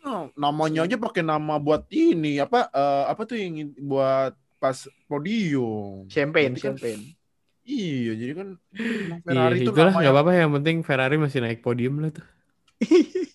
Oh, 0.00 0.32
namanya 0.32 0.80
aja 0.82 0.96
pakai 0.96 1.20
nama 1.20 1.54
buat 1.56 1.84
ini 1.86 2.40
apa 2.40 2.66
eh, 2.66 3.04
apa 3.04 3.20
tuh 3.22 3.36
yang 3.36 3.52
buat 3.76 4.32
pas 4.60 4.76
podium. 5.06 6.04
Champagne, 6.06 6.52
kan- 6.52 6.76
champagne. 6.76 7.16
Iya, 7.62 8.12
jadi 8.14 8.32
kan 8.34 8.48
emang 9.06 9.18
Iya, 9.18 9.24
Ferrari 9.24 9.56
itu 9.56 9.70
itulah 9.70 9.88
nama 9.88 9.98
nggak 9.98 10.14
apa-apa 10.14 10.32
yang 10.34 10.50
penting 10.54 10.76
Ferrari 10.82 11.16
masih 11.16 11.40
naik 11.40 11.60
podium 11.60 11.94
lah 11.98 12.10
tuh. 12.12 12.26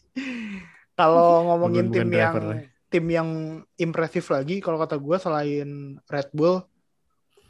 Kalau 0.95 1.29
ngomongin 1.45 1.89
Bukan- 1.89 1.93
tim 1.93 2.07
bukan 2.07 2.15
yang 2.15 2.31
driver 2.31 2.43
lah. 2.45 2.59
tim 2.85 3.05
yang 3.11 3.29
impresif 3.75 4.25
lagi, 4.29 4.63
kalau 4.63 4.79
kata 4.79 4.95
gue 4.95 5.17
selain 5.19 5.69
Red 6.05 6.31
Bull, 6.31 6.63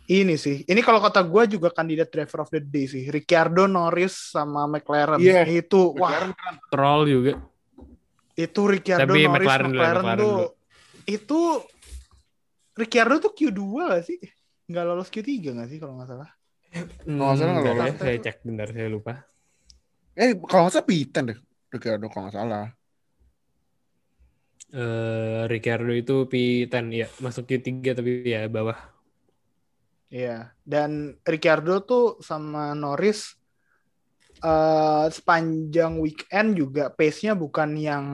ini 0.08 0.34
sih. 0.36 0.66
Ini 0.66 0.82
kalau 0.82 0.98
kata 0.98 1.22
gue 1.22 1.44
juga 1.48 1.70
kandidat 1.70 2.10
driver 2.10 2.42
of 2.42 2.50
the 2.50 2.58
day 2.58 2.86
sih. 2.86 3.06
Ricciardo, 3.06 3.70
Norris, 3.70 4.34
sama 4.34 4.66
McLaren. 4.66 5.22
Iya. 5.22 5.46
Itu, 5.46 5.94
wah, 5.94 6.10
McLaren 6.10 6.32
kan. 6.34 6.54
Troll 6.68 7.02
juga. 7.06 7.34
itu 8.36 8.62
Ricciardo, 8.66 9.06
Tapi 9.08 9.20
Norris, 9.22 9.32
McLaren 9.38 9.70
McLaren, 9.70 9.96
McLaren 10.02 10.18
tuh. 10.18 10.26
dulu. 10.26 10.46
Itu 11.06 11.40
Ricciardo 12.76 13.24
tuh 13.24 13.32
Q2 13.32 13.62
gak 13.88 14.04
sih? 14.04 14.20
Nggak 14.68 14.84
lolos 14.84 15.10
Q3 15.10 15.32
gak 15.56 15.70
sih 15.72 15.80
kalau 15.80 15.96
nggak 15.96 16.10
salah? 16.12 16.30
Hmm, 17.08 17.16
nggak 17.24 17.36
salah 17.40 17.52
nggak 17.56 17.64
bentar 17.64 17.76
lolos. 17.80 17.96
ya, 17.96 18.04
saya 18.04 18.18
cek 18.20 18.38
bentar 18.44 18.68
saya 18.68 18.88
lupa. 18.92 19.14
Eh, 20.16 20.32
kalau 20.44 20.62
nggak 20.68 20.74
salah 20.76 20.88
Piten 20.88 21.24
deh. 21.32 21.40
Ricardo 21.72 22.06
kalau 22.12 22.24
nggak 22.28 22.36
salah. 22.36 22.66
Eh 24.76 25.42
Ricardo 25.48 25.94
itu 25.96 26.28
P10 26.28 26.86
ya, 26.92 27.08
masuk 27.24 27.48
Q3 27.48 27.96
tapi 27.96 28.28
ya 28.28 28.52
bawah. 28.52 28.76
Iya, 30.12 30.52
dan 30.68 31.16
Ricciardo 31.24 31.84
tuh 31.88 32.06
sama 32.20 32.76
Norris 32.76 33.40
eh 34.44 35.08
sepanjang 35.08 35.96
weekend 36.04 36.60
juga 36.60 36.92
pace-nya 36.92 37.40
bukan 37.40 37.72
yang 37.80 38.06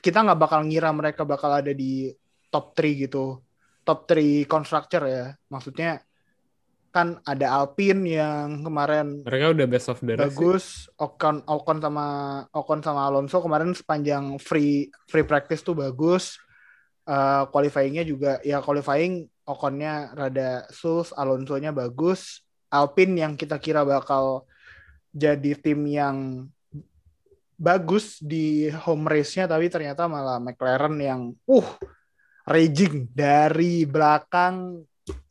kita 0.00 0.24
nggak 0.24 0.40
bakal 0.40 0.64
ngira 0.64 0.88
mereka 0.88 1.28
bakal 1.28 1.52
ada 1.52 1.76
di 1.76 2.08
top 2.48 2.72
3 2.72 3.04
gitu. 3.04 3.44
Top 3.84 4.06
3 4.08 4.46
constructor 4.46 5.02
ya. 5.06 5.26
Maksudnya 5.48 6.04
kan 6.90 7.22
ada 7.22 7.54
Alpine 7.54 8.02
yang 8.18 8.66
kemarin 8.66 9.22
Mereka 9.22 9.54
udah 9.54 9.66
best 9.70 9.86
of 9.94 10.02
the 10.02 10.18
bagus, 10.18 10.90
Ocon 10.98 11.38
Ocon 11.46 11.78
sama 11.78 12.06
Ocon 12.50 12.82
sama 12.82 13.06
Alonso 13.06 13.38
kemarin 13.38 13.70
sepanjang 13.78 14.42
free 14.42 14.90
free 15.06 15.22
practice 15.22 15.62
tuh 15.62 15.78
bagus. 15.78 16.34
Eh 17.06 17.42
qualifying-nya 17.54 18.02
juga 18.02 18.42
ya 18.42 18.58
qualifying 18.58 19.30
Oconnya 19.50 20.14
rada 20.14 20.70
sus, 20.70 21.10
Alonso-nya 21.10 21.74
bagus. 21.74 22.46
Alpine 22.70 23.18
yang 23.26 23.34
kita 23.34 23.58
kira 23.58 23.82
bakal 23.82 24.46
jadi 25.10 25.58
tim 25.58 25.82
yang 25.90 26.46
bagus 27.58 28.22
di 28.22 28.70
home 28.70 29.10
race-nya 29.10 29.50
tapi 29.50 29.66
ternyata 29.66 30.06
malah 30.06 30.38
McLaren 30.38 30.96
yang 31.02 31.20
uh 31.50 31.70
raging 32.46 33.08
dari 33.12 33.84
belakang 33.84 34.84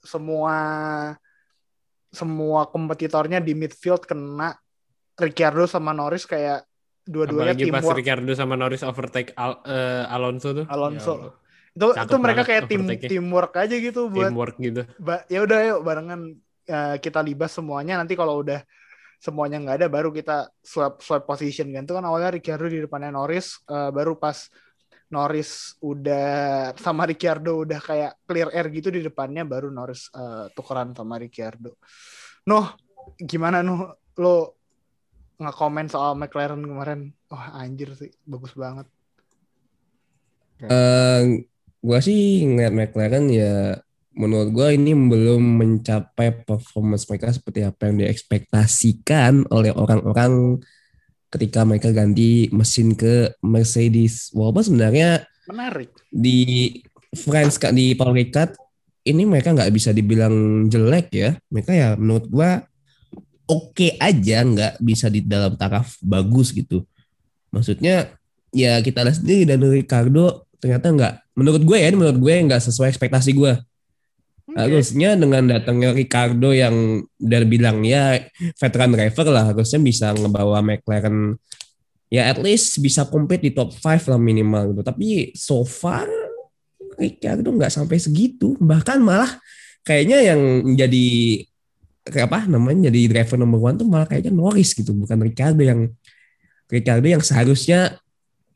semua 0.03 0.55
semua 2.10 2.66
kompetitornya 2.70 3.38
di 3.38 3.53
midfield 3.53 4.03
kena 4.05 4.57
Ricciardo 5.20 5.68
sama 5.68 5.91
Norris 5.91 6.24
kayak 6.26 6.64
dua-duanya 7.05 7.53
Apalagi 7.57 7.74
pas 7.74 7.82
teamwork 7.84 7.97
Ricardo 7.99 8.32
sama 8.38 8.55
Norris 8.55 8.82
overtake 8.86 9.34
Al- 9.36 9.62
eh, 9.66 10.03
Alonso 10.07 10.49
tuh. 10.53 10.66
Alonso. 10.70 11.14
Ya 11.18 11.30
itu 11.80 11.86
Cakep 11.95 12.07
itu 12.10 12.16
mereka 12.20 12.43
kayak 12.43 12.64
tim 12.68 12.84
teamwork 12.97 13.53
aja 13.55 13.76
gitu 13.78 14.10
buat 14.10 14.34
teamwork 14.34 14.55
gitu. 14.57 14.82
ba- 14.99 15.24
ya 15.32 15.39
udah 15.45 15.60
yuk 15.70 15.80
barengan 15.86 16.22
eh, 16.66 16.95
kita 16.99 17.22
libas 17.24 17.53
semuanya 17.55 17.95
nanti 18.01 18.18
kalau 18.18 18.41
udah 18.41 18.60
semuanya 19.22 19.60
nggak 19.64 19.78
ada 19.84 19.88
baru 19.88 20.10
kita 20.12 20.49
swap 20.60 20.99
swap 21.03 21.24
position 21.30 21.70
kan 21.72 21.84
itu 21.86 21.93
kan 21.93 22.03
awalnya 22.03 22.36
Ricciardo 22.36 22.68
di 22.68 22.84
depannya 22.84 23.14
Norris 23.14 23.64
eh, 23.70 23.89
baru 23.95 24.18
pas 24.18 24.49
Norris 25.10 25.74
udah 25.82 26.72
sama 26.78 27.10
Ricciardo 27.10 27.66
udah 27.66 27.80
kayak 27.82 28.14
clear 28.30 28.49
air 28.53 28.70
gitu 28.70 28.93
di 28.93 29.01
depannya 29.01 29.41
baru 29.41 29.74
Norris 29.74 30.14
eh, 30.14 30.53
tukeran 30.53 30.93
sama 30.93 31.18
Ricciardo. 31.18 31.82
Noh, 32.45 32.78
gimana 33.18 33.66
Noh 33.66 33.89
lo 34.22 34.36
nge-komen 35.39 35.88
soal 35.89 36.14
McLaren 36.14 36.62
kemarin? 36.62 37.10
Wah 37.32 37.57
anjir 37.57 37.89
sih, 37.97 38.12
bagus 38.28 38.53
banget. 38.53 38.86
Eh, 40.60 41.24
gua 41.80 41.99
sih 42.03 42.43
ngeliat 42.45 42.74
McLaren 42.76 43.26
ya 43.32 43.80
menurut 44.14 44.51
gua 44.51 44.76
ini 44.76 44.91
belum 44.91 45.41
mencapai 45.57 46.43
performance 46.43 47.07
mereka 47.07 47.32
seperti 47.32 47.64
apa 47.64 47.88
yang 47.88 48.03
diekspektasikan 48.03 49.47
oleh 49.49 49.72
orang-orang 49.72 50.60
ketika 51.30 51.65
mereka 51.65 51.93
ganti 51.93 52.49
mesin 52.49 52.97
ke 52.97 53.34
Mercedes. 53.45 54.34
Walaupun 54.34 54.65
sebenarnya 54.65 55.23
Menarik. 55.49 55.89
di 56.09 56.82
France 57.13 57.57
Kak, 57.57 57.73
di 57.73 57.93
Paul 57.93 58.17
Ricard 58.17 58.53
ini 59.05 59.25
mereka 59.25 59.55
nggak 59.55 59.71
bisa 59.73 59.89
dibilang 59.93 60.67
jelek 60.69 61.07
ya. 61.13 61.30
Mereka 61.49 61.71
ya 61.73 61.89
menurut 61.97 62.25
gua 62.30 62.61
oke 63.49 63.97
aja, 63.97 64.45
nggak 64.45 64.82
bisa 64.82 65.09
di 65.09 65.25
dalam 65.25 65.57
taraf 65.57 65.97
bagus 66.01 66.53
gitu. 66.53 66.86
Maksudnya 67.49 68.13
ya 68.53 68.77
kita 68.82 69.05
lihat 69.05 69.17
sendiri 69.21 69.43
dan 69.45 69.61
Ricardo 69.65 70.45
ternyata 70.59 70.91
nggak 70.91 71.13
menurut 71.39 71.63
gue 71.63 71.77
ya 71.80 71.89
menurut 71.95 72.19
gue 72.19 72.34
nggak 72.49 72.61
sesuai 72.61 72.91
ekspektasi 72.91 73.32
gue 73.32 73.53
harusnya 74.57 75.13
dengan 75.19 75.45
datangnya 75.45 75.93
Ricardo 75.93 76.49
yang 76.55 77.05
udah 77.21 77.41
bilang 77.45 77.85
ya 77.85 78.17
veteran 78.57 78.95
driver 78.95 79.27
lah 79.29 79.53
harusnya 79.53 79.79
bisa 79.81 80.15
ngebawa 80.15 80.63
McLaren 80.65 81.37
ya 82.09 82.33
at 82.33 82.41
least 82.41 82.81
bisa 82.81 83.05
compete 83.05 83.49
di 83.49 83.51
top 83.53 83.69
5 83.73 84.09
lah 84.09 84.19
minimal 84.19 84.73
gitu. 84.73 84.81
Tapi 84.81 85.07
so 85.37 85.61
far 85.61 86.09
Ricardo 86.97 87.47
nggak 87.53 87.71
sampai 87.71 88.01
segitu. 88.01 88.57
Bahkan 88.57 88.97
malah 88.99 89.37
kayaknya 89.85 90.33
yang 90.33 90.41
jadi 90.75 91.07
apa 92.09 92.49
namanya 92.49 92.89
jadi 92.89 93.01
driver 93.13 93.37
nomor 93.37 93.69
one 93.69 93.77
tuh 93.77 93.85
malah 93.85 94.09
kayaknya 94.09 94.33
Norris 94.33 94.73
gitu 94.73 94.97
bukan 94.97 95.21
Ricardo 95.21 95.61
yang 95.61 95.93
Ricardo 96.65 97.05
yang 97.05 97.21
seharusnya 97.21 98.01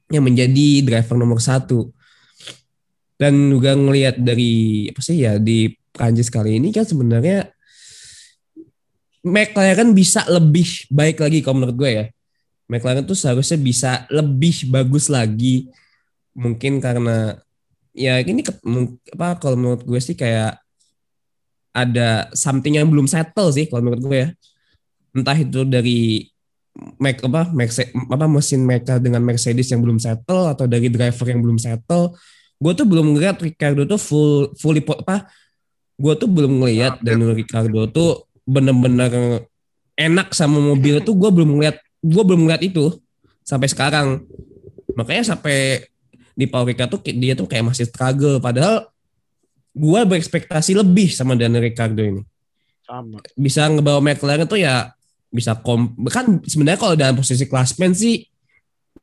yang 0.09 0.25
menjadi 0.25 0.81
driver 0.85 1.15
nomor 1.17 1.37
satu. 1.37 1.93
Dan 3.13 3.53
juga 3.53 3.77
ngelihat 3.77 4.19
dari 4.19 4.89
apa 4.89 4.99
sih 4.99 5.21
ya 5.23 5.37
di 5.37 5.69
Prancis 5.93 6.33
kali 6.33 6.57
ini 6.57 6.73
kan 6.73 6.83
sebenarnya 6.83 7.53
McLaren 9.23 9.95
bisa 9.95 10.25
lebih 10.27 10.89
baik 10.91 11.21
lagi 11.21 11.39
kalau 11.45 11.63
menurut 11.63 11.77
gue 11.77 11.91
ya 11.93 12.05
McLaren 12.67 13.05
tuh 13.05 13.15
seharusnya 13.15 13.61
bisa 13.61 13.91
lebih 14.09 14.67
bagus 14.73 15.07
lagi 15.07 15.69
mungkin 16.33 16.81
karena 16.81 17.37
ya 17.93 18.17
ini 18.25 18.41
apa 19.13 19.37
kalau 19.37 19.55
menurut 19.55 19.85
gue 19.85 20.01
sih 20.01 20.17
kayak 20.17 20.57
ada 21.73 22.29
something 22.37 22.77
yang 22.77 22.85
belum 22.87 23.09
settle 23.09 23.49
sih 23.49 23.65
kalau 23.65 23.89
menurut 23.89 24.01
gue 24.05 24.17
ya. 24.17 24.29
Entah 25.13 25.37
itu 25.37 25.65
dari 25.65 26.29
Mac 26.97 27.21
apa 27.21 27.53
Mercedes, 27.53 27.93
apa 27.93 28.25
mesin 28.25 28.65
mereka 28.65 28.97
dengan 28.97 29.21
Mercedes 29.21 29.69
yang 29.69 29.81
belum 29.81 30.01
settle 30.01 30.49
atau 30.49 30.65
dari 30.65 30.89
driver 30.89 31.25
yang 31.29 31.41
belum 31.41 31.57
settle. 31.61 32.17
Gue 32.57 32.73
tuh 32.73 32.85
belum 32.85 33.13
ngeliat 33.13 33.37
Ricardo 33.41 33.85
tuh 33.85 34.01
full 34.01 34.53
fully 34.57 34.81
apa 34.81 35.29
gue 36.03 36.13
tuh 36.19 36.27
belum 36.27 36.59
ngeliat 36.59 36.99
dan 36.99 37.23
Ricardo 37.31 37.87
tuh 37.87 38.27
bener-bener 38.43 39.47
enak 39.95 40.35
sama 40.35 40.59
mobil 40.59 40.99
tuh 40.99 41.15
gue 41.15 41.31
belum 41.31 41.55
ngeliat 41.55 41.79
gue 42.03 42.23
belum 42.27 42.43
ngeliat 42.43 42.59
itu 42.59 42.91
sampai 43.47 43.71
sekarang 43.71 44.27
makanya 44.99 45.31
sampai 45.35 45.87
di 46.35 46.45
Paul 46.49 46.67
Ricard 46.67 46.91
tuh 46.91 46.99
dia 47.07 47.39
tuh 47.39 47.47
kayak 47.47 47.71
masih 47.71 47.87
struggle 47.87 48.43
padahal 48.43 48.91
gue 49.73 50.01
berekspektasi 50.05 50.77
lebih 50.77 51.09
sama 51.09 51.33
Daniel 51.33 51.65
Ricardo 51.65 52.01
ini. 52.05 52.21
Sama. 52.85 53.17
Bisa 53.33 53.65
ngebawa 53.65 54.03
McLaren 54.03 54.45
tuh 54.45 54.61
ya 54.61 54.93
bisa 55.33 55.57
kom 55.57 55.97
kan 56.13 56.45
sebenarnya 56.45 56.77
kalau 56.77 56.93
dalam 56.93 57.17
posisi 57.17 57.49
klasmen 57.49 57.97
sih 57.97 58.21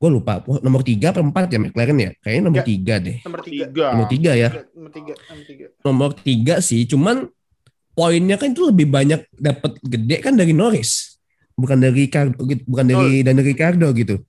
gue 0.01 0.09
lupa 0.09 0.41
nomor 0.65 0.81
tiga 0.81 1.13
atau 1.13 1.21
empat 1.21 1.53
ya 1.53 1.61
McLaren 1.61 1.99
ya 2.01 2.11
kayaknya 2.25 2.43
nomor 2.49 2.63
tiga 2.65 2.95
deh 2.97 3.17
Nomor 3.21 3.41
tiga. 3.45 3.87
nomor 3.93 4.09
tiga 4.09 4.33
ya 4.33 4.49
Nomor 4.73 4.91
tiga. 4.91 5.13
Nomor 5.29 5.45
tiga. 5.45 5.67
nomor 5.85 6.11
tiga 6.17 6.55
sih 6.65 6.89
cuman 6.89 7.29
poinnya 7.93 8.41
kan 8.41 8.57
itu 8.57 8.65
lebih 8.65 8.89
banyak 8.89 9.29
dapat 9.37 9.77
gede 9.85 10.17
kan 10.25 10.41
dari 10.41 10.57
Norris 10.57 11.21
bukan 11.53 11.77
dari 11.77 12.09
Ricardo 12.09 12.33
bukan 12.65 12.87
dari 12.89 13.21
Daniel 13.21 13.45
Ricardo 13.45 13.93
gitu 13.93 14.25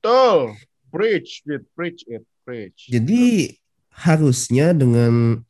Betul. 0.00 0.56
Preach 0.90 1.44
it, 1.44 1.62
preach 1.76 2.02
it, 2.08 2.24
preach. 2.42 2.88
jadi 2.88 3.52
harusnya 3.92 4.72
dengan 4.72 5.44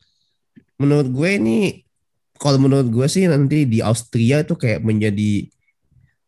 menurut 0.75 1.07
gue 1.09 1.29
ini 1.39 1.59
kalau 2.35 2.59
menurut 2.59 2.91
gue 2.91 3.07
sih 3.07 3.25
nanti 3.25 3.63
di 3.63 3.79
Austria 3.79 4.43
itu 4.43 4.53
kayak 4.53 4.83
menjadi 4.83 5.47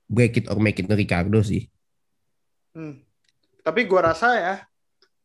break 0.08 0.40
it 0.40 0.46
or 0.48 0.58
make 0.58 0.78
it 0.78 0.88
Ricardo 0.88 1.42
sih. 1.42 1.68
Hmm. 2.72 3.02
Tapi 3.64 3.88
gue 3.88 4.02
rasa 4.04 4.28
ya, 4.36 4.56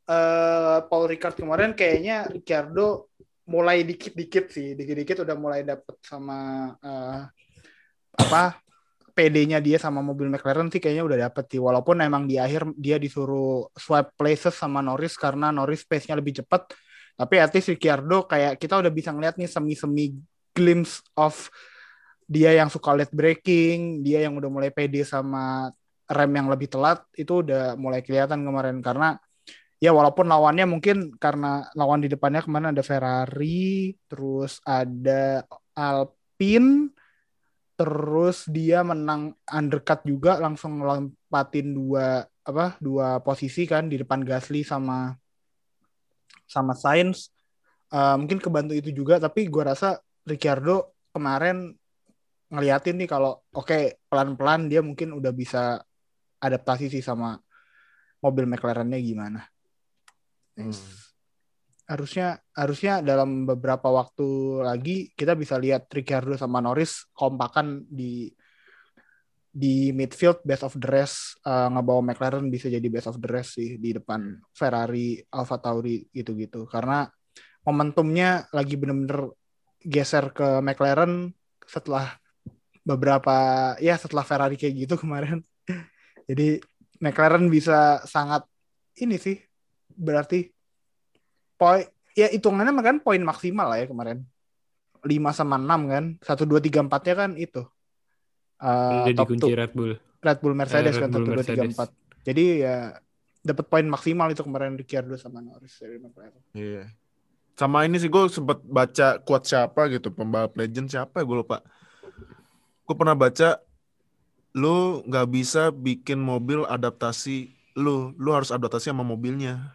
uh, 0.07 0.78
Paul 0.86 1.11
Ricard 1.11 1.34
kemarin 1.34 1.74
kayaknya 1.74 2.30
Ricardo 2.30 3.11
mulai 3.49 3.82
dikit-dikit 3.82 4.53
sih, 4.53 4.78
dikit-dikit 4.78 5.26
udah 5.26 5.36
mulai 5.36 5.66
dapet 5.66 5.97
sama 6.05 6.70
uh, 6.78 7.26
apa 8.18 8.61
PD-nya 9.18 9.59
dia 9.59 9.82
sama 9.82 9.99
mobil 9.99 10.30
McLaren 10.30 10.70
sih 10.70 10.78
kayaknya 10.78 11.03
udah 11.03 11.18
dapet 11.26 11.51
sih. 11.51 11.59
Walaupun 11.59 11.99
emang 11.99 12.30
di 12.30 12.39
akhir 12.39 12.70
dia 12.78 13.03
disuruh 13.03 13.66
swap 13.74 14.14
places 14.14 14.55
sama 14.55 14.78
Norris 14.78 15.18
karena 15.18 15.51
Norris 15.51 15.82
pace-nya 15.82 16.14
lebih 16.14 16.39
cepat. 16.39 16.70
Tapi 17.18 17.34
at 17.43 17.51
least 17.51 17.74
Ricciardo 17.74 18.30
kayak 18.30 18.62
kita 18.62 18.78
udah 18.78 18.93
bisa 18.95 19.11
ngeliat 19.11 19.34
nih 19.34 19.51
semi-semi 19.51 20.14
glimpse 20.55 21.03
of 21.18 21.51
dia 22.30 22.55
yang 22.55 22.70
suka 22.70 22.95
late 22.95 23.11
braking, 23.11 24.07
dia 24.07 24.22
yang 24.22 24.39
udah 24.39 24.47
mulai 24.47 24.70
pede 24.70 25.03
sama 25.03 25.74
rem 26.09 26.32
yang 26.32 26.48
lebih 26.48 26.72
telat 26.72 27.04
itu 27.14 27.44
udah 27.44 27.76
mulai 27.76 28.00
kelihatan 28.00 28.40
kemarin. 28.42 28.80
Karena 28.80 29.14
ya 29.78 29.92
walaupun 29.92 30.26
lawannya 30.26 30.66
mungkin 30.66 31.14
karena 31.20 31.68
lawan 31.76 32.02
di 32.02 32.09
depannya 32.09 32.42
ke 32.42 32.50
mana 32.50 32.72
ada 32.72 32.82
Ferrari, 32.82 33.94
terus 34.09 34.59
ada 34.64 35.44
Alpine, 35.76 36.90
terus 37.78 38.48
dia 38.50 38.82
menang 38.82 39.36
undercut 39.46 40.02
juga 40.02 40.40
langsung 40.42 40.82
lompatin 40.82 41.76
dua 41.76 42.26
apa 42.48 42.80
dua 42.80 43.20
posisi 43.20 43.68
kan 43.68 43.86
di 43.92 44.00
depan 44.00 44.24
Gasly 44.24 44.64
sama 44.64 45.14
sama 46.48 46.72
Sainz. 46.72 47.30
Uh, 47.88 48.20
mungkin 48.20 48.36
kebantu 48.36 48.76
itu 48.76 48.92
juga 48.92 49.16
tapi 49.16 49.48
gue 49.48 49.64
rasa 49.64 49.96
Ricciardo 50.28 50.92
kemarin 51.09 51.72
ngeliatin 52.52 53.00
nih 53.00 53.09
kalau 53.09 53.40
oke 53.52 53.64
okay, 53.64 53.96
pelan-pelan 54.09 54.68
dia 54.68 54.84
mungkin 54.84 55.16
udah 55.16 55.32
bisa 55.32 55.80
adaptasi 56.39 56.91
sih 56.91 57.03
sama 57.03 57.39
mobil 58.22 58.47
McLarennya 58.47 58.99
gimana. 58.99 59.41
Hmm. 60.59 60.74
Harusnya 61.89 62.36
harusnya 62.53 63.01
dalam 63.01 63.49
beberapa 63.49 63.89
waktu 63.89 64.61
lagi 64.66 64.97
kita 65.16 65.32
bisa 65.39 65.57
lihat 65.57 65.89
Ricciardo 65.89 66.36
sama 66.36 66.61
Norris 66.61 67.09
kompakan 67.16 67.86
di 67.89 68.28
di 69.49 69.91
midfield 69.91 70.45
best 70.45 70.62
of 70.62 70.76
the 70.76 70.86
rest 70.86 71.41
uh, 71.43 71.66
ngebawa 71.72 72.12
McLaren 72.12 72.47
bisa 72.53 72.68
jadi 72.68 72.84
best 72.93 73.09
of 73.11 73.18
the 73.18 73.26
rest 73.26 73.57
sih 73.57 73.80
di 73.80 73.97
depan 73.97 74.39
Ferrari, 74.53 75.18
Alfa 75.32 75.59
Tauri 75.59 76.05
gitu-gitu 76.12 76.68
karena 76.68 77.09
momentumnya 77.64 78.47
lagi 78.55 78.76
bener-bener 78.78 79.34
geser 79.82 80.30
ke 80.36 80.61
McLaren 80.61 81.32
setelah 81.64 82.12
beberapa 82.84 83.36
ya 83.82 83.97
setelah 83.97 84.22
Ferrari 84.22 84.55
kayak 84.61 84.89
gitu 84.89 84.95
kemarin 85.03 85.41
jadi 86.29 86.61
McLaren 87.01 87.49
bisa 87.49 88.05
sangat 88.05 88.45
ini 89.01 89.16
sih 89.16 89.41
berarti 89.97 90.53
poin 91.57 91.83
ya 92.14 92.31
hitungannya 92.31 92.76
kan 92.85 92.97
poin 93.01 93.22
maksimal 93.24 93.72
lah 93.72 93.83
ya 93.83 93.87
kemarin 93.91 94.22
5 95.03 95.09
sama 95.35 95.57
6 95.59 95.93
kan 95.93 96.05
1 96.20 96.45
2 96.45 96.61
3 96.61 96.87
4 96.87 97.07
nya 97.09 97.14
kan 97.16 97.31
itu 97.39 97.62
uh, 98.62 99.07
jadi 99.07 99.18
kunci 99.24 99.53
Red 99.55 99.72
Bull. 99.74 99.93
Red 100.18 100.39
Bull 100.43 100.55
Mercedes 100.55 100.95
eh, 100.99 100.99
Red 100.99 101.03
kan 101.07 101.11
satu 101.14 101.26
dua 101.31 101.45
tiga 101.47 101.64
empat. 101.66 101.89
Jadi 102.26 102.45
ya 102.62 102.76
dapat 103.39 103.64
poin 103.70 103.87
maksimal 103.87 104.29
itu 104.35 104.43
kemarin 104.43 104.74
Ricciardo 104.74 105.14
sama 105.14 105.39
Norris 105.39 105.79
dari 105.79 105.97
McLaren. 106.03 106.43
Iya. 106.53 106.85
Sama 107.59 107.87
ini 107.87 107.99
sih 107.99 108.11
gue 108.11 108.22
sempat 108.31 108.62
baca 108.62 109.18
quote 109.22 109.47
siapa 109.47 109.91
gitu 109.91 110.14
pembalap 110.14 110.55
legend 110.59 110.91
siapa 110.91 111.22
ya 111.22 111.24
gue 111.26 111.39
lupa. 111.39 111.62
Gue 112.87 112.95
pernah 112.99 113.14
baca 113.14 113.62
lu 114.59 115.06
nggak 115.06 115.26
bisa 115.30 115.70
bikin 115.70 116.18
mobil 116.18 116.66
adaptasi 116.66 117.54
lu, 117.78 118.11
lu 118.18 118.30
harus 118.34 118.50
adaptasi 118.50 118.90
sama 118.90 119.06
mobilnya. 119.06 119.70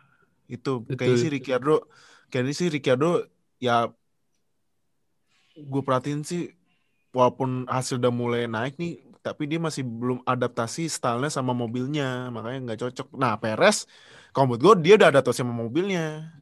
Itu 0.51 0.83
kayak 0.83 1.15
sih 1.23 1.31
Ricciardo, 1.31 1.87
kayak 2.27 2.51
sih 2.51 2.67
Ricciardo 2.67 3.23
ya 3.63 3.87
gue 5.55 5.81
perhatiin 5.85 6.27
sih 6.27 6.51
walaupun 7.15 7.69
hasil 7.69 8.01
udah 8.01 8.11
mulai 8.11 8.43
naik 8.49 8.75
nih, 8.75 8.99
tapi 9.21 9.45
dia 9.47 9.61
masih 9.61 9.85
belum 9.85 10.19
adaptasi 10.25 10.89
stylenya 10.89 11.29
sama 11.29 11.53
mobilnya, 11.53 12.27
makanya 12.33 12.59
nggak 12.73 12.79
cocok. 12.81 13.07
Nah, 13.15 13.37
Perez, 13.37 13.85
kalau 14.33 14.51
menurut 14.51 14.81
gue 14.81 14.89
dia 14.89 14.93
udah 14.97 15.13
adaptasi 15.13 15.45
sama 15.45 15.53
mobilnya, 15.53 16.33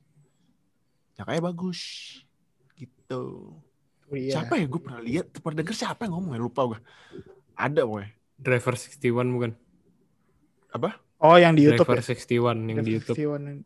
ya 1.19 1.27
kayak 1.27 1.43
bagus, 1.43 1.79
gitu. 2.79 3.51
Oh, 4.07 4.15
iya. 4.15 4.41
Siapa 4.41 4.55
ya 4.57 4.65
gue 4.65 4.79
pernah 4.79 5.03
lihat, 5.03 5.27
pernah 5.43 5.59
denger 5.59 5.75
siapa 5.75 6.07
yang 6.07 6.15
ngomong 6.15 6.33
ya 6.35 6.41
lupa 6.41 6.61
gue. 6.71 6.79
Ada 7.59 7.83
boy. 7.83 8.20
Driver 8.41 8.73
61 8.73 9.37
bukan? 9.37 9.51
Apa? 10.73 10.97
Oh, 11.21 11.37
yang 11.37 11.53
di 11.53 11.69
YouTube. 11.69 11.85
Driver 11.85 12.01
ya? 12.01 12.17
61 12.17 12.65
yang 12.73 12.77
Driver 12.81 12.81
di 12.81 12.93
YouTube. 12.97 13.15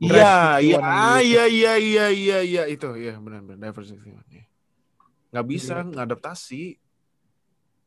Iya, 0.03 0.36
iya, 0.59 0.80
iya, 1.23 1.43
iya, 1.47 1.73
iya, 1.80 2.05
iya, 2.11 2.38
iya, 2.43 2.63
itu, 2.67 2.91
iya 2.99 3.15
benar 3.15 3.47
benar 3.47 3.71
Driver 3.71 3.84
61. 3.88 4.28
Ya. 4.28 4.43
Nggak 5.32 5.45
bisa 5.47 5.76
iya. 5.80 5.88
ngadaptasi 5.88 6.63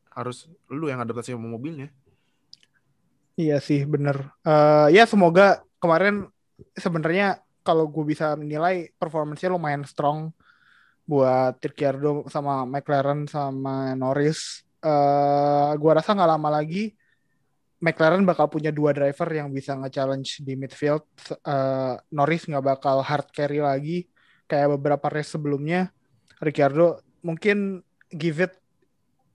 harus 0.09 0.49
lu 0.73 0.89
yang 0.89 0.99
adaptasi 1.05 1.37
sama 1.37 1.45
mobilnya. 1.45 1.93
Iya 3.37 3.61
sih 3.61 3.85
bener. 3.85 4.33
Uh, 4.43 4.89
ya 4.89 5.05
semoga 5.05 5.61
kemarin 5.77 6.27
sebenarnya 6.75 7.39
kalau 7.63 7.87
gue 7.87 8.03
bisa 8.03 8.33
menilai 8.35 8.91
performanya 8.97 9.53
lumayan 9.53 9.85
strong 9.85 10.33
buat 11.05 11.57
Ricciardo 11.57 12.25
sama 12.29 12.65
McLaren 12.65 13.29
sama 13.29 13.93
Norris. 13.93 14.65
Uh, 14.79 15.75
gue 15.75 15.91
rasa 15.91 16.15
nggak 16.15 16.31
lama 16.39 16.49
lagi 16.49 16.95
McLaren 17.79 18.27
bakal 18.27 18.51
punya 18.51 18.75
dua 18.75 18.91
driver 18.91 19.31
yang 19.31 19.55
bisa 19.55 19.71
nge-challenge 19.71 20.43
di 20.43 20.59
midfield. 20.59 21.07
Eh, 21.31 21.95
Norris 22.11 22.43
nggak 22.43 22.65
bakal 22.75 22.99
hard 22.99 23.31
carry 23.31 23.63
lagi 23.63 24.03
kayak 24.51 24.75
beberapa 24.75 25.07
race 25.07 25.39
sebelumnya. 25.39 25.87
Ricciardo 26.43 26.99
mungkin 27.23 27.79
give 28.11 28.43
it 28.43 28.53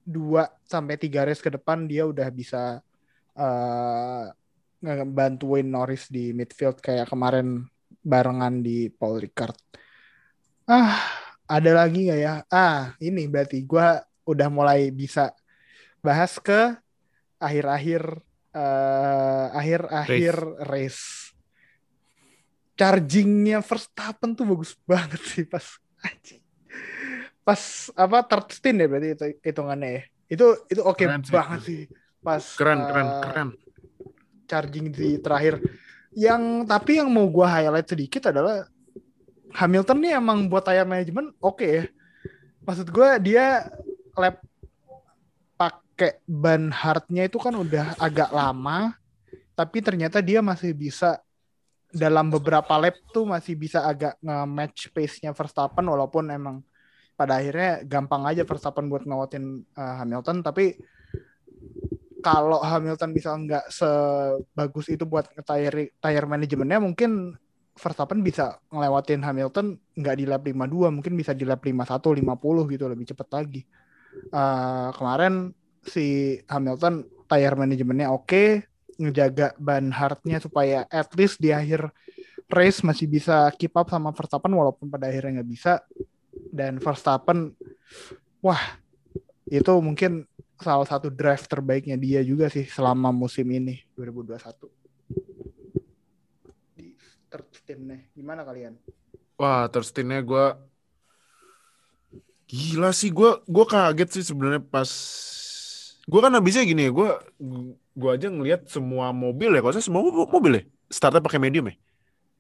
2 0.05 0.45
sampai 0.69 1.01
3 1.01 1.25
race 1.25 1.41
ke 1.41 1.49
depan 1.49 1.89
dia 1.89 2.05
udah 2.05 2.29
bisa 2.29 2.85
eh 3.35 4.25
ngebantuin 4.85 5.65
Norris 5.65 6.13
di 6.13 6.37
midfield 6.37 6.77
kayak 6.85 7.09
kemarin 7.09 7.65
barengan 8.05 8.61
di 8.61 8.93
Paul 8.93 9.25
Ricard. 9.25 9.57
Ah, 10.69 11.01
ada 11.49 11.73
lagi 11.73 12.13
nggak 12.13 12.21
ya? 12.21 12.35
Ah, 12.53 12.93
ini 13.01 13.25
berarti 13.25 13.65
gua 13.65 14.05
udah 14.25 14.49
mulai 14.49 14.89
bisa 14.91 15.33
bahas 16.05 16.37
ke 16.41 16.77
akhir-akhir 17.41 18.03
eh, 18.53 19.47
akhir-akhir 19.53 20.35
race. 20.69 21.33
Chargingnya 22.75 23.63
Verstappen 23.63 24.35
tuh 24.35 24.45
bagus 24.51 24.75
banget 24.83 25.21
sih 25.23 25.45
pas. 25.47 25.63
Pas 27.45 27.61
apa 27.95 28.25
third 28.25 28.49
stint 28.51 28.81
ya 28.83 28.87
berarti 28.89 29.09
itu 29.15 29.25
hitungannya 29.45 29.91
ya. 29.91 30.03
Itu 30.33 30.47
itu 30.73 30.81
oke 30.83 30.99
Keren 31.05 31.23
sih. 31.23 31.33
banget 31.33 31.61
sih. 31.63 31.81
Pas 32.25 32.43
Keren, 32.57 32.81
keren, 32.89 33.07
eh, 33.07 33.21
keren. 33.23 33.49
charging 34.49 34.89
di 34.91 35.21
terakhir. 35.21 35.61
Yang 36.17 36.43
tapi 36.67 36.93
yang 36.99 37.09
mau 37.13 37.29
gua 37.29 37.49
highlight 37.61 37.87
sedikit 37.87 38.33
adalah 38.33 38.67
Hamilton 39.55 39.99
nih 40.03 40.13
emang 40.19 40.51
buat 40.51 40.67
tayar 40.67 40.89
manajemen 40.89 41.31
oke 41.39 41.63
ya. 41.63 41.85
Maksud 42.65 42.89
gua 42.91 43.21
dia 43.23 43.71
lap 44.17 44.43
pakai 45.55 46.19
ban 46.27 46.73
hardnya 46.75 47.27
itu 47.27 47.39
kan 47.39 47.55
udah 47.55 47.95
agak 47.99 48.31
lama, 48.35 48.95
tapi 49.55 49.79
ternyata 49.81 50.19
dia 50.19 50.43
masih 50.43 50.75
bisa 50.75 51.23
dalam 51.95 52.27
beberapa 52.27 52.75
lap 52.75 52.99
tuh 53.15 53.23
masih 53.23 53.55
bisa 53.55 53.87
agak 53.87 54.19
nge-match 54.19 54.91
pace-nya 54.91 55.31
Verstappen 55.31 55.87
walaupun 55.87 56.27
emang 56.27 56.59
pada 57.15 57.39
akhirnya 57.39 57.87
gampang 57.87 58.27
aja 58.27 58.43
Verstappen 58.43 58.91
buat 58.91 59.07
ngawatin 59.07 59.63
uh, 59.79 59.95
Hamilton. 60.03 60.43
Tapi 60.43 60.75
kalau 62.19 62.59
Hamilton 62.59 63.11
bisa 63.15 63.31
nggak 63.37 63.71
sebagus 63.71 64.91
itu 64.91 65.07
buat 65.07 65.31
tire 65.47 65.95
tire 65.95 66.27
manajemennya 66.27 66.83
mungkin 66.83 67.39
Verstappen 67.75 68.23
bisa 68.23 68.59
ngelewatin 68.71 69.23
Hamilton 69.23 69.79
nggak 69.99 70.17
di 70.19 70.25
lap 70.25 70.43
52 70.47 70.95
mungkin 70.95 71.13
bisa 71.15 71.35
di 71.35 71.45
lap 71.45 71.61
51 71.61 72.01
50 72.01 72.73
gitu 72.75 72.85
lebih 72.87 73.07
cepat 73.13 73.29
lagi 73.35 73.63
Eh, 74.35 74.89
kemarin 74.99 75.55
si 75.85 76.39
Hamilton 76.51 77.07
tire 77.31 77.55
manajemennya 77.55 78.11
oke 78.11 78.67
ngejaga 78.99 79.55
ban 79.59 79.91
hardnya 79.91 80.39
supaya 80.39 80.87
at 80.91 81.11
least 81.19 81.39
di 81.43 81.51
akhir 81.51 81.91
race 82.51 82.83
masih 82.87 83.11
bisa 83.11 83.51
keep 83.59 83.75
up 83.75 83.91
sama 83.91 84.15
Verstappen 84.15 84.55
walaupun 84.55 84.91
pada 84.91 85.07
akhirnya 85.11 85.41
nggak 85.41 85.51
bisa. 85.51 85.83
Dan 86.51 86.83
Verstappen 86.83 87.55
wah 88.43 88.61
itu 89.47 89.73
mungkin 89.79 90.27
salah 90.59 90.87
satu 90.87 91.11
drive 91.11 91.45
terbaiknya 91.47 91.99
dia 91.99 92.23
juga 92.23 92.47
sih 92.49 92.65
selama 92.65 93.11
musim 93.11 93.45
ini 93.51 93.83
2021 93.99 94.71
di 96.79 96.95
third 97.31 97.47
gimana 98.15 98.47
kalian? 98.47 98.79
Wah, 99.35 99.67
stintnya 99.83 100.23
gue 100.23 100.47
gila 102.45 102.91
sih 102.91 103.09
gue 103.09 103.41
gue 103.45 103.65
kaget 103.67 104.09
sih 104.11 104.25
sebenarnya 104.25 104.61
pas 104.61 104.91
gue 106.05 106.21
kan 106.21 106.33
habisnya 106.33 106.63
gini 106.63 106.87
ya 106.87 106.93
gue 106.93 107.11
gue 107.95 108.11
aja 108.13 108.29
ngelihat 108.29 108.69
semua 108.69 109.11
mobil 109.11 109.49
ya 109.51 109.61
kalau 109.61 109.73
saya 109.73 109.83
semua 109.83 110.05
mo- 110.05 110.29
mobil 110.29 110.53
ya 110.61 110.63
startnya 110.89 111.21
pakai 111.21 111.41
medium 111.41 111.73
ya 111.73 111.77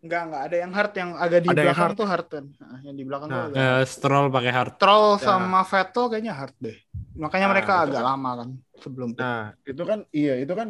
Enggak, 0.05 0.21
enggak 0.29 0.43
ada 0.45 0.57
yang 0.61 0.73
hard 0.77 0.93
yang 0.93 1.11
agak 1.17 1.41
di 1.41 1.49
Ada 1.49 1.57
yang 1.57 1.65
belakang 1.65 1.81
hard. 1.81 1.97
tuh 1.97 2.05
hard 2.05 2.27
kan. 2.29 2.45
Nah, 2.61 2.79
yang 2.85 2.93
di 2.93 3.05
belakang 3.09 3.29
Nah, 3.33 3.37
tuh 3.41 3.45
agak 3.49 3.57
Eh, 3.57 3.85
Stroll 3.89 4.27
pakai 4.29 4.53
hard. 4.53 4.73
Stroll 4.77 5.09
Ya. 5.09 5.23
sama 5.25 5.61
Vettel 5.65 6.05
kayaknya 6.13 6.35
hard 6.37 6.55
deh. 6.61 6.77
Makanya 7.17 7.47
Nah, 7.49 7.53
mereka 7.57 7.73
agak 7.81 7.95
kan- 7.97 8.09
lama 8.13 8.31
kan 8.37 8.49
sebelum 8.85 9.09
nah 9.17 9.57
itu 9.65 9.81
kan 9.81 9.99
iya 10.13 10.35
itu 10.37 10.53
kan 10.53 10.69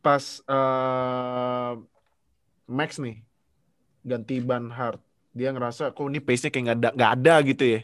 pas 0.00 0.24
eh, 0.40 1.72
Max 2.66 2.96
nih 2.96 3.20
ganti 4.00 4.40
ban 4.40 4.70
hard 4.70 4.96
dia 5.30 5.52
ngerasa 5.52 5.92
kok 5.92 6.06
ini 6.06 6.16
pace 6.16 6.46
nya 6.46 6.50
kayak 6.50 6.64
nggak 6.64 6.78
ada 6.78 6.90
nggak 6.96 7.12
ada 7.20 7.34
gitu 7.44 7.64
ya 7.68 7.80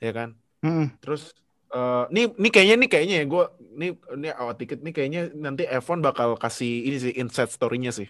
ya 0.00 0.12
kan 0.12 0.30
Mm-mm. 0.60 0.92
Terus 1.00 1.32
eh 1.72 2.04
nih 2.12 2.24
nih 2.36 2.50
kayaknya 2.52 2.76
nih 2.84 2.90
kayaknya 2.92 3.16
ya 3.22 3.24
gue 3.32 3.44
nih 3.80 3.90
ini 4.18 4.28
awal 4.34 4.54
tiket 4.60 4.84
nih 4.84 4.92
kayaknya 4.92 5.20
nanti 5.32 5.64
F1 5.64 6.04
bakal 6.04 6.36
kasih 6.36 6.84
ini 6.84 6.96
sih 7.00 7.12
inside 7.16 7.48
story-nya 7.48 7.94
sih. 7.94 8.08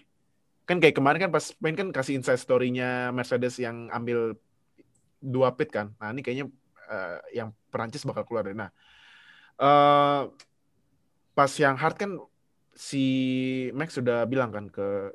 Kan 0.67 0.83
kayak 0.83 0.99
kemarin 0.99 1.19
kan 1.23 1.31
pas 1.31 1.45
main 1.63 1.75
kan 1.79 1.87
kasih 1.95 2.19
inside 2.19 2.41
story-nya 2.41 3.15
Mercedes 3.15 3.55
yang 3.61 3.87
ambil 3.93 4.35
dua 5.21 5.53
pit 5.55 5.69
kan. 5.71 5.93
Nah, 6.01 6.11
ini 6.11 6.19
kayaknya 6.25 6.45
eh, 6.91 7.17
yang 7.39 7.55
Perancis 7.71 8.03
bakal 8.03 8.27
keluar 8.27 8.43
deh. 8.49 8.57
Nah, 8.57 8.69
eh 9.61 10.21
pas 11.31 11.51
yang 11.55 11.75
hard 11.79 11.95
kan 11.95 12.11
si 12.75 13.03
Max 13.75 13.95
sudah 13.99 14.27
bilang 14.27 14.51
kan 14.51 14.67
ke 14.67 15.11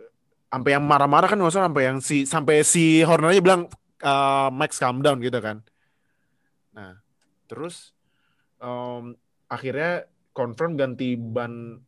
sampai 0.48 0.70
yang 0.78 0.84
marah-marah 0.86 1.28
kan 1.28 1.38
maksudnya 1.40 1.68
sampai 1.68 1.84
yang 1.84 1.98
si 2.00 2.16
sampai 2.24 2.56
si 2.64 3.04
Horner 3.04 3.36
aja 3.36 3.42
bilang 3.44 3.62
eh, 4.00 4.48
Max 4.54 4.80
calm 4.80 5.04
down 5.04 5.20
gitu 5.20 5.38
kan. 5.44 5.60
Nah, 6.76 7.00
terus 7.48 7.96
em, 8.58 9.16
akhirnya 9.48 10.04
confirm 10.30 10.76
ganti 10.76 11.16
ban 11.16 11.80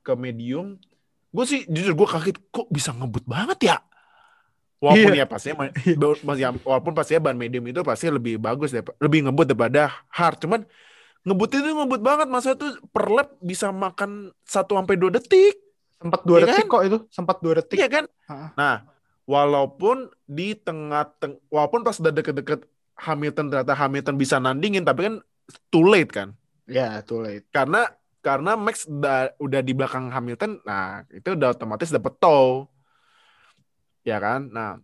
ke 0.00 0.14
medium. 0.14 0.78
Gue 1.28 1.44
sih 1.44 1.66
jujur 1.66 1.92
gue 1.92 2.08
kaget 2.08 2.36
kok 2.48 2.70
bisa 2.70 2.94
ngebut 2.94 3.26
banget 3.26 3.74
ya. 3.74 3.76
Walaupun 4.76 5.12
Iya. 5.12 5.24
ya 5.24 5.26
pastinya 5.26 5.56
ma- 5.66 5.74
mas- 6.22 6.38
ya, 6.38 6.52
walaupun 6.52 6.92
pastinya 6.92 7.26
ban 7.26 7.36
medium 7.36 7.64
itu 7.64 7.80
pasti 7.80 8.06
lebih 8.06 8.36
bagus 8.36 8.70
deh, 8.70 8.84
lebih 9.00 9.26
ngebut 9.26 9.50
daripada 9.50 9.88
hard. 10.12 10.36
Cuman 10.38 10.60
ngebut 11.24 11.50
itu 11.50 11.66
ngebut 11.66 12.00
banget 12.00 12.28
masa 12.28 12.54
tuh 12.54 12.76
per 12.92 13.10
lap 13.10 13.34
bisa 13.42 13.72
makan 13.72 14.30
1 14.44 14.72
sampai 14.76 14.94
2 14.94 15.10
detik. 15.10 15.58
Sempat 15.96 16.22
dua 16.22 16.38
Iya 16.38 16.52
detik 16.52 16.68
kan? 16.68 16.72
kok 16.76 16.82
itu, 16.84 16.98
sempat 17.08 17.36
dua 17.40 17.52
detik. 17.56 17.76
Iya 17.80 17.88
kan? 17.88 18.04
Ha. 18.28 18.36
Nah, 18.52 18.76
walaupun 19.24 20.12
di 20.22 20.52
tengah 20.52 21.08
teng 21.16 21.40
walaupun 21.48 21.80
pas 21.80 21.96
udah 21.96 22.12
deket-deket 22.12 22.68
Hamilton 22.96 23.52
ternyata 23.52 23.76
Hamilton 23.76 24.16
bisa 24.16 24.40
nandingin 24.40 24.84
tapi 24.84 25.12
kan 25.12 25.14
too 25.68 25.84
late 25.84 26.10
kan. 26.10 26.32
Ya, 26.66 27.00
too 27.04 27.22
late. 27.22 27.46
Karena 27.52 27.86
karena 28.24 28.58
Max 28.58 28.90
udah, 28.90 29.30
udah 29.38 29.60
di 29.62 29.70
belakang 29.70 30.10
Hamilton, 30.10 30.58
nah 30.66 31.06
itu 31.14 31.38
udah 31.38 31.54
otomatis 31.54 31.94
dapet 31.94 32.18
tow. 32.18 32.66
Ya 34.02 34.18
kan? 34.18 34.50
Nah, 34.50 34.82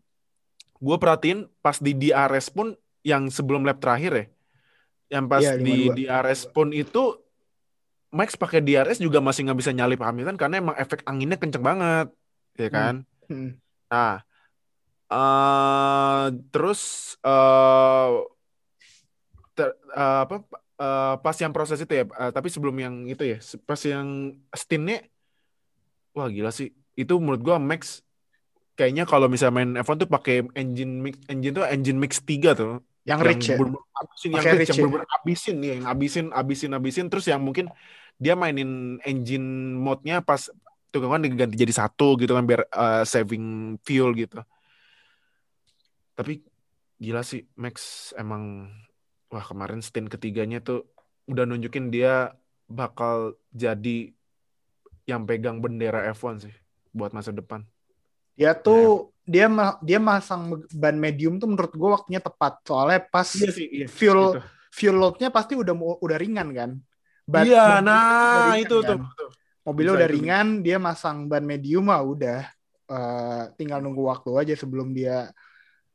gue 0.79 0.97
perhatiin 0.99 1.51
pas 1.59 1.75
di 1.83 1.91
DRS 1.91 2.55
pun 2.55 2.79
yang 3.03 3.27
sebelum 3.27 3.67
lap 3.67 3.83
terakhir 3.83 4.13
ya, 4.15 4.25
yang 5.19 5.27
pas 5.27 5.43
Iya, 5.43 5.59
di 5.59 5.91
52. 5.91 5.99
DRS 5.99 6.41
pun 6.55 6.71
itu 6.71 7.19
Max 8.13 8.37
pakai 8.37 8.61
DRS 8.61 9.01
juga 9.01 9.25
masih 9.25 9.49
nggak 9.49 9.59
bisa 9.59 9.73
nyalip 9.73 9.99
Hamilton 10.05 10.37
karena 10.37 10.61
emang 10.61 10.77
efek 10.77 11.03
anginnya 11.03 11.41
kenceng 11.41 11.65
banget, 11.65 12.13
ya 12.61 12.69
kan? 12.69 12.95
Hmm. 13.27 13.57
Nah, 13.89 14.21
eh 15.13 16.25
terus 16.49 16.81
eh 17.21 18.11
ter- 19.57 19.77
eh, 19.93 20.19
apa 20.25 20.37
eh, 20.81 21.15
pas 21.21 21.37
yang 21.37 21.53
proses 21.53 21.79
itu 21.85 21.93
ya, 21.93 22.05
eh, 22.09 22.31
tapi 22.33 22.49
sebelum 22.49 22.77
yang 22.81 22.95
itu 23.07 23.23
ya, 23.23 23.39
pas 23.69 23.81
yang 23.85 24.37
stintnya, 24.57 25.05
wah 26.17 26.29
gila 26.29 26.51
sih. 26.51 26.73
Itu 26.97 27.21
menurut 27.21 27.41
gua 27.45 27.57
Max 27.61 28.05
kayaknya 28.77 29.05
kalau 29.05 29.29
misalnya 29.29 29.55
main 29.55 29.71
F1 29.85 29.97
tuh 30.01 30.11
pakai 30.11 30.49
engine 30.57 31.05
mix, 31.05 31.15
engine 31.29 31.55
tuh 31.55 31.65
engine 31.69 31.99
mix 32.01 32.13
3 32.25 32.57
tuh. 32.57 32.81
Yang 33.03 33.21
rich 33.27 33.47
ya. 33.51 33.57
abisin, 34.03 34.31
yang 34.31 34.45
rich, 34.47 34.59
rich 34.63 34.71
yang 34.79 34.91
ya. 34.95 35.07
abisin 35.19 35.57
nih, 35.59 35.71
yang 35.75 35.85
abisin, 35.87 36.27
abisin, 36.31 36.71
abisin. 36.75 37.07
Terus 37.11 37.27
yang 37.27 37.43
mungkin 37.43 37.67
dia 38.19 38.39
mainin 38.39 39.03
engine 39.03 39.75
mode-nya 39.75 40.23
pas 40.23 40.47
tuh 40.93 41.01
kan 41.03 41.25
diganti 41.25 41.57
jadi 41.57 41.73
satu 41.73 42.21
gitu 42.21 42.37
kan 42.37 42.45
biar 42.47 42.63
uh, 42.71 43.03
saving 43.03 43.77
fuel 43.83 44.15
gitu. 44.15 44.39
Tapi 46.13 46.45
gila 47.01 47.25
sih 47.25 47.49
Max 47.59 48.11
emang 48.15 48.69
wah 49.33 49.43
kemarin 49.43 49.81
stint 49.81 50.07
ketiganya 50.13 50.61
tuh 50.61 50.87
udah 51.27 51.49
nunjukin 51.49 51.89
dia 51.89 52.37
bakal 52.69 53.35
jadi 53.51 54.13
yang 55.09 55.27
pegang 55.27 55.59
bendera 55.59 56.07
F1 56.15 56.47
sih 56.47 56.55
buat 56.95 57.11
masa 57.11 57.35
depan. 57.35 57.65
Dia 58.39 58.55
tuh 58.55 59.11
dia 59.23 59.47
ma- 59.47 59.79
dia 59.83 59.99
masang 59.99 60.63
ban 60.73 60.95
medium 60.95 61.39
tuh 61.39 61.49
menurut 61.51 61.73
gua 61.75 62.01
waktunya 62.01 62.21
tepat. 62.23 62.63
Soalnya 62.65 63.01
pas 63.03 63.27
sih, 63.27 63.49
iya. 63.71 63.87
fuel 63.89 64.37
Gitu. 64.37 64.41
fuel 64.73 64.97
load-nya 64.97 65.29
pasti 65.29 65.53
udah 65.59 65.75
udah 66.01 66.17
ringan 66.21 66.49
kan. 66.55 66.71
Ban- 67.23 67.47
Iya, 67.47 67.81
nah 67.85 68.53
ringan 68.57 68.63
itu 68.67 68.77
kan. 68.83 68.99
tuh. 69.17 69.31
Mobilnya 69.63 69.95
Bisa 69.95 69.99
udah 70.03 70.09
itu. 70.11 70.15
ringan, 70.19 70.47
dia 70.67 70.77
masang 70.83 71.31
ban 71.31 71.45
medium 71.47 71.87
mah 71.87 72.03
udah 72.03 72.41
eh, 72.93 73.43
tinggal 73.57 73.79
nunggu 73.79 74.03
waktu 74.05 74.31
aja 74.43 74.55
sebelum 74.59 74.91
dia 74.91 75.31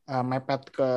eh, 0.07 0.23
mepet 0.23 0.71
ke 0.71 0.89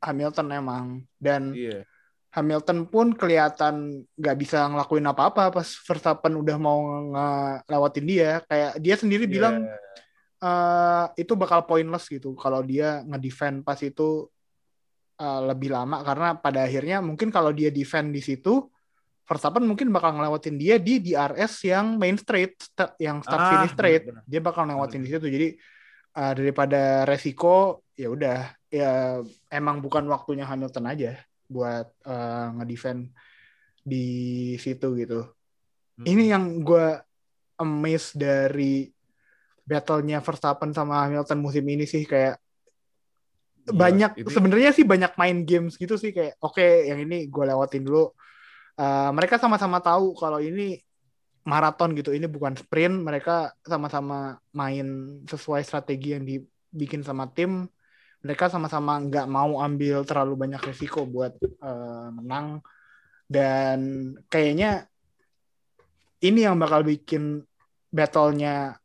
Hamilton 0.00 0.46
emang. 0.50 0.84
Dan 1.16 1.52
Iya. 1.52 1.84
Hamilton 2.30 2.86
pun 2.86 3.10
kelihatan 3.10 4.06
nggak 4.14 4.36
bisa 4.38 4.70
ngelakuin 4.70 5.02
apa-apa 5.02 5.50
pas 5.50 5.66
Verstappen 5.82 6.38
udah 6.38 6.56
mau 6.56 6.78
ngelewatin 7.10 8.06
dia. 8.06 8.30
Kayak 8.46 8.78
dia 8.78 8.94
sendiri 8.94 9.24
Iya. 9.26 9.32
bilang 9.32 9.56
eh, 10.40 11.04
itu 11.18 11.32
bakal 11.34 11.66
pointless 11.66 12.06
gitu 12.06 12.32
kalau 12.32 12.62
dia 12.62 13.02
ngedefend 13.04 13.60
pas 13.60 13.76
itu 13.76 14.30
eh, 15.16 15.40
lebih 15.44 15.68
lama 15.68 16.00
karena 16.00 16.32
pada 16.32 16.64
akhirnya 16.64 17.04
mungkin 17.04 17.28
kalau 17.28 17.52
dia 17.52 17.68
defend 17.68 18.08
di 18.08 18.24
situ 18.24 18.64
Verstappen 19.28 19.62
mungkin 19.62 19.92
bakal 19.92 20.16
ngelewatin 20.16 20.56
dia 20.56 20.74
di 20.80 20.98
DRS 20.98 21.62
yang 21.62 21.94
main 21.94 22.16
straight 22.16 22.56
yang 22.98 23.20
start 23.20 23.36
Ah, 23.38 23.50
finish 23.52 23.74
straight 23.76 24.02
benar-benar. 24.02 24.24
dia 24.26 24.40
bakal 24.40 24.62
ngelewatin 24.64 25.00
di 25.04 25.10
situ 25.12 25.26
jadi 25.28 25.48
eh, 26.16 26.32
daripada 26.34 27.04
resiko 27.06 27.84
ya 27.94 28.08
udah. 28.10 28.40
Ya 28.70 29.18
emang 29.50 29.82
bukan 29.82 30.06
waktunya 30.06 30.46
Hamilton 30.46 30.86
aja 30.86 31.18
buat 31.50 31.90
eh, 32.06 32.46
ngedefend 32.58 33.10
di 33.80 34.06
situ 34.60 34.94
gitu. 34.98 35.26
Hmm. 36.00 36.06
ini 36.08 36.32
yang 36.32 36.64
gue 36.64 36.96
amazed 37.60 38.16
dari 38.16 38.88
battle-nya 39.68 40.24
Verstappen 40.24 40.72
sama 40.72 41.04
Hamilton 41.04 41.44
musim 41.44 41.60
ini 41.68 41.84
sih 41.84 42.08
kayak 42.08 42.40
Gila, 43.68 43.76
banyak 43.76 44.10
ini- 44.16 44.32
sebenarnya 44.32 44.70
sih 44.72 44.88
banyak 44.88 45.12
main 45.20 45.44
games 45.44 45.76
gitu 45.76 46.00
sih 46.00 46.16
kayak 46.16 46.40
oke 46.40 46.64
yang 46.64 47.04
ini 47.04 47.28
gue 47.28 47.44
lewatin 47.44 47.84
dulu. 47.84 48.10
Uh, 48.80 49.12
mereka 49.12 49.36
sama-sama 49.36 49.76
tahu 49.84 50.16
kalau 50.16 50.40
ini 50.40 50.80
maraton 51.44 51.96
gitu. 51.96 52.12
Ini 52.12 52.28
bukan 52.28 52.56
sprint 52.56 53.00
mereka 53.00 53.56
sama-sama 53.64 54.36
main 54.52 55.20
sesuai 55.24 55.64
strategi 55.64 56.12
yang 56.16 56.24
dibikin 56.24 57.00
sama 57.00 57.28
tim. 57.30 57.68
Mereka 58.20 58.52
sama-sama 58.52 59.00
nggak 59.00 59.26
mau 59.30 59.64
ambil 59.64 60.04
terlalu 60.04 60.36
banyak 60.36 60.60
risiko 60.60 61.08
buat 61.08 61.32
uh, 61.64 62.12
menang. 62.12 62.60
Dan 63.30 64.12
kayaknya 64.28 64.84
ini 66.20 66.44
yang 66.44 66.60
bakal 66.60 66.84
bikin 66.84 67.40
battle-nya 67.88 68.76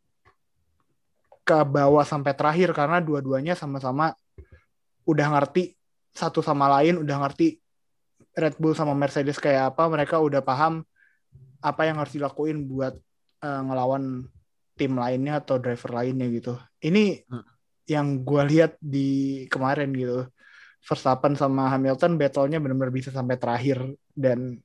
ke 1.43 1.59
bawah 1.67 2.07
sampai 2.07 2.31
terakhir. 2.31 2.71
Karena 2.71 3.03
dua-duanya 3.03 3.59
sama-sama 3.59 4.15
udah 5.03 5.27
ngerti 5.35 5.75
satu 6.15 6.39
sama 6.39 6.71
lain 6.79 7.03
udah 7.03 7.27
ngerti 7.27 7.59
Red 8.39 8.55
Bull 8.55 8.71
sama 8.71 8.95
Mercedes 8.95 9.35
kayak 9.35 9.75
apa. 9.75 9.83
Mereka 9.91 10.15
udah 10.23 10.39
paham 10.39 10.87
apa 11.65 11.81
yang 11.83 11.97
harus 11.97 12.13
dilakuin 12.13 12.63
buat 12.63 12.93
eh, 13.41 13.61
ngelawan 13.61 14.29
tim 14.75 14.93
lainnya 14.93 15.39
atau 15.39 15.57
driver 15.57 15.91
lainnya 15.93 16.29
gitu 16.29 16.53
ini 16.79 17.25
Hmm. 17.25 17.41
yang 17.85 18.07
gue 18.21 18.41
lihat 18.45 18.77
di 18.77 19.09
kemarin 19.47 19.89
gitu 19.91 20.29
Verstappen 20.81 21.33
sama 21.33 21.65
Hamilton 21.67 22.13
battle-nya 22.15 22.57
benar-benar 22.57 22.89
bisa 22.89 23.09
sampai 23.09 23.35
terakhir 23.35 23.81
dan 24.11 24.61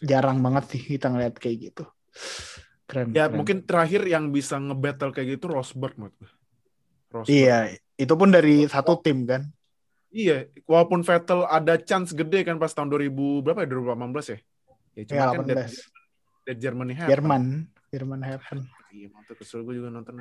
jarang 0.00 0.38
banget 0.38 0.64
sih 0.68 0.82
kita 0.90 1.08
ngeliat 1.08 1.34
kayak 1.34 1.56
gitu 1.68 1.84
keren 2.84 3.10
Ya 3.10 3.24
keren. 3.24 3.34
mungkin 3.34 3.56
terakhir 3.62 4.04
yang 4.04 4.28
bisa 4.28 4.56
nge-battle 4.56 5.10
kayak 5.10 5.36
gitu 5.36 5.48
Rosberg 5.48 5.96
menurut 5.96 6.16
gue. 6.18 6.30
Rosberg. 7.10 7.28
iya 7.30 7.58
itu 7.94 8.12
pun 8.12 8.28
dari 8.28 8.64
satu 8.66 8.98
tim 8.98 9.24
kan 9.24 9.48
Iya, 10.08 10.44
walaupun 10.68 11.00
Vettel 11.00 11.48
ada 11.48 11.80
chance 11.80 12.12
gede 12.12 12.44
kan 12.44 12.60
pas 12.60 12.68
tahun 12.68 12.92
2000 12.92 13.08
berapa 13.40 13.64
ya 13.64 13.68
2018 13.96 14.12
ya? 14.28 14.38
Ya 14.92 15.02
cuma 15.08 15.16
ya 15.16 15.24
kan 15.24 15.40
that, 15.48 15.72
18 15.72 16.01
that 16.44 16.58
Germany 16.58 16.94
happen. 16.94 17.10
Jerman 17.12 17.44
Jerman 17.88 18.20
happen 18.22 18.58
Iya, 18.92 19.08
mantap 19.08 19.40
kesel 19.40 19.64
gue 19.64 19.80
juga 19.80 19.88
nonton. 19.88 20.20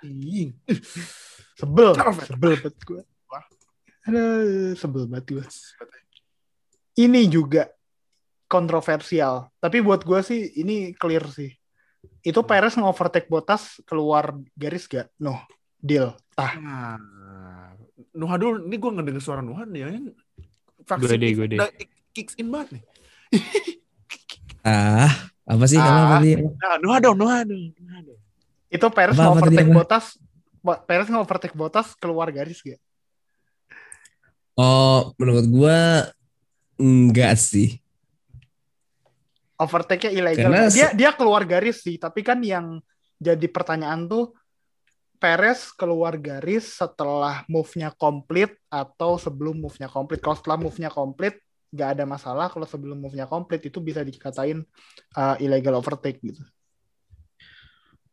Ih, 0.00 0.56
sebel 1.52 1.92
Fet? 1.92 2.32
sebel 2.32 2.52
banget 2.56 2.76
gue 2.80 3.02
Wah. 3.28 3.44
Aduh, 4.08 4.72
sebel 4.72 5.04
banget 5.04 5.26
gue 5.28 5.44
ini 6.96 7.28
juga 7.28 7.68
kontroversial 8.46 9.52
tapi 9.58 9.78
buat 9.80 10.00
gue 10.02 10.20
sih 10.20 10.40
ini 10.58 10.96
clear 10.96 11.28
sih 11.28 11.52
itu 12.20 12.40
Perez 12.44 12.76
nge-overtake 12.76 13.28
Bottas 13.28 13.80
keluar 13.84 14.32
garis 14.56 14.88
gak? 14.88 15.12
No, 15.20 15.36
deal. 15.76 16.16
Ah, 16.32 16.56
Nah, 16.56 17.76
Nuha 18.16 18.36
dulu, 18.40 18.64
ini 18.64 18.76
gue 18.76 18.90
ngedenger 18.92 19.20
suara 19.20 19.40
Nuha 19.40 19.64
nih. 19.64 19.84
Yang 19.84 20.16
Gue 20.96 21.16
deh, 21.16 21.30
gue 21.36 21.46
deh. 21.46 21.58
kicks 22.12 22.36
in 22.40 22.48
banget 22.48 22.80
nih. 22.80 22.82
Ah, 24.60 25.08
apa 25.50 25.64
sih 25.66 25.76
Ah. 25.76 25.84
nama 25.84 26.04
tadi? 26.16 26.30
Nah, 26.38 26.76
Nuha 26.78 26.96
dong, 27.02 27.16
Nuha 27.18 27.38
dong. 27.42 27.74
Itu 28.70 28.86
Perez 28.88 29.18
Apa- 29.18 29.34
apa 29.34 29.42
tadi, 29.42 29.58
nge-overtake 29.58 29.66
apa? 29.66 29.76
Bottas 29.76 30.06
Bo- 30.60 30.80
Perez 30.86 31.06
nge-overtake 31.10 31.56
Bottas 31.58 31.88
keluar 31.98 32.30
garis 32.30 32.62
gak? 32.62 32.78
Oh, 34.54 35.10
menurut 35.16 35.46
gua 35.48 35.78
enggak 36.76 37.34
sih. 37.34 37.80
Overtake-nya 39.56 40.12
ilegal. 40.14 40.48
Karena 40.48 40.62
Dia 40.72 40.88
dia 40.94 41.10
keluar 41.12 41.44
garis 41.44 41.84
sih, 41.84 41.96
tapi 41.96 42.24
kan 42.24 42.40
yang 42.40 42.80
jadi 43.20 43.44
pertanyaan 43.46 44.08
tuh 44.08 44.32
Perez 45.20 45.68
keluar 45.76 46.16
garis 46.16 46.80
setelah 46.80 47.44
move-nya 47.44 47.92
komplit 47.92 48.56
atau 48.72 49.20
sebelum 49.20 49.60
move-nya 49.60 49.84
komplit. 49.84 50.16
Kalau 50.16 50.32
setelah 50.32 50.56
move-nya 50.56 50.88
komplit 50.88 51.36
nggak 51.70 51.88
ada 51.98 52.04
masalah. 52.06 52.46
Kalau 52.50 52.66
sebelum 52.66 52.98
move-nya 52.98 53.30
komplit 53.30 53.62
itu 53.62 53.78
bisa 53.78 54.02
dikatain 54.02 54.62
uh, 55.14 55.34
illegal 55.38 55.78
overtake 55.78 56.18
gitu. 56.22 56.42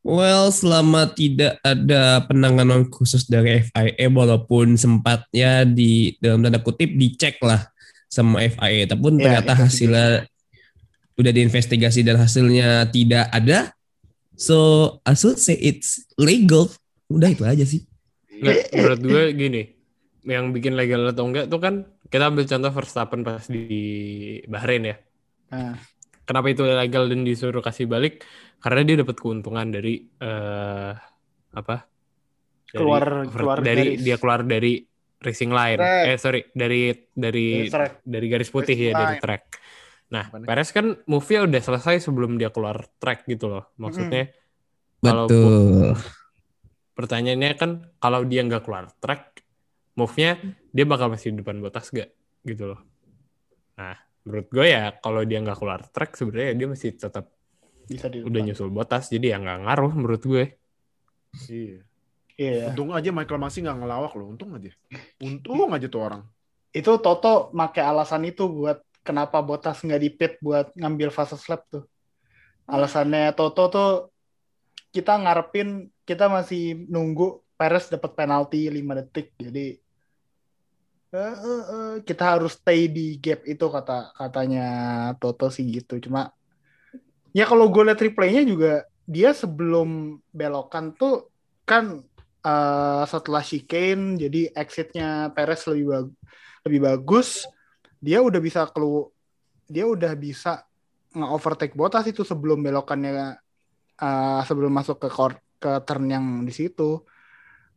Well, 0.08 0.56
selama 0.56 1.12
tidak 1.12 1.60
ada 1.60 2.24
penanganan 2.24 2.88
khusus 2.88 3.28
dari 3.28 3.60
FIA, 3.68 4.08
walaupun 4.08 4.80
sempatnya 4.80 5.68
di 5.68 6.16
dalam 6.24 6.40
tanda 6.48 6.64
kutip 6.64 6.96
dicek 6.96 7.44
lah 7.44 7.68
sama 8.08 8.40
FIA, 8.48 8.88
tapi 8.88 9.04
pun 9.04 9.20
Ya, 9.20 9.44
ternyata 9.44 9.52
itu 9.52 9.60
sih. 9.60 9.64
hasilnya 9.68 10.06
udah 11.20 11.32
diinvestigasi 11.36 12.08
dan 12.08 12.16
hasilnya 12.24 12.88
tidak 12.88 13.28
ada. 13.36 13.76
So, 14.40 14.56
I 15.04 15.18
should 15.18 15.44
say 15.44 15.60
it's 15.60 16.08
legal. 16.16 16.72
Udah 17.12 17.28
itu 17.28 17.44
aja 17.44 17.68
sih. 17.68 17.84
Nggak, 18.32 18.80
menurut 18.80 19.02
gue 19.04 19.24
gini, 19.36 19.62
yang 20.24 20.56
bikin 20.56 20.80
legal 20.80 21.04
atau 21.08 21.28
enggak 21.28 21.52
tuh 21.52 21.60
kan 21.60 21.84
kita 22.08 22.24
ambil 22.26 22.44
contoh 22.44 22.72
Verstappen 22.72 23.22
pas 23.22 23.44
di 23.46 23.66
Bahrain 24.46 24.84
ya. 24.84 24.96
Nah, 25.52 25.76
Kenapa 26.24 26.52
itu 26.52 26.60
legal 26.60 27.08
dan 27.08 27.24
disuruh 27.24 27.64
kasih 27.64 27.88
balik? 27.88 28.20
Karena 28.60 28.84
dia 28.84 29.00
dapat 29.00 29.16
keuntungan 29.16 29.64
dari 29.68 30.04
eh 30.20 30.92
apa? 31.54 31.88
Dari 32.68 32.76
Keluar- 32.76 33.32
keluar 33.32 33.58
dari 33.64 33.96
garis. 33.96 34.04
dia 34.04 34.18
keluar 34.20 34.44
dari 34.44 34.84
racing 35.18 35.50
line. 35.50 35.80
Track. 35.80 36.04
Eh 36.04 36.18
sorry, 36.20 36.42
dari 36.52 36.82
dari 37.10 37.64
Dari 37.64 37.72
track. 37.72 37.94
dari 38.04 38.28
garis 38.28 38.50
putih 38.52 38.76
Racing 38.76 38.92
ya 38.92 38.94
dari 38.94 39.16
line. 39.16 39.24
track. 39.24 39.44
Nah, 40.08 40.26
nih? 40.30 40.48
Perez 40.48 40.70
kan 40.72 40.86
move-nya 41.04 41.40
udah 41.44 41.62
selesai 41.64 41.96
sebelum 42.02 42.36
dia 42.36 42.52
keluar 42.52 42.76
track 43.00 43.24
gitu 43.26 43.48
loh. 43.48 43.72
Maksudnya 43.76 44.28
Kalau 44.98 45.32
Betul. 45.32 45.96
pertanyaannya 46.92 47.52
kan 47.54 47.72
kalau 47.98 48.26
dia 48.26 48.42
nggak 48.42 48.64
keluar 48.64 48.92
track, 48.98 49.47
move-nya 49.98 50.38
dia 50.70 50.86
bakal 50.86 51.10
masih 51.10 51.34
di 51.34 51.42
depan 51.42 51.58
botas 51.58 51.90
gak 51.90 52.14
gitu 52.46 52.70
loh. 52.70 52.82
Nah, 53.76 53.98
menurut 54.24 54.48
gue 54.54 54.66
ya 54.70 54.94
kalau 55.02 55.26
dia 55.26 55.42
nggak 55.42 55.58
keluar 55.58 55.82
track 55.90 56.16
sebenarnya 56.16 56.54
dia 56.54 56.68
masih 56.70 56.90
tetap 56.96 57.26
bisa 57.88 58.12
di 58.12 58.20
udah 58.20 58.42
nyusul 58.44 58.68
botas 58.68 59.08
jadi 59.08 59.36
ya 59.36 59.38
nggak 59.42 59.60
ngaruh 59.66 59.92
menurut 59.98 60.22
gue. 60.24 60.44
Iya. 61.50 61.82
Iya. 62.38 62.70
Untung 62.70 62.94
aja 62.94 63.10
Michael 63.10 63.42
Masi 63.42 63.66
nggak 63.66 63.78
ngelawak 63.82 64.14
loh. 64.14 64.28
Untung 64.30 64.54
aja. 64.54 64.70
Untung 65.18 65.74
aja 65.74 65.88
tuh 65.90 66.02
orang. 66.06 66.24
Itu 66.70 67.02
Toto 67.02 67.50
make 67.58 67.82
alasan 67.82 68.30
itu 68.30 68.46
buat 68.46 68.78
kenapa 69.02 69.42
Bottas 69.42 69.82
nggak 69.82 70.02
di 70.04 70.10
pit 70.14 70.38
buat 70.38 70.70
ngambil 70.78 71.10
fase 71.10 71.34
lap 71.50 71.66
tuh. 71.72 71.90
Alasannya 72.70 73.34
Toto 73.34 73.64
tuh 73.74 73.92
kita 74.94 75.18
ngarepin 75.18 75.90
kita 76.06 76.30
masih 76.30 76.86
nunggu 76.86 77.42
Perez 77.58 77.90
dapat 77.90 78.14
penalti 78.14 78.70
5 78.70 79.00
detik. 79.02 79.34
Jadi 79.42 79.87
kita 82.04 82.24
harus 82.24 82.58
stay 82.58 82.88
di 82.88 83.18
gap 83.18 83.44
itu 83.48 83.66
kata 83.68 84.12
katanya 84.16 84.68
Toto 85.18 85.48
sih 85.52 85.66
gitu. 85.68 85.98
Cuma 86.04 86.32
ya 87.36 87.46
kalau 87.46 87.70
gue 87.70 87.84
liat 87.86 88.00
replaynya 88.00 88.44
juga 88.44 88.88
dia 89.08 89.32
sebelum 89.32 90.20
belokan 90.36 90.92
tuh 90.98 91.32
kan 91.64 92.04
eh, 92.44 93.04
setelah 93.08 93.44
chicane 93.44 94.20
jadi 94.20 94.52
exitnya 94.52 95.32
Perez 95.32 95.64
lebih 95.68 95.88
bagus 95.88 96.14
lebih 96.68 96.82
bagus 96.84 97.28
dia 98.04 98.20
udah 98.20 98.42
bisa 98.44 98.68
kelu 98.68 99.08
dia 99.68 99.88
udah 99.88 100.12
bisa 100.16 100.68
nge-overtake 101.16 101.76
Bottas 101.76 102.08
itu 102.08 102.28
sebelum 102.28 102.60
belokannya 102.60 103.40
eh, 104.00 104.42
sebelum 104.44 104.72
masuk 104.76 105.00
ke 105.00 105.10
kor- 105.12 105.44
ke 105.58 105.82
turn 105.88 106.06
yang 106.12 106.26
di 106.46 106.54
situ 106.54 107.02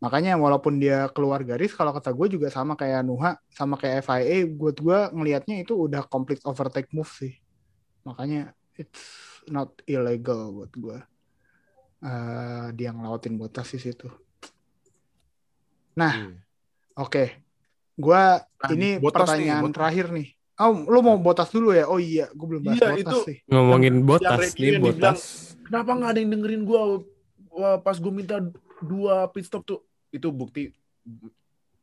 makanya 0.01 0.33
walaupun 0.35 0.81
dia 0.81 1.07
keluar 1.13 1.45
garis 1.45 1.73
kalau 1.73 1.93
kata 1.93 2.09
gue 2.11 2.27
juga 2.33 2.49
sama 2.49 2.73
kayak 2.73 3.05
Nuha 3.05 3.37
sama 3.49 3.77
kayak 3.77 4.01
FIA 4.01 4.49
buat 4.49 4.77
gue 4.77 4.99
ngelihatnya 5.13 5.61
itu 5.61 5.77
udah 5.77 6.03
complete 6.05 6.41
overtake 6.43 6.89
move 6.91 7.09
sih 7.09 7.37
makanya 8.03 8.51
it's 8.75 9.05
not 9.47 9.71
illegal 9.85 10.51
buat 10.51 10.73
gue 10.73 10.99
Eh, 12.01 12.67
dia 12.73 12.97
ngelawatin 12.97 13.37
Bottas 13.37 13.69
di 13.69 13.79
situ 13.79 14.09
Nah, 15.93 16.13
Iya. 16.17 16.33
Oke, 16.97 17.25
gua 17.93 18.41
Nah, 18.41 18.69
ini 18.73 18.97
Bottas 18.97 19.29
nih, 19.29 19.45
pertanyaan 19.53 19.63
Bottas. 19.65 19.77
terakhir 19.77 20.07
nih. 20.09 20.29
Oh, 20.57 20.73
lo 20.85 20.99
mau 21.01 21.17
botas 21.17 21.49
dulu 21.49 21.73
ya? 21.73 21.85
Oh 21.85 21.97
iya, 21.97 22.29
gue 22.29 22.47
belum 22.47 22.63
bahas 22.63 22.77
Iya, 22.77 22.89
botas 22.89 23.01
itu- 23.05 23.25
sih. 23.25 23.37
Ngomongin 23.49 23.95
botas 24.01 24.39
nih 24.53 24.65
yang 24.71 24.81
botas. 24.81 25.19
Kenapa 25.61 25.91
nggak 25.93 26.09
ada 26.09 26.19
yang 26.21 26.31
dengerin 26.31 26.63
gue 26.65 26.81
pas 27.81 27.97
gue 27.97 28.13
minta 28.13 28.37
dua 28.81 29.29
pit 29.29 29.45
stop 29.45 29.65
tuh? 29.65 29.81
Itu 30.11 30.31
bukti 30.31 30.71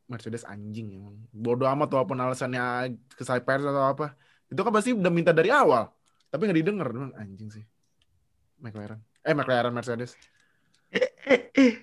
Mercedes 0.08 0.44
anjing 0.44 0.96
emang. 0.96 1.16
Bodoh 1.28 1.68
amat 1.68 1.92
walaupun 1.92 2.16
alasannya 2.16 2.92
ke 3.12 3.22
Cypers 3.22 3.64
atau 3.64 3.84
apa. 3.84 4.16
Itu 4.48 4.64
kan 4.64 4.72
pasti 4.72 4.96
udah 4.96 5.12
minta 5.12 5.36
dari 5.36 5.52
awal. 5.52 5.92
Tapi 6.28 6.48
nggak 6.48 6.58
didengar. 6.60 6.88
Emang 6.88 7.12
Anjing 7.16 7.48
sih. 7.52 7.64
McLaren. 8.60 9.00
Eh 9.20 9.36
McLaren 9.36 9.72
Mercedes. 9.72 10.16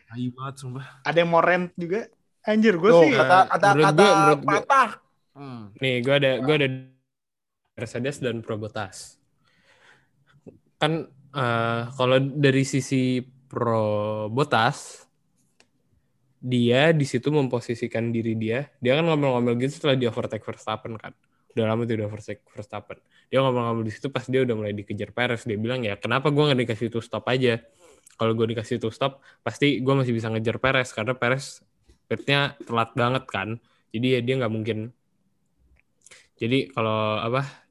Ayo 0.10 0.30
banget 0.34 0.56
sumpah. 0.58 1.02
Ada 1.06 1.18
yang 1.22 1.30
mau 1.30 1.42
rent 1.42 1.70
juga? 1.78 2.10
Anjir, 2.46 2.78
gue 2.78 2.92
sih. 3.06 3.14
kata 3.14 3.38
kata 3.50 3.68
menurut 3.74 3.86
kata 3.86 3.98
gue- 3.98 4.16
menurut 4.16 4.42
gue- 4.42 4.50
patah. 4.50 4.90
Hmm. 5.36 5.64
Nih, 5.78 5.96
gue 6.02 6.16
ada 6.16 6.32
gue 6.40 6.56
ada 6.56 6.68
Mercedes 7.76 8.18
dan 8.18 8.42
Pro 8.42 8.56
Botas. 8.56 9.18
Kan 10.78 11.10
eh, 11.36 11.82
kalau 11.92 12.18
dari 12.18 12.64
sisi 12.64 13.22
Pro 13.46 13.86
Botas 14.28 15.05
dia 16.46 16.94
di 16.94 17.06
situ 17.10 17.34
memposisikan 17.34 18.14
diri 18.14 18.38
dia. 18.38 18.70
Dia 18.78 19.02
kan 19.02 19.10
ngomel-ngomel 19.10 19.58
gitu 19.66 19.82
setelah 19.82 19.98
di 19.98 20.06
overtake 20.06 20.46
Verstappen 20.46 20.94
kan. 21.02 21.18
Udah 21.58 21.66
lama 21.74 21.90
tuh 21.90 21.98
di 21.98 22.06
overtake 22.06 22.46
Verstappen. 22.46 23.02
Dia 23.34 23.42
ngomel-ngomel 23.42 23.82
di 23.82 23.90
situ 23.90 24.14
pas 24.14 24.30
dia 24.30 24.46
udah 24.46 24.54
mulai 24.54 24.78
dikejar 24.78 25.10
Perez. 25.10 25.42
Dia 25.50 25.58
bilang 25.58 25.82
ya 25.82 25.98
kenapa 25.98 26.30
gue 26.30 26.44
nggak 26.46 26.60
dikasih 26.70 26.94
itu 26.94 27.02
stop 27.02 27.26
aja. 27.34 27.58
Kalau 28.16 28.32
gue 28.38 28.48
dikasih 28.54 28.78
itu 28.78 28.94
stop, 28.94 29.26
pasti 29.42 29.82
gue 29.82 29.94
masih 29.98 30.14
bisa 30.14 30.30
ngejar 30.30 30.62
Perez 30.62 30.94
karena 30.94 31.18
Perez 31.18 31.66
pitnya 32.06 32.54
telat 32.62 32.94
banget 32.94 33.26
kan. 33.26 33.58
Jadi 33.90 34.08
ya 34.14 34.20
dia 34.22 34.36
nggak 34.38 34.54
mungkin 34.54 34.94
jadi 36.36 36.68
kalau 36.76 37.16
apa 37.20 37.65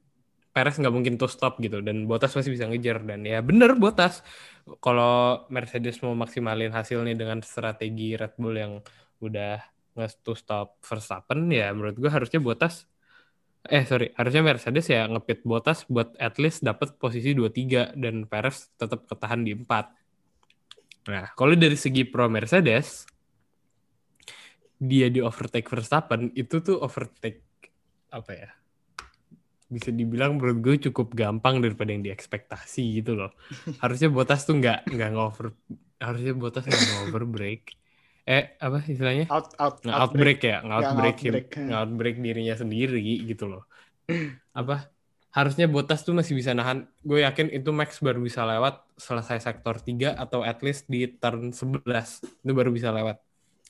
Perez 0.55 0.79
nggak 0.79 0.95
mungkin 0.95 1.19
to 1.19 1.27
stop 1.27 1.59
gitu 1.59 1.83
dan 1.83 2.07
Bottas 2.07 2.31
masih 2.31 2.55
bisa 2.55 2.63
ngejar 2.71 3.03
dan 3.03 3.27
ya 3.27 3.43
bener 3.43 3.75
Bottas. 3.75 4.23
Kalau 4.79 5.43
Mercedes 5.51 5.99
mau 5.99 6.15
maksimalin 6.15 6.71
hasilnya 6.71 7.11
dengan 7.11 7.43
strategi 7.43 8.15
Red 8.15 8.39
Bull 8.39 8.55
yang 8.55 8.73
udah 9.19 9.59
nge 9.95 10.07
to 10.23 10.31
stop 10.35 10.79
Verstappen 10.83 11.47
ya 11.51 11.71
menurut 11.71 11.95
gue 11.95 12.11
harusnya 12.11 12.43
Bottas 12.43 12.87
eh 13.65 13.81
sorry 13.87 14.11
harusnya 14.13 14.43
Mercedes 14.45 14.85
ya 14.91 15.07
ngepit 15.07 15.41
Bottas 15.47 15.87
buat 15.89 16.13
at 16.19 16.37
least 16.37 16.61
dapat 16.61 16.99
posisi 16.99 17.33
2-3 17.33 17.97
dan 17.97 18.27
Perez 18.29 18.69
tetap 18.75 19.07
ketahan 19.07 19.41
di 19.41 19.55
4 19.55 21.09
nah 21.09 21.31
kalau 21.33 21.55
dari 21.55 21.79
segi 21.79 22.03
pro 22.05 22.27
Mercedes 22.27 23.07
dia 24.75 25.07
di 25.07 25.23
overtake 25.23 25.65
Verstappen 25.65 26.35
itu 26.35 26.59
tuh 26.59 26.77
overtake 26.83 27.41
apa 28.11 28.31
ya 28.35 28.49
bisa 29.65 29.89
dibilang 29.89 30.37
menurut 30.37 30.57
gue 30.61 30.75
cukup 30.89 31.13
gampang 31.17 31.57
daripada 31.63 31.89
yang 31.93 32.05
diekspektasi 32.05 33.01
gitu 33.01 33.17
loh. 33.17 33.31
Harusnya 33.81 34.09
Bottas 34.13 34.45
tuh 34.45 34.57
nggak 34.61 34.89
nggak 34.93 35.11
over 35.17 35.53
harusnya 35.95 36.33
Bottas 36.37 36.65
nggak 36.67 37.09
over 37.09 37.23
break. 37.25 37.73
Eh 38.25 38.57
apa 38.57 38.81
istilahnya? 38.85 39.25
Out, 39.29 39.53
out, 39.57 39.75
nggak 39.85 39.97
outbreak 40.01 40.39
ya 40.41 40.57
nggak 40.65 40.65
Nggak 40.65 40.89
outbreak 40.89 41.15
him- 41.17 41.25
outbreak, 41.25 41.47
ya. 41.49 41.61
nggak 41.65 41.79
outbreak 41.81 42.15
dirinya 42.21 42.55
sendiri 42.57 42.99
gitu 43.25 43.45
loh. 43.49 43.63
Apa? 44.59 44.89
Harusnya 45.35 45.67
Bottas 45.67 46.01
tuh 46.07 46.15
masih 46.15 46.33
bisa 46.37 46.55
nahan. 46.55 46.87
Gue 47.03 47.21
yakin 47.27 47.51
itu 47.51 47.69
Max 47.75 47.99
baru 47.99 48.23
bisa 48.23 48.47
lewat 48.47 48.85
selesai 48.95 49.43
sektor 49.43 49.75
3 49.77 50.15
atau 50.15 50.41
at 50.47 50.63
least 50.63 50.87
di 50.87 51.05
turn 51.19 51.51
11 51.51 52.23
itu 52.23 52.51
baru 52.55 52.71
bisa 52.71 52.89
lewat. 52.95 53.19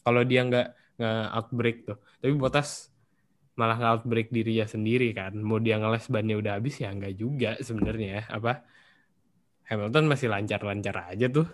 Kalau 0.05 0.21
dia 0.23 0.45
nggak 0.45 0.67
nggak 1.01 1.19
outbreak 1.35 1.77
tuh. 1.89 1.97
Tapi 2.21 2.33
Bottas 2.37 2.93
malah 3.55 3.79
outbreak 3.95 4.29
dirinya 4.35 4.67
sendiri 4.67 5.15
kan. 5.15 5.33
Mau 5.39 5.59
dia 5.63 5.79
ngeles 5.79 6.11
bannya 6.11 6.35
udah 6.39 6.51
habis 6.59 6.75
ya 6.83 6.91
nggak 6.91 7.15
juga 7.15 7.55
sebenarnya 7.63 8.27
apa? 8.27 8.63
Hamilton 9.65 10.05
masih 10.05 10.27
lancar-lancar 10.29 10.95
aja 11.15 11.27
tuh. 11.31 11.47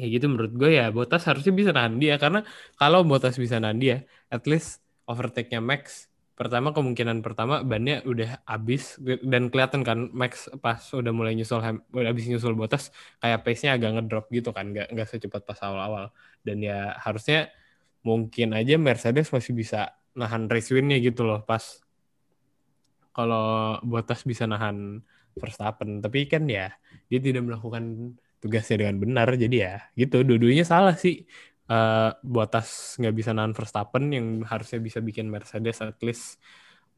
Ya 0.00 0.06
gitu 0.08 0.30
menurut 0.32 0.54
gue 0.56 0.70
ya 0.80 0.88
Bottas 0.94 1.26
harusnya 1.28 1.52
bisa 1.52 1.70
nahan 1.76 1.98
dia. 2.00 2.16
Karena 2.16 2.46
kalau 2.80 3.04
Bottas 3.04 3.36
bisa 3.36 3.60
nahan 3.60 3.78
dia 3.82 3.96
at 4.32 4.46
least 4.48 4.80
overtake-nya 5.04 5.60
Max 5.60 6.08
pertama 6.40 6.72
kemungkinan 6.72 7.20
pertama 7.20 7.60
bannya 7.60 8.00
udah 8.06 8.40
habis. 8.48 8.96
Dan 9.02 9.52
kelihatan 9.52 9.84
kan 9.84 10.08
Max 10.14 10.48
pas 10.62 10.80
udah 10.94 11.12
mulai 11.12 11.36
nyusul 11.36 11.60
udah 11.92 12.08
habis 12.08 12.30
nyusul 12.30 12.56
Bottas 12.56 12.94
kayak 13.20 13.44
pace-nya 13.44 13.76
agak 13.76 14.00
ngedrop 14.00 14.26
gitu 14.32 14.54
kan. 14.56 14.72
Nggak 14.72 14.88
nggak 14.94 15.06
secepat 15.10 15.42
pas 15.44 15.58
awal-awal. 15.66 16.14
Dan 16.40 16.64
ya 16.64 16.96
harusnya 16.96 17.52
mungkin 18.00 18.56
aja 18.56 18.80
Mercedes 18.80 19.28
masih 19.28 19.52
bisa 19.52 19.99
nahan 20.18 20.50
race 20.50 20.74
win-nya 20.74 20.98
gitu 20.98 21.22
loh 21.22 21.42
pas 21.46 21.82
kalau 23.10 23.76
Bottas 23.82 24.22
bisa 24.22 24.46
nahan 24.46 25.02
Verstappen. 25.36 26.02
Tapi 26.02 26.26
kan 26.26 26.46
ya 26.46 26.70
dia 27.06 27.20
tidak 27.22 27.46
melakukan 27.46 28.14
tugasnya 28.40 28.86
dengan 28.86 28.96
benar 29.02 29.28
jadi 29.36 29.56
ya 29.56 29.76
gitu. 29.94 30.22
Dua-duanya 30.22 30.64
salah 30.66 30.94
sih. 30.96 31.26
Eh, 31.70 32.10
Bottas 32.26 32.98
nggak 32.98 33.14
bisa 33.14 33.30
nahan 33.30 33.54
Verstappen 33.54 34.10
yang 34.10 34.42
harusnya 34.42 34.82
bisa 34.82 34.98
bikin 34.98 35.30
Mercedes 35.30 35.78
at 35.82 35.98
least 36.02 36.42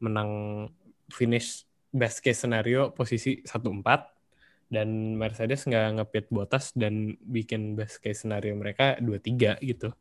menang 0.01 0.65
finish 1.13 1.69
best 1.93 2.25
case 2.25 2.41
scenario 2.41 2.89
posisi 2.89 3.45
1-4 3.45 4.73
dan 4.73 5.13
Mercedes 5.13 5.69
nggak 5.69 6.01
ngepit 6.01 6.25
Bottas 6.33 6.73
dan 6.73 7.13
bikin 7.21 7.77
best 7.77 8.01
case 8.01 8.25
scenario 8.25 8.57
mereka 8.57 8.97
2-3 8.97 9.61
gitu. 9.61 9.93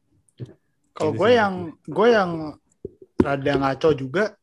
Kalau 0.96 1.12
Gitu 1.12 1.20
gue 1.20 1.30
yang 1.36 1.54
gue 1.84 2.08
yang 2.08 2.32
rada 3.22 3.52
ngaco 3.54 3.90
juga 3.94 4.34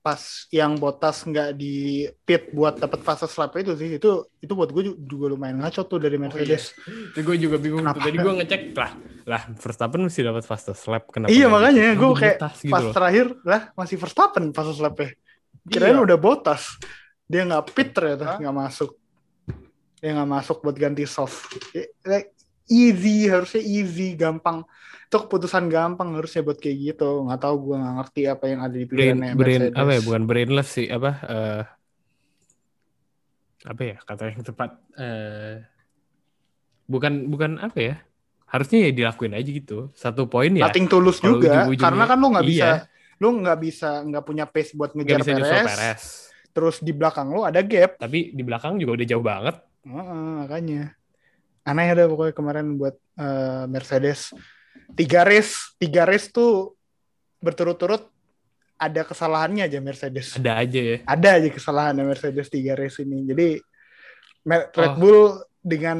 pas 0.00 0.22
yang 0.54 0.78
botas 0.78 1.26
nggak 1.26 1.58
di 1.58 2.06
pit 2.22 2.54
buat 2.54 2.78
dapat 2.78 3.02
fase 3.02 3.26
lap 3.26 3.50
itu 3.58 3.74
sih 3.74 3.98
itu 3.98 4.10
itu 4.38 4.52
buat 4.54 4.70
gue 4.70 4.82
ju- 4.86 4.98
juga 5.02 5.34
lumayan 5.34 5.58
ngaco 5.58 5.82
tuh 5.82 5.98
dari 5.98 6.14
Mercedes. 6.14 6.78
Itu 7.10 7.26
gue 7.26 7.36
juga 7.36 7.58
bingung 7.58 7.82
tuh. 7.82 7.90
Kenapa? 7.90 8.06
Tadi 8.06 8.16
gue 8.22 8.32
ngecek 8.38 8.62
lah, 8.72 8.92
lah 9.26 9.42
Verstappen 9.58 10.06
mesti 10.06 10.22
dapat 10.22 10.46
fastest 10.46 10.86
lap 10.86 11.10
kenapa? 11.10 11.34
iya 11.34 11.50
makanya 11.50 11.98
gue 11.98 12.10
kayak 12.14 12.38
Bottas 12.38 12.54
gitu 12.62 12.70
pas 12.70 12.82
loh. 12.86 12.94
terakhir 12.94 13.26
lah 13.42 13.60
masih 13.74 13.96
Verstappen 13.98 14.44
fase 14.54 14.78
lapnya. 14.78 15.10
Kirain 15.66 15.98
Iya. 15.98 16.02
udah 16.06 16.18
botas. 16.22 16.62
Dia 17.26 17.42
nggak 17.42 17.64
pit 17.74 17.90
ternyata 17.90 18.38
nggak 18.38 18.54
masuk. 18.54 18.94
Dia 19.98 20.10
nggak 20.14 20.30
masuk 20.30 20.56
buat 20.62 20.76
ganti 20.78 21.02
soft. 21.02 21.50
Eh, 21.74 21.90
like, 22.06 22.30
easy 22.66 23.30
harusnya 23.30 23.62
easy 23.62 24.14
gampang. 24.18 24.66
Itu 25.06 25.22
keputusan 25.22 25.70
gampang 25.70 26.18
harusnya 26.18 26.42
buat 26.42 26.58
kayak 26.58 26.76
gitu. 26.94 27.24
Nggak 27.26 27.40
tahu 27.42 27.54
gue 27.70 27.76
nggak 27.78 27.94
ngerti 28.02 28.22
apa 28.26 28.44
yang 28.50 28.60
ada 28.62 28.76
di 28.76 28.86
brain, 28.86 29.16
pikirannya 29.16 29.32
brain 29.38 29.60
apa 29.74 29.90
ya 29.94 30.00
bukan 30.02 30.22
brainless 30.26 30.68
sih 30.74 30.86
apa 30.90 31.10
eh 31.26 31.62
apa 33.66 33.82
ya 33.82 33.96
kata 34.02 34.22
yang 34.30 34.42
tepat 34.46 34.70
eh 34.98 35.54
bukan 36.86 37.26
bukan 37.26 37.58
apa 37.58 37.78
ya 37.82 37.94
harusnya 38.46 38.86
ya 38.86 38.90
dilakuin 38.94 39.34
aja 39.34 39.50
gitu. 39.50 39.90
Satu 39.94 40.30
poin 40.30 40.54
ya 40.54 40.70
Nothing 40.70 40.86
tulus 40.86 41.18
juga 41.18 41.66
ujung-ujungnya- 41.66 41.82
karena 41.82 42.04
kan 42.06 42.18
lu 42.18 42.28
nggak 42.30 42.46
bisa 42.46 42.70
iya. 42.82 43.18
lu 43.18 43.28
nggak 43.42 43.58
bisa 43.58 43.90
nggak 44.06 44.24
punya 44.26 44.44
pace 44.46 44.70
buat 44.76 44.94
ngejar 44.94 45.18
bisa 45.22 45.32
nyusul 45.34 45.50
Perez, 45.50 45.66
Perez. 45.66 46.02
Terus 46.54 46.76
di 46.80 46.92
belakang 46.94 47.26
lu 47.30 47.42
ada 47.42 47.60
gap. 47.62 47.98
Tapi 47.98 48.32
di 48.32 48.42
belakang 48.46 48.78
juga 48.78 49.02
udah 49.02 49.06
jauh 49.06 49.24
banget. 49.24 49.56
Heeh, 49.86 50.30
makanya 50.46 50.82
aneh 51.66 51.90
ada 51.90 52.06
pokoknya 52.06 52.34
kemarin 52.34 52.78
buat 52.78 52.94
eh, 53.18 53.64
Mercedes. 53.66 54.30
Tiga 54.94 55.26
race 55.26 55.74
tiga 55.82 56.06
race 56.06 56.30
tuh 56.30 56.78
berturut-turut 57.42 58.06
ada 58.78 59.02
kesalahannya 59.02 59.66
aja 59.66 59.78
Mercedes. 59.82 60.36
Ada 60.38 60.62
aja 60.62 60.80
ya. 60.80 60.96
Ada 61.02 61.28
aja 61.42 61.48
kesalahan 61.50 61.98
Mercedes 62.06 62.46
tiga 62.46 62.78
race 62.78 63.02
ini. 63.02 63.26
Jadi 63.26 63.48
Red 64.46 64.94
Oh. 64.94 64.94
Bull 64.94 65.22
dengan 65.58 65.98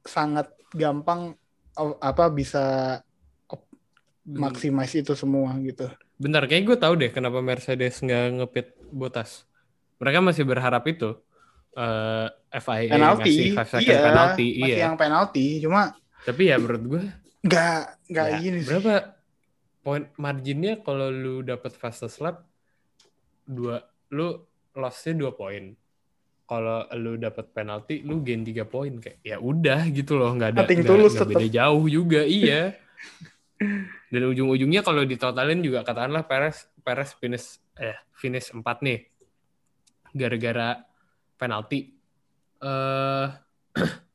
sangat 0.00 0.48
gampang 0.72 1.36
oh, 1.76 2.00
apa 2.00 2.32
bisa 2.32 2.96
maximize 4.24 4.96
itu 4.96 5.12
semua 5.12 5.52
gitu. 5.60 5.84
Bentar 6.16 6.48
kayak 6.48 6.64
gue 6.64 6.76
tahu 6.80 6.94
deh 6.96 7.10
kenapa 7.12 7.44
Mercedes 7.44 8.00
nggak 8.00 8.40
ngepit 8.40 8.66
Bottas. 8.88 9.44
Mereka 10.00 10.24
masih 10.24 10.48
berharap 10.48 10.88
itu 10.88 11.12
eh 11.76 12.28
FIA 12.48 12.92
penalti 12.92 13.32
ngasih 13.32 13.48
five 13.54 13.68
second 13.68 13.86
iya 13.88 13.98
penalty 14.00 14.46
masih 14.56 14.68
iya. 14.72 14.76
yang 14.84 14.96
penalti 14.96 15.46
cuma 15.60 15.82
tapi 16.24 16.42
ya 16.50 16.56
menurut 16.56 16.84
gue 16.84 17.02
nggak 17.44 17.80
nggak 18.10 18.26
Ya, 18.26 18.38
gini 18.42 18.58
sih. 18.60 18.68
berapa 18.68 18.94
poin 19.84 20.04
marginnya 20.18 20.82
kalau 20.82 21.08
lu 21.08 21.40
dapat 21.46 21.72
fastest 21.72 22.20
lap 22.20 22.44
dua 23.48 23.80
lu 24.12 24.36
lossnya 24.76 25.16
dua 25.16 25.32
poin. 25.32 25.74
Kalau 26.48 26.88
lu 26.96 27.20
dapat 27.20 27.52
penalti 27.52 28.00
lu 28.00 28.24
gain 28.24 28.40
tiga 28.40 28.64
poin 28.64 28.96
kayak 28.96 29.20
ya 29.20 29.36
udah 29.36 29.84
gitu 29.92 30.16
loh 30.16 30.32
nggak 30.32 30.56
ada 30.56 30.64
nggak, 30.64 31.28
beda 31.28 31.46
jauh 31.48 31.84
juga 31.88 32.24
iya. 32.40 32.72
Dan 34.08 34.22
ujung-ujungnya 34.32 34.80
kalau 34.80 35.04
ditotalin 35.04 35.60
juga 35.60 35.84
katakanlah 35.84 36.24
Perez 36.24 36.72
Perez 36.80 37.12
finish 37.20 37.60
eh 37.76 37.96
finish 38.16 38.52
4 38.52 38.64
nih. 38.64 38.98
Gara-gara 40.16 40.80
penalti 41.36 41.97
eh 42.58 43.26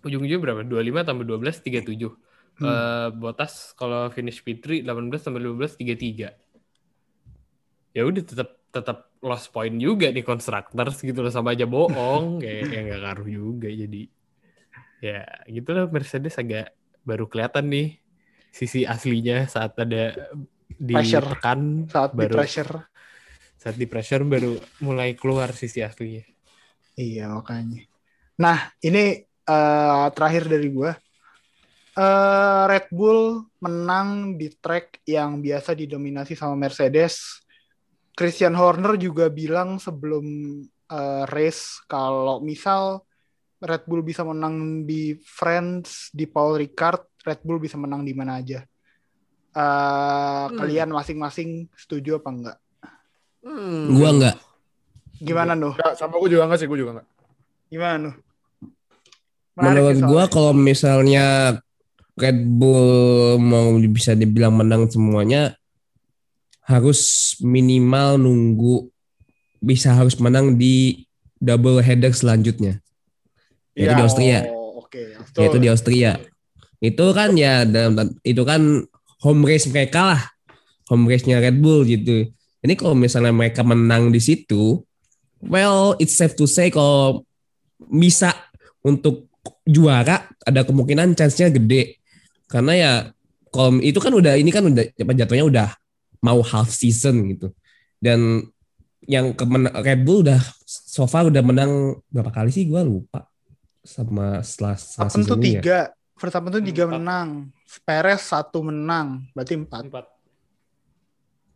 ujung-ujungnya 0.00 0.40
berapa 0.40 0.62
25 0.62 1.04
tambah 1.04 1.24
12 1.24 1.84
37 1.84 2.26
Hmm. 2.58 2.66
Eh, 2.66 3.08
Botas 3.14 3.70
kalau 3.72 4.10
finish 4.10 4.42
P3 4.42 4.82
18 4.82 4.90
tambah 5.22 5.38
15 5.38 5.78
33. 5.78 6.34
ya 7.88 8.02
udah 8.02 8.18
tetap 8.20 8.58
tetap 8.68 9.14
lost 9.18 9.48
point 9.48 9.74
juga 9.74 10.10
di 10.10 10.20
constructors 10.20 10.98
gitu 10.98 11.22
loh 11.22 11.30
sama 11.30 11.54
aja 11.54 11.64
bohong 11.64 12.36
kayak 12.42 12.62
ya 12.66 12.80
nggak 12.82 13.00
ngaruh 13.00 13.28
juga 13.28 13.70
jadi 13.70 14.02
ya 14.98 15.22
gitu 15.46 15.70
lah 15.70 15.86
Mercedes 15.86 16.34
agak 16.34 16.74
baru 17.00 17.30
kelihatan 17.30 17.70
nih 17.70 18.02
sisi 18.50 18.82
aslinya 18.82 19.46
saat 19.46 19.78
ada 19.78 20.18
Pressure. 20.74 21.30
ditekan 21.30 21.86
saat 21.86 22.10
di 22.10 22.18
baru 22.18 22.34
pressure. 22.34 22.74
saat 23.54 23.74
di 23.74 23.86
pressure 23.86 24.22
baru 24.22 24.50
mulai 24.80 25.14
keluar 25.14 25.54
sisi 25.54 25.78
aslinya 25.78 26.26
Iya 26.98 27.30
makanya. 27.30 27.86
Nah 28.42 28.74
ini 28.82 29.22
eh, 29.22 30.06
terakhir 30.10 30.50
dari 30.50 30.66
gua. 30.74 30.98
Eh, 31.94 32.62
Red 32.66 32.90
Bull 32.90 33.46
menang 33.62 34.34
di 34.34 34.50
track 34.50 35.06
yang 35.06 35.38
biasa 35.38 35.78
didominasi 35.78 36.34
sama 36.34 36.58
Mercedes. 36.58 37.46
Christian 38.18 38.58
Horner 38.58 38.98
juga 38.98 39.30
bilang 39.30 39.78
sebelum 39.78 40.26
eh, 40.66 41.24
race 41.30 41.86
kalau 41.86 42.42
misal 42.42 43.06
Red 43.62 43.86
Bull 43.86 44.02
bisa 44.02 44.26
menang 44.26 44.82
di 44.82 45.14
France 45.22 46.10
di 46.10 46.26
Paul 46.26 46.58
Ricard, 46.58 47.22
Red 47.22 47.46
Bull 47.46 47.62
bisa 47.62 47.78
menang 47.78 48.02
di 48.02 48.14
mana 48.14 48.42
aja. 48.42 48.58
Eh, 49.54 50.46
Kalian 50.50 50.90
masing-masing 50.90 51.70
setuju 51.78 52.18
apa 52.18 52.30
enggak? 52.30 52.58
Hmm. 53.46 53.94
Gua 53.94 54.10
enggak. 54.14 54.47
Gimana 55.18 55.52
Nuh? 55.58 55.74
Nggak, 55.74 55.94
sama 55.98 56.18
gue 56.22 56.30
juga 56.30 56.46
enggak 56.46 56.58
sih, 56.62 56.68
gue 56.70 56.78
juga 56.78 56.90
enggak. 56.98 57.06
Gimana 57.68 57.94
Nuh? 57.98 58.14
Menarik 59.58 59.82
Menurut 59.82 59.96
soalnya. 59.98 60.26
kalau 60.30 60.52
misalnya 60.54 61.26
Red 62.18 62.38
Bull 62.46 62.90
mau 63.42 63.74
bisa 63.90 64.14
dibilang 64.14 64.54
menang 64.54 64.86
semuanya 64.86 65.58
harus 66.66 67.32
minimal 67.40 68.20
nunggu 68.20 68.92
bisa 69.58 69.94
harus 69.94 70.14
menang 70.22 70.54
di 70.54 71.06
double 71.38 71.82
header 71.82 72.14
selanjutnya. 72.14 72.78
Yaitu 73.74 73.94
di 73.94 74.02
Austria. 74.02 74.40
Oh, 74.50 74.82
Oke, 74.86 75.14
Yaitu 75.38 75.58
di 75.58 75.68
Austria. 75.70 76.18
Itu 76.78 77.10
kan 77.14 77.34
ya 77.34 77.66
dalam 77.66 78.14
itu 78.22 78.42
kan 78.46 78.86
home 79.22 79.42
race 79.46 79.66
mereka 79.70 80.14
lah. 80.14 80.22
Home 80.90 81.04
race-nya 81.10 81.42
Red 81.42 81.58
Bull 81.60 81.84
gitu. 81.84 82.30
Ini 82.64 82.74
kalau 82.74 82.96
misalnya 82.96 83.30
mereka 83.30 83.60
menang 83.60 84.08
di 84.08 84.18
situ, 84.18 84.80
well 85.42 85.94
it's 85.98 86.16
safe 86.18 86.34
to 86.34 86.44
say 86.46 86.68
kalau 86.68 87.22
bisa 87.78 88.34
untuk 88.82 89.30
juara 89.64 90.26
ada 90.44 90.64
kemungkinan 90.64 91.14
chance-nya 91.14 91.52
gede. 91.52 92.00
Karena 92.48 92.72
ya 92.74 92.92
kalau 93.52 93.78
itu 93.80 93.96
kan 94.00 94.12
udah 94.12 94.34
ini 94.36 94.48
kan 94.48 94.64
udah 94.64 94.84
apa 94.92 95.12
jatuhnya 95.14 95.44
udah 95.46 95.68
mau 96.24 96.40
half 96.42 96.72
season 96.72 97.28
gitu. 97.32 97.52
Dan 98.00 98.44
yang 99.08 99.32
kemen 99.32 99.68
Red 99.72 100.04
Bull 100.04 100.26
udah 100.26 100.40
so 100.66 101.08
far 101.08 101.28
udah 101.30 101.40
menang 101.40 101.96
berapa 102.12 102.28
kali 102.28 102.52
sih 102.52 102.68
gua 102.68 102.84
lupa 102.84 103.24
sama 103.80 104.44
setelah, 104.44 104.76
setelah 104.76 105.08
Verstappen 105.08 105.24
tuh 105.24 105.36
season 105.36 105.38
ini 105.40 105.48
ya. 105.48 105.62
tiga. 105.62 105.78
Verstappen 106.18 106.50
tuh 106.50 106.64
tiga 106.66 106.84
Empat. 106.84 106.94
menang. 106.98 107.28
Perez 107.86 108.20
satu 108.26 108.58
menang. 108.66 109.06
Berarti 109.32 109.54
empat. 109.54 109.82
empat 109.86 110.04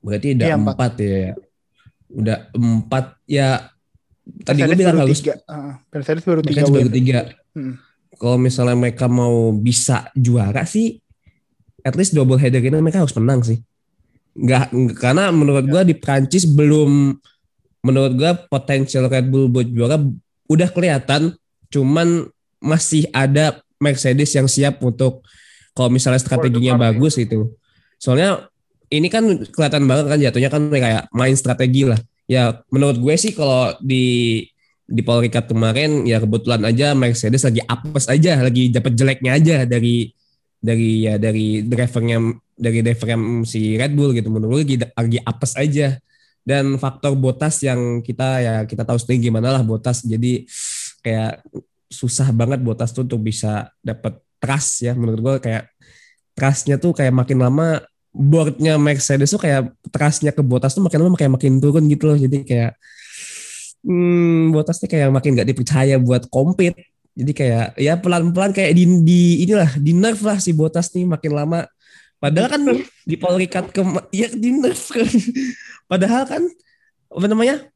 Berarti 0.03 0.26
udah 0.35 0.47
Iya, 0.47 0.55
empat. 0.59 0.74
empat 0.74 0.93
ya. 0.99 1.26
Udah 2.13 2.53
empat 2.53 3.19
ya. 3.27 3.73
Tadi 4.23 4.63
gue 4.63 4.77
bilang 4.79 5.03
baru 5.03 5.11
harus 5.11 5.19
tiga. 5.19 5.35
Heeh, 5.49 5.75
Mercedes 5.91 6.23
baru 6.23 6.41
tiga. 6.45 6.63
baru 6.69 6.91
tiga. 6.93 7.21
Hmm. 7.57 7.75
Kalau 8.21 8.39
misalnya 8.39 8.77
mereka 8.79 9.11
mau 9.11 9.51
bisa 9.51 10.13
juara 10.15 10.63
sih, 10.63 11.03
at 11.83 11.99
least 11.99 12.15
double 12.15 12.39
header 12.39 12.63
ini 12.63 12.79
mereka 12.79 13.03
harus 13.03 13.17
menang 13.19 13.43
sih. 13.43 13.59
Nggak, 14.39 14.73
karena 14.97 15.35
menurut 15.35 15.67
gua 15.67 15.83
di 15.83 15.93
Prancis 15.99 16.47
belum, 16.47 17.19
menurut 17.83 18.13
gua 18.15 18.33
potensial 18.47 19.11
Red 19.11 19.27
Bull 19.27 19.51
buat 19.51 19.67
juara 19.67 19.99
udah 20.47 20.69
kelihatan, 20.71 21.35
cuman 21.73 22.31
masih 22.63 23.11
ada 23.11 23.59
Mercedes 23.83 24.31
yang 24.39 24.47
siap 24.47 24.79
untuk 24.87 25.27
kalau 25.75 25.91
misalnya 25.91 26.23
strateginya 26.23 26.79
bagus 26.79 27.19
itu. 27.19 27.51
Soalnya 27.99 28.52
ini 28.93 29.09
kan 29.09 29.24
kelihatan 29.49 29.88
banget 29.88 30.05
kan 30.12 30.18
jatuhnya 30.20 30.51
kan 30.53 30.68
kayak 30.68 31.09
main 31.16 31.32
strategi 31.32 31.88
lah. 31.88 31.97
Ya 32.28 32.61
menurut 32.68 33.01
gue 33.01 33.14
sih 33.16 33.32
kalau 33.32 33.72
di 33.80 34.45
di 34.84 35.01
Paul 35.01 35.24
Ricard 35.24 35.49
kemarin 35.49 36.05
ya 36.05 36.20
kebetulan 36.20 36.61
aja 36.68 36.93
Mercedes 36.93 37.49
lagi 37.49 37.64
apes 37.64 38.05
aja, 38.12 38.36
lagi 38.45 38.68
dapat 38.68 38.93
jeleknya 38.93 39.32
aja 39.40 39.57
dari 39.64 40.12
dari 40.61 41.09
ya 41.09 41.16
dari 41.16 41.64
drivernya 41.64 42.18
dari 42.53 42.78
drivernya 42.84 43.18
si 43.49 43.80
Red 43.80 43.97
Bull 43.97 44.12
gitu. 44.12 44.28
Menurut 44.28 44.61
gue 44.61 44.76
lagi, 44.76 44.76
lagi 44.84 45.18
apes 45.24 45.53
aja. 45.57 45.97
Dan 46.43 46.74
faktor 46.74 47.14
botas 47.14 47.62
yang 47.62 48.03
kita 48.03 48.43
ya 48.43 48.55
kita 48.66 48.82
tahu 48.82 48.99
sendiri 48.99 49.30
gimana 49.30 49.55
lah 49.55 49.62
botas 49.62 50.03
jadi 50.03 50.43
kayak 50.99 51.38
susah 51.86 52.34
banget 52.34 52.59
botas 52.59 52.90
tuh 52.90 53.07
untuk 53.07 53.22
bisa 53.22 53.70
dapat 53.78 54.18
trust 54.43 54.84
ya. 54.84 54.93
Menurut 54.93 55.20
gue 55.22 55.34
kayak 55.49 55.70
trustnya 56.34 56.76
tuh 56.82 56.93
kayak 56.93 57.14
makin 57.14 57.38
lama 57.40 57.80
boardnya 58.13 58.77
Mercedes 58.77 59.33
tuh 59.33 59.41
kayak 59.41 59.73
trustnya 59.89 60.37
ke 60.37 60.45
botas 60.45 60.77
tuh 60.77 60.85
makin 60.85 61.01
lama 61.09 61.17
kayak 61.17 61.33
makin 61.33 61.57
turun 61.59 61.89
gitu 61.89 62.13
loh 62.13 62.17
jadi 62.21 62.39
kayak 62.45 62.73
hmm, 63.83 64.55
Botas 64.55 64.79
nih 64.81 64.91
kayak 64.91 65.09
makin 65.11 65.31
gak 65.37 65.49
dipercaya 65.49 65.97
buat 65.99 66.31
compete. 66.31 66.95
Jadi 67.13 67.33
kayak 67.37 67.77
ya 67.77 68.01
pelan-pelan 68.01 68.57
kayak 68.57 68.73
di, 68.73 68.89
di 69.05 69.23
inilah 69.45 69.77
di 69.77 69.93
nerf 69.93 70.25
lah 70.25 70.41
si 70.41 70.57
Botas 70.57 70.89
nih 70.97 71.05
makin 71.05 71.33
lama. 71.37 71.69
Padahal 72.17 72.49
kan 72.49 72.63
di 73.11 73.17
Paul 73.19 73.37
Ricard 73.37 73.69
ke 73.75 73.83
ya 74.15 74.31
di 74.33 74.51
nerf 74.55 74.95
kan. 74.95 75.09
Padahal 75.91 76.25
kan 76.25 76.43
apa 77.13 77.27
namanya? 77.29 77.69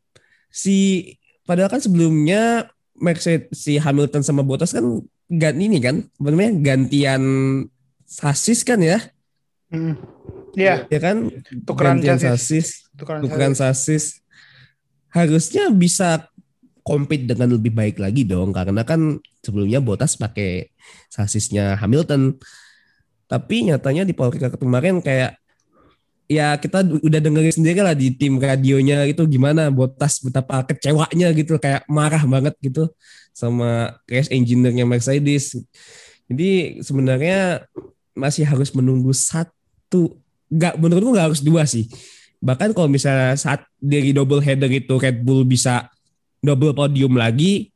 Si 0.49 1.05
padahal 1.45 1.69
kan 1.69 1.85
sebelumnya 1.85 2.73
Mercedes 2.97 3.53
si 3.53 3.77
Hamilton 3.77 4.25
sama 4.25 4.41
Bottas 4.41 4.73
kan 4.73 5.05
ganti 5.29 5.69
ini 5.69 5.79
kan 5.85 6.01
apa 6.01 6.29
namanya 6.33 6.53
gantian 6.59 7.23
sasis 8.09 8.65
kan 8.65 8.81
ya 8.81 8.99
Hmm. 9.67 9.99
Iya, 10.57 10.89
ya 10.89 11.01
kan? 11.05 11.29
Tukeran 11.69 12.01
sasis 12.01 12.87
tukeran 12.97 13.21
tukeran 13.23 13.55
sasis. 13.55 14.25
Harusnya 15.13 15.69
bisa 15.73 16.29
compete 16.83 17.29
dengan 17.29 17.57
lebih 17.57 17.73
baik 17.73 18.01
lagi 18.01 18.25
dong 18.25 18.53
karena 18.53 18.83
kan 18.83 19.21
sebelumnya 19.45 19.81
Bottas 19.85 20.17
pakai 20.17 20.73
sasisnya 21.13 21.77
Hamilton. 21.79 22.37
Tapi 23.27 23.71
nyatanya 23.71 24.07
di 24.07 24.15
Paul 24.15 24.33
Ricard 24.33 24.57
kemarin 24.57 25.03
kayak 25.03 25.37
ya 26.27 26.59
kita 26.59 26.83
udah 26.83 27.21
dengerin 27.23 27.55
sendiri 27.55 27.81
lah 27.87 27.95
di 27.95 28.11
tim 28.15 28.39
radionya 28.39 29.07
itu 29.07 29.23
gimana 29.27 29.71
Bottas 29.71 30.19
betapa 30.23 30.67
kecewanya 30.67 31.31
gitu 31.35 31.59
kayak 31.59 31.87
marah 31.87 32.23
banget 32.27 32.55
gitu 32.63 32.91
sama 33.31 33.99
race 34.07 34.31
engineer-nya 34.31 34.87
Mercedes. 34.87 35.59
Jadi 36.27 36.83
sebenarnya 36.83 37.67
masih 38.17 38.47
harus 38.49 38.73
menunggu 38.75 39.11
satu 39.15 40.19
nggak 40.57 40.75
menurutku 40.81 41.13
nggak 41.13 41.27
harus 41.33 41.43
dua 41.45 41.69
sih 41.69 41.85
bahkan 42.41 42.73
kalau 42.73 42.89
misalnya 42.89 43.37
saat 43.37 43.65
dari 43.77 44.17
double 44.17 44.41
header 44.41 44.69
itu 44.73 44.97
Red 44.97 45.21
Bull 45.21 45.45
bisa 45.45 45.89
double 46.41 46.73
podium 46.73 47.17
lagi 47.17 47.73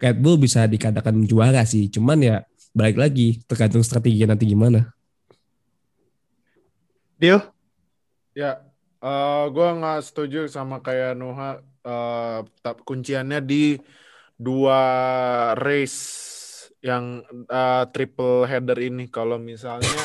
Red 0.00 0.20
Bull 0.20 0.36
bisa 0.40 0.64
dikatakan 0.64 1.24
juara 1.24 1.64
sih 1.68 1.88
cuman 1.92 2.18
ya 2.20 2.36
balik 2.76 3.00
lagi 3.00 3.40
tergantung 3.48 3.80
strategi 3.84 4.24
nanti 4.24 4.44
gimana 4.44 4.96
Dio, 7.16 7.40
Ya, 8.36 8.60
eh 9.00 9.44
gue 9.48 9.68
nggak 9.80 10.04
setuju 10.04 10.44
sama 10.52 10.84
kayak 10.84 11.16
Nuha. 11.16 11.64
eh 11.86 12.38
tap- 12.60 12.82
kunciannya 12.84 13.40
di 13.40 13.78
dua 14.36 14.80
race 15.56 15.96
yang 16.84 17.24
eh, 17.48 17.84
triple 17.94 18.44
header 18.44 18.76
ini. 18.76 19.08
Kalau 19.08 19.40
misalnya, 19.40 20.04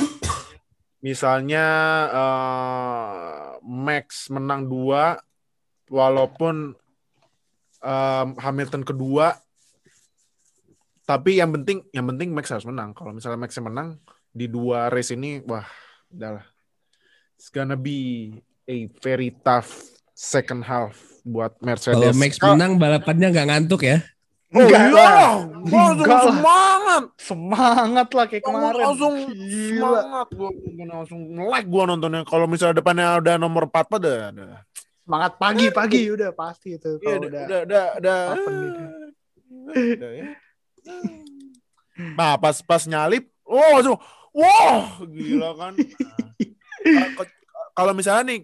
misalnya 1.01 1.65
eh, 2.09 3.45
Max 3.61 4.29
menang 4.33 4.69
dua, 4.69 5.17
walaupun 5.89 6.77
eh, 7.83 8.25
Hamilton 8.37 8.85
kedua, 8.85 9.35
tapi 11.03 11.41
yang 11.41 11.51
penting, 11.51 11.83
yang 11.91 12.07
penting 12.07 12.31
Max 12.31 12.53
harus 12.53 12.65
menang. 12.69 12.95
Kalau 12.95 13.11
misalnya 13.11 13.41
Max 13.41 13.57
yang 13.57 13.67
menang 13.67 13.99
di 14.31 14.47
dua 14.47 14.87
race 14.87 15.11
ini, 15.11 15.43
wah, 15.43 15.65
udahlah. 16.07 16.45
It's 17.35 17.49
gonna 17.49 17.75
be 17.75 18.37
a 18.69 18.85
very 19.01 19.33
tough 19.41 19.73
second 20.13 20.63
half 20.63 20.95
buat 21.25 21.57
Mercedes. 21.61 21.97
kalau 21.97 22.13
Max 22.13 22.37
menang 22.41 22.77
balapannya 22.77 23.27
nggak 23.33 23.47
ngantuk 23.49 23.81
ya 23.85 24.01
Oh 24.51 24.59
Enggak 24.59 24.83
iya, 24.83 24.91
lah. 24.91 25.31
gua 25.63 25.79
langsung 25.79 25.95
Enggak 25.95 26.11
lah. 26.11 26.25
semangat. 26.27 27.03
semangat 27.15 28.07
lah 28.11 28.25
kayak 28.27 28.43
Gua 28.43 28.51
kemarin. 28.51 28.81
langsung 28.83 29.13
Gila. 29.31 29.79
semangat. 29.79 30.27
Gua 30.35 30.49
gua 30.51 30.85
langsung 30.91 31.19
like 31.47 31.67
gua 31.67 31.83
nontonnya. 31.85 32.21
Kalau 32.27 32.45
misalnya 32.45 32.75
depannya 32.77 33.07
udah 33.17 33.35
nomor 33.39 33.63
4 33.65 33.87
pada 33.87 34.11
udah. 34.29 34.59
Semangat 35.01 35.31
pagi-pagi 35.35 36.01
udah 36.11 36.29
pasti 36.31 36.75
itu 36.75 36.99
Iya, 36.99 37.05
kalau 37.07 37.19
udah, 37.21 37.41
udah. 37.47 37.59
udah, 37.63 37.85
udah, 37.95 38.19
gitu. 38.35 38.83
udah 39.95 40.11
ya. 40.13 40.25
Nah, 42.15 42.33
pas 42.35 42.57
pas 42.59 42.83
nyalip, 42.85 43.29
oh 43.43 43.59
langsung, 43.75 43.97
wah, 44.31 44.99
gila 45.05 45.51
kan. 45.53 45.73
Nah, 46.81 47.07
kalau 47.71 47.93
misalnya 47.93 48.23
nih 48.27 48.39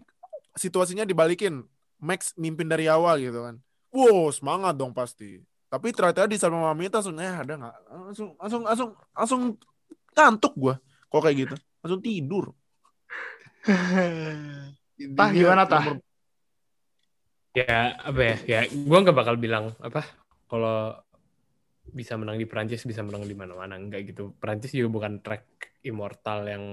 situasinya 0.53 1.03
dibalikin. 1.03 1.63
Max 1.97 2.37
mimpin 2.37 2.69
dari 2.69 2.85
awal 2.85 3.17
gitu 3.17 3.41
kan. 3.41 3.57
Wow, 3.89 4.29
semangat 4.29 4.77
dong 4.77 4.93
pasti. 4.93 5.41
Tapi 5.67 5.91
ternyata 5.91 6.23
di 6.25 6.39
sama 6.39 6.71
Mamita 6.71 7.03
langsung 7.03 7.19
eh 7.19 7.27
ada 7.27 7.53
nggak 7.53 7.75
langsung 7.91 8.29
langsung 8.39 8.61
langsung 8.63 8.89
langsung 9.11 9.41
ngantuk 10.15 10.53
gua 10.55 10.75
kok 11.07 11.21
kayak 11.21 11.37
gitu. 11.43 11.55
Langsung 11.83 12.01
tidur. 12.01 12.45
Tah, 15.17 15.29
gimana, 15.29 15.63
Tah? 15.65 15.83
nomor- 15.83 16.05
Ya 17.51 17.97
apa 17.97 18.21
ya? 18.21 18.35
Ya 18.45 18.59
gue 18.65 18.97
nggak 19.01 19.17
bakal 19.17 19.35
bilang 19.35 19.73
apa 19.81 20.05
kalau 20.45 20.93
bisa 21.83 22.13
menang 22.13 22.37
di 22.37 22.45
Prancis 22.45 22.85
bisa 22.85 23.01
menang 23.01 23.25
di 23.25 23.33
mana-mana 23.33 23.75
enggak 23.75 24.07
gitu. 24.07 24.31
Prancis 24.37 24.71
juga 24.71 24.89
bukan 24.93 25.19
track 25.19 25.43
immortal 25.81 26.45
yang 26.45 26.65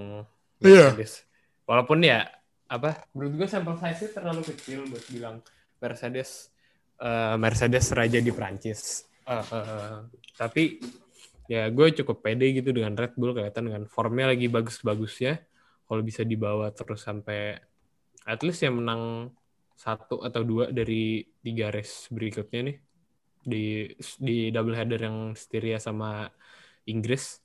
Iya. 0.61 0.93
Mercedes. 0.93 1.25
Walaupun 1.65 2.05
ya 2.05 2.29
apa 2.65 3.09
menurut 3.13 3.33
gue 3.35 3.49
sampel 3.49 3.75
size-nya 3.75 4.13
terlalu 4.13 4.41
kecil 4.47 4.85
buat 4.87 5.05
bilang 5.09 5.37
Mercedes 5.79 6.53
eh, 7.01 7.37
Mercedes 7.39 7.91
raja 7.95 8.19
di 8.21 8.31
Prancis. 8.31 9.09
Eh, 9.25 9.41
eh, 9.41 9.97
tapi 10.37 10.79
ya 11.49 11.69
gue 11.69 11.87
cukup 12.03 12.25
pede 12.25 12.57
gitu 12.57 12.73
dengan 12.73 12.97
Red 12.97 13.17
Bull 13.17 13.37
kelihatan 13.37 13.69
dengan 13.69 13.85
formnya 13.89 14.33
lagi 14.33 14.47
bagus-bagusnya. 14.49 15.41
Kalau 15.85 16.03
bisa 16.05 16.25
dibawa 16.25 16.73
terus 16.73 17.05
sampai 17.05 17.61
at 18.25 18.41
least 18.41 18.65
yang 18.65 18.81
menang 18.81 19.33
satu 19.75 20.23
atau 20.23 20.43
dua 20.47 20.71
dari 20.73 21.25
tiga 21.45 21.69
race 21.69 22.09
berikutnya 22.13 22.61
nih. 22.73 22.77
Di 23.45 23.65
di 24.21 24.49
double 24.49 24.77
header 24.77 25.01
yang 25.05 25.19
Styria 25.37 25.77
sama 25.77 26.29
Inggris. 26.89 27.41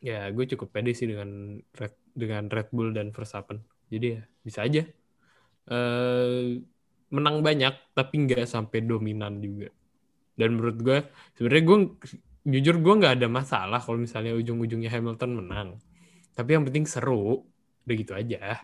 Ya 0.00 0.32
gue 0.32 0.44
cukup 0.56 0.72
pede 0.72 0.96
sih 0.96 1.04
dengan 1.04 1.60
Red 1.76 1.94
dengan 2.16 2.48
Red 2.48 2.72
Bull 2.72 2.96
dan 2.96 3.12
Verstappen. 3.12 3.60
Jadi 3.92 4.06
ya 4.16 4.20
bisa 4.40 4.64
aja. 4.64 4.82
Eh 5.68 6.64
menang 7.10 7.42
banyak 7.42 7.74
tapi 7.92 8.14
nggak 8.26 8.46
sampai 8.46 8.86
dominan 8.86 9.42
juga. 9.42 9.68
Dan 10.38 10.56
menurut 10.56 10.78
gue 10.80 10.98
sebenarnya 11.36 11.64
gue 11.66 11.78
jujur 12.48 12.76
gue 12.80 12.94
nggak 13.04 13.14
ada 13.20 13.28
masalah 13.28 13.78
kalau 13.82 14.00
misalnya 14.00 14.32
ujung-ujungnya 14.38 14.88
Hamilton 14.88 15.30
menang. 15.44 15.68
Tapi 16.32 16.56
yang 16.56 16.64
penting 16.64 16.88
seru 16.88 17.44
udah 17.84 17.94
gitu 17.98 18.12
aja. 18.16 18.62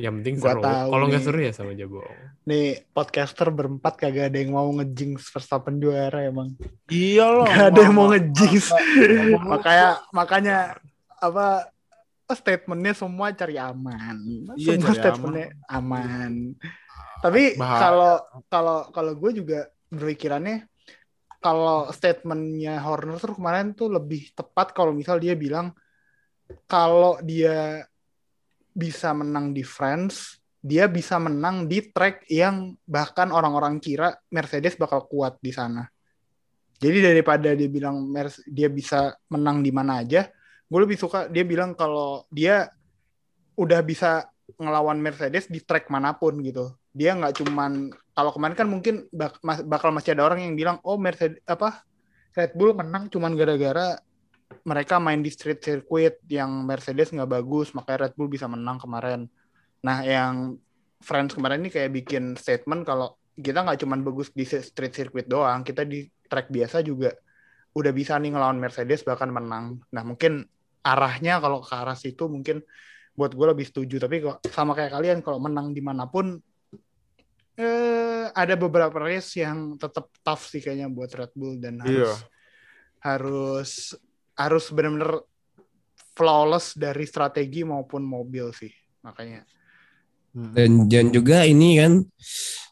Yang 0.00 0.12
penting 0.20 0.36
seru. 0.40 0.60
kalau 0.64 1.04
nggak 1.08 1.22
seru 1.22 1.38
ya 1.40 1.52
sama 1.52 1.76
aja 1.76 1.84
bohong 1.84 2.20
Nih 2.48 2.80
podcaster 2.96 3.52
berempat 3.52 4.00
kagak 4.00 4.32
ada 4.32 4.38
yang 4.40 4.56
mau 4.56 4.66
ngejinx 4.72 5.30
Verstappen 5.30 5.78
juara 5.78 6.26
emang. 6.26 6.56
Iya 6.88 7.28
loh. 7.28 7.46
Gak 7.46 7.76
ada 7.76 7.80
yang 7.80 7.94
mau 7.94 8.08
ngejinx. 8.10 8.72
makanya 9.52 9.88
makanya 10.10 10.56
apa 11.22 11.71
statementnya 12.34 12.94
semua 12.96 13.32
cari 13.32 13.56
aman. 13.56 14.16
Iya, 14.56 14.76
semua 14.76 14.92
cari 14.92 14.98
statementnya 14.98 15.48
aman. 15.68 16.32
Tapi 17.22 17.42
Bahaya. 17.54 17.80
kalau 17.80 18.14
kalau 18.50 18.78
kalau 18.90 19.12
gue 19.14 19.30
juga 19.38 19.70
berpikirannya 19.92 20.66
kalau 21.42 21.90
statementnya 21.90 22.78
Horner 22.78 23.18
tuh 23.18 23.34
kemarin 23.34 23.74
tuh 23.74 23.90
lebih 23.90 24.30
tepat 24.32 24.70
kalau 24.70 24.94
misal 24.94 25.18
dia 25.18 25.34
bilang 25.34 25.74
kalau 26.70 27.18
dia 27.22 27.82
bisa 28.72 29.12
menang 29.12 29.52
di 29.52 29.60
France, 29.66 30.40
dia 30.62 30.88
bisa 30.88 31.20
menang 31.20 31.68
di 31.68 31.92
track 31.92 32.24
yang 32.30 32.72
bahkan 32.86 33.28
orang-orang 33.34 33.82
kira 33.82 34.16
Mercedes 34.32 34.78
bakal 34.78 35.04
kuat 35.10 35.36
di 35.42 35.52
sana. 35.52 35.84
Jadi 36.82 36.98
daripada 36.98 37.52
dia 37.54 37.68
bilang 37.70 38.10
Mer- 38.10 38.42
dia 38.48 38.66
bisa 38.66 39.14
menang 39.30 39.62
di 39.62 39.70
mana 39.70 40.02
aja, 40.02 40.26
gue 40.72 40.80
lebih 40.88 40.96
suka 40.96 41.28
dia 41.28 41.44
bilang 41.44 41.76
kalau 41.76 42.24
dia 42.32 42.72
udah 43.60 43.84
bisa 43.84 44.24
ngelawan 44.56 44.96
Mercedes 44.96 45.52
di 45.52 45.60
track 45.60 45.92
mana 45.92 46.16
pun 46.16 46.40
gitu. 46.40 46.72
Dia 46.96 47.12
nggak 47.12 47.44
cuman 47.44 47.92
kalau 48.16 48.32
kemarin 48.32 48.56
kan 48.56 48.68
mungkin 48.72 49.04
bak- 49.12 49.40
bakal 49.68 49.92
masih 49.92 50.16
ada 50.16 50.24
orang 50.32 50.40
yang 50.40 50.56
bilang 50.56 50.80
oh 50.80 50.96
Mercedes 50.96 51.44
apa 51.44 51.84
Red 52.32 52.56
Bull 52.56 52.72
menang 52.72 53.12
cuman 53.12 53.36
gara-gara 53.36 54.00
mereka 54.64 54.96
main 54.96 55.20
di 55.20 55.28
street 55.28 55.60
circuit 55.60 56.20
yang 56.28 56.64
Mercedes 56.64 57.12
nggak 57.12 57.28
bagus 57.28 57.76
makanya 57.76 58.08
Red 58.08 58.14
Bull 58.16 58.32
bisa 58.32 58.48
menang 58.48 58.80
kemarin. 58.80 59.28
Nah 59.84 60.00
yang 60.00 60.56
France 61.04 61.36
kemarin 61.36 61.60
ini 61.60 61.68
kayak 61.68 61.92
bikin 61.92 62.32
statement 62.40 62.88
kalau 62.88 63.12
kita 63.36 63.60
nggak 63.60 63.80
cuman 63.80 64.00
bagus 64.00 64.32
di 64.32 64.44
street 64.48 64.92
circuit 64.96 65.28
doang, 65.28 65.64
kita 65.64 65.84
di 65.84 66.08
track 66.28 66.48
biasa 66.48 66.80
juga 66.80 67.12
udah 67.72 67.92
bisa 67.92 68.16
nih 68.20 68.32
ngelawan 68.32 68.60
Mercedes 68.60 69.04
bahkan 69.04 69.28
menang. 69.32 69.80
Nah 69.92 70.04
mungkin 70.04 70.44
arahnya 70.82 71.38
kalau 71.38 71.62
ke 71.62 71.74
arah 71.74 71.94
situ 71.96 72.26
mungkin 72.26 72.60
buat 73.14 73.32
gue 73.32 73.46
lebih 73.46 73.66
setuju. 73.68 74.02
Tapi 74.02 74.22
kok 74.22 74.42
sama 74.50 74.74
kayak 74.74 74.92
kalian 74.92 75.18
kalau 75.22 75.38
menang 75.38 75.70
di 75.70 75.80
mana 75.80 76.06
pun 76.10 76.36
eh, 77.56 78.26
ada 78.32 78.54
beberapa 78.56 78.96
race 78.96 79.38
yang 79.40 79.76
tetap 79.76 80.08
tough 80.24 80.48
sih 80.48 80.60
kayaknya 80.64 80.88
buat 80.88 81.12
Red 81.12 81.32
Bull 81.36 81.60
dan 81.60 81.78
harus 81.84 82.08
Iya. 82.08 82.14
harus 83.02 83.70
harus 84.32 84.64
benar-benar 84.72 85.20
flawless 86.16 86.76
dari 86.76 87.04
strategi 87.04 87.64
maupun 87.64 88.04
mobil 88.04 88.52
sih 88.56 88.72
makanya. 89.04 89.44
Hmm. 90.32 90.56
Dan, 90.56 90.70
dan 90.88 91.06
juga 91.12 91.44
ini 91.44 91.76
kan 91.76 91.92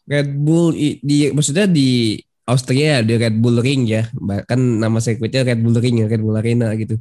Red 0.09 0.29
Bull 0.33 0.73
di 1.05 1.29
maksudnya 1.29 1.69
di 1.69 2.17
Austria 2.49 3.05
di 3.05 3.13
Red 3.21 3.37
Bull 3.37 3.61
Ring 3.61 3.85
ya 3.85 4.09
bahkan 4.17 4.57
nama 4.57 4.97
sirkuitnya 4.97 5.45
Red 5.45 5.61
Bull 5.61 5.77
Ring 5.77 6.01
ya 6.01 6.07
Red 6.09 6.25
Bull 6.25 6.41
Arena 6.41 6.73
gitu 6.73 6.97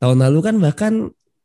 tahun 0.00 0.18
lalu 0.24 0.38
kan 0.40 0.56
bahkan 0.56 0.92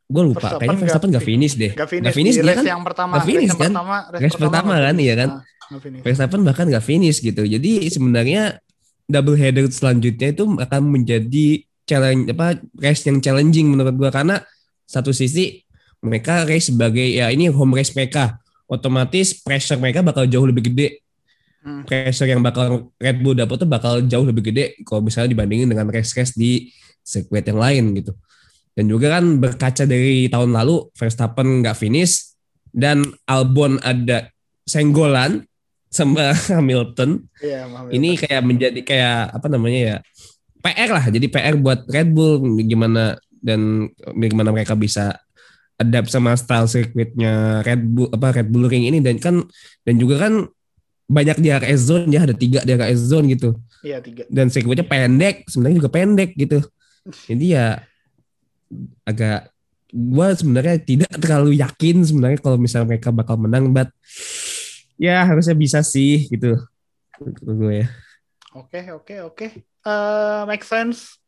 gue 0.06 0.24
lupa 0.24 0.38
Verstappen 0.38 0.60
kayaknya 0.62 0.82
Verstappen 0.86 1.10
nggak 1.10 1.22
gak 1.22 1.28
finish 1.28 1.53
deh. 1.58 1.72
Gak 1.74 1.89
finish, 1.89 2.36
di 2.38 2.45
dia 2.45 2.56
kan 2.56 2.66
yang 2.66 2.84
pertama, 2.86 3.12
Nggak 3.18 3.26
race 3.26 3.32
finish 3.34 3.53
kan? 3.53 3.72
pertama, 3.74 3.95
Race 4.14 4.38
pertama 4.38 4.74
kan, 4.78 4.95
iya 5.01 5.14
kan? 5.18 5.30
Nah. 5.41 6.01
Verstappen 6.06 6.41
bahkan 6.45 6.66
gak 6.70 6.86
finish 6.86 7.18
gitu. 7.26 7.41
Jadi 7.41 7.72
sebenarnya 7.89 8.62
double 9.10 9.38
header 9.38 9.66
selanjutnya 9.70 10.30
itu 10.34 10.45
akan 10.45 10.82
menjadi 10.93 11.62
challenge 11.86 12.34
apa 12.34 12.58
race 12.82 13.01
yang 13.06 13.18
challenging 13.18 13.74
menurut 13.74 13.97
gua. 13.97 14.14
Karena 14.14 14.38
satu 14.86 15.10
sisi 15.10 15.66
mereka 16.06 16.45
race 16.45 16.70
sebagai 16.70 17.06
ya 17.06 17.34
ini 17.34 17.49
home 17.49 17.74
race 17.74 17.97
mereka. 17.97 18.38
Otomatis 18.70 19.41
pressure 19.41 19.78
mereka 19.82 20.06
bakal 20.06 20.30
jauh 20.30 20.45
lebih 20.45 20.70
gede. 20.74 21.01
Hmm. 21.66 21.82
pressure 21.82 22.30
yang 22.30 22.45
bakal 22.45 22.93
Red 23.01 23.26
Bull 23.26 23.34
dapat 23.34 23.58
tuh 23.58 23.66
bakal 23.66 24.06
jauh 24.06 24.22
lebih 24.22 24.53
gede 24.53 24.78
kalau 24.86 25.01
misalnya 25.01 25.34
dibandingin 25.34 25.66
dengan 25.66 25.89
race-race 25.89 26.38
di 26.38 26.70
sirkuit 27.01 27.41
yang 27.41 27.58
lain 27.58 27.90
gitu 27.98 28.14
dan 28.76 28.85
juga 28.91 29.07
kan 29.15 29.39
berkaca 29.39 29.88
dari 29.88 30.27
tahun 30.27 30.52
lalu 30.52 30.91
Verstappen 30.99 31.64
nggak 31.64 31.80
finish 31.80 32.35
dan 32.76 33.07
Albon 33.23 33.80
ada 33.80 34.27
senggolan 34.68 35.47
sama 35.88 36.35
Hamilton. 36.52 37.23
Iya, 37.39 37.72
Hamilton. 37.72 37.95
ini 37.95 38.10
kayak 38.19 38.41
menjadi 38.43 38.80
kayak 38.84 39.18
apa 39.31 39.47
namanya 39.47 39.80
ya 39.80 39.95
PR 40.60 40.89
lah. 40.91 41.06
Jadi 41.07 41.31
PR 41.31 41.56
buat 41.56 41.88
Red 41.88 42.11
Bull 42.11 42.60
gimana 42.68 43.15
dan 43.39 43.88
gimana 44.19 44.52
mereka 44.52 44.76
bisa 44.76 45.15
adapt 45.80 46.11
sama 46.11 46.35
style 46.35 46.68
sirkuitnya 46.68 47.64
Red 47.64 47.84
Bull 47.88 48.11
apa 48.11 48.43
Red 48.43 48.52
Bull 48.52 48.68
Ring 48.68 48.91
ini. 48.91 48.99
Dan 48.99 49.23
kan 49.23 49.39
dan 49.88 49.95
juga 49.95 50.27
kan 50.27 50.43
banyak 51.06 51.38
di 51.38 51.53
RS 51.53 51.81
zone 51.85 52.10
ya 52.10 52.26
ada 52.26 52.35
tiga 52.35 52.65
di 52.68 52.76
RS 52.76 53.02
zone 53.07 53.31
gitu. 53.31 53.56
Iya 53.85 54.02
tiga. 54.02 54.26
dan 54.27 54.49
sirkuitnya 54.49 54.84
pendek 54.84 55.47
sebenarnya 55.47 55.77
juga 55.80 55.91
pendek 55.93 56.35
gitu. 56.35 56.60
Jadi 57.30 57.56
ya 57.56 57.80
agak 59.05 59.49
gua 59.93 60.33
sebenarnya 60.33 60.81
tidak 60.81 61.11
terlalu 61.23 61.61
yakin 61.61 62.03
sebenarnya 62.03 62.39
kalau 62.41 62.57
misalnya 62.57 62.97
mereka 62.97 63.09
bakal 63.13 63.37
menang 63.37 63.71
but 63.71 63.89
ya 64.95 65.23
harusnya 65.27 65.55
bisa 65.55 65.83
sih 65.83 66.27
gitu 66.31 66.55
gue 67.43 67.83
ya 67.83 67.87
Oke, 68.55 68.87
oke, 68.87 69.15
oke. 69.27 69.47
Eh, 69.67 70.41
make 70.47 70.63
sense. 70.63 71.19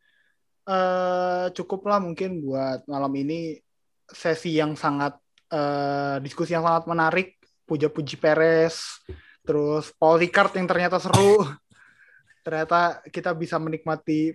Eh, 0.63 1.45
cukup 1.51 1.83
lah 1.91 1.99
mungkin 1.99 2.39
buat 2.39 2.87
malam 2.87 3.11
ini 3.19 3.59
sesi 4.07 4.55
yang 4.55 4.79
sangat 4.79 5.19
eh, 5.51 6.23
diskusi 6.23 6.55
yang 6.55 6.63
sangat 6.63 6.87
menarik. 6.87 7.35
Puja-puji 7.67 8.15
Perez, 8.15 9.03
terus 9.43 9.91
Paul 9.99 10.23
Ricard 10.23 10.55
yang 10.55 10.71
ternyata 10.71 11.03
seru. 11.03 11.43
ternyata 12.47 13.03
kita 13.11 13.35
bisa 13.35 13.59
menikmati 13.59 14.31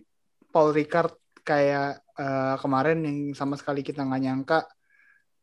Paul 0.52 0.76
Ricard 0.76 1.16
kayak 1.42 2.00
eh, 2.16 2.54
kemarin 2.58 2.98
yang 3.02 3.18
sama 3.34 3.54
sekali 3.54 3.82
kita 3.82 4.02
nggak 4.02 4.22
nyangka. 4.22 4.60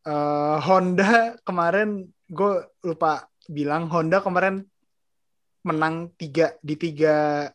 Eh, 0.03 0.57
Honda 0.63 1.35
kemarin 1.43 2.03
gue 2.25 2.53
lupa 2.81 3.25
bilang 3.45 3.89
Honda 3.89 4.21
kemarin 4.21 4.63
menang 5.59 6.07
tiga 6.15 6.55
di 6.61 6.79
tiga 6.79 7.49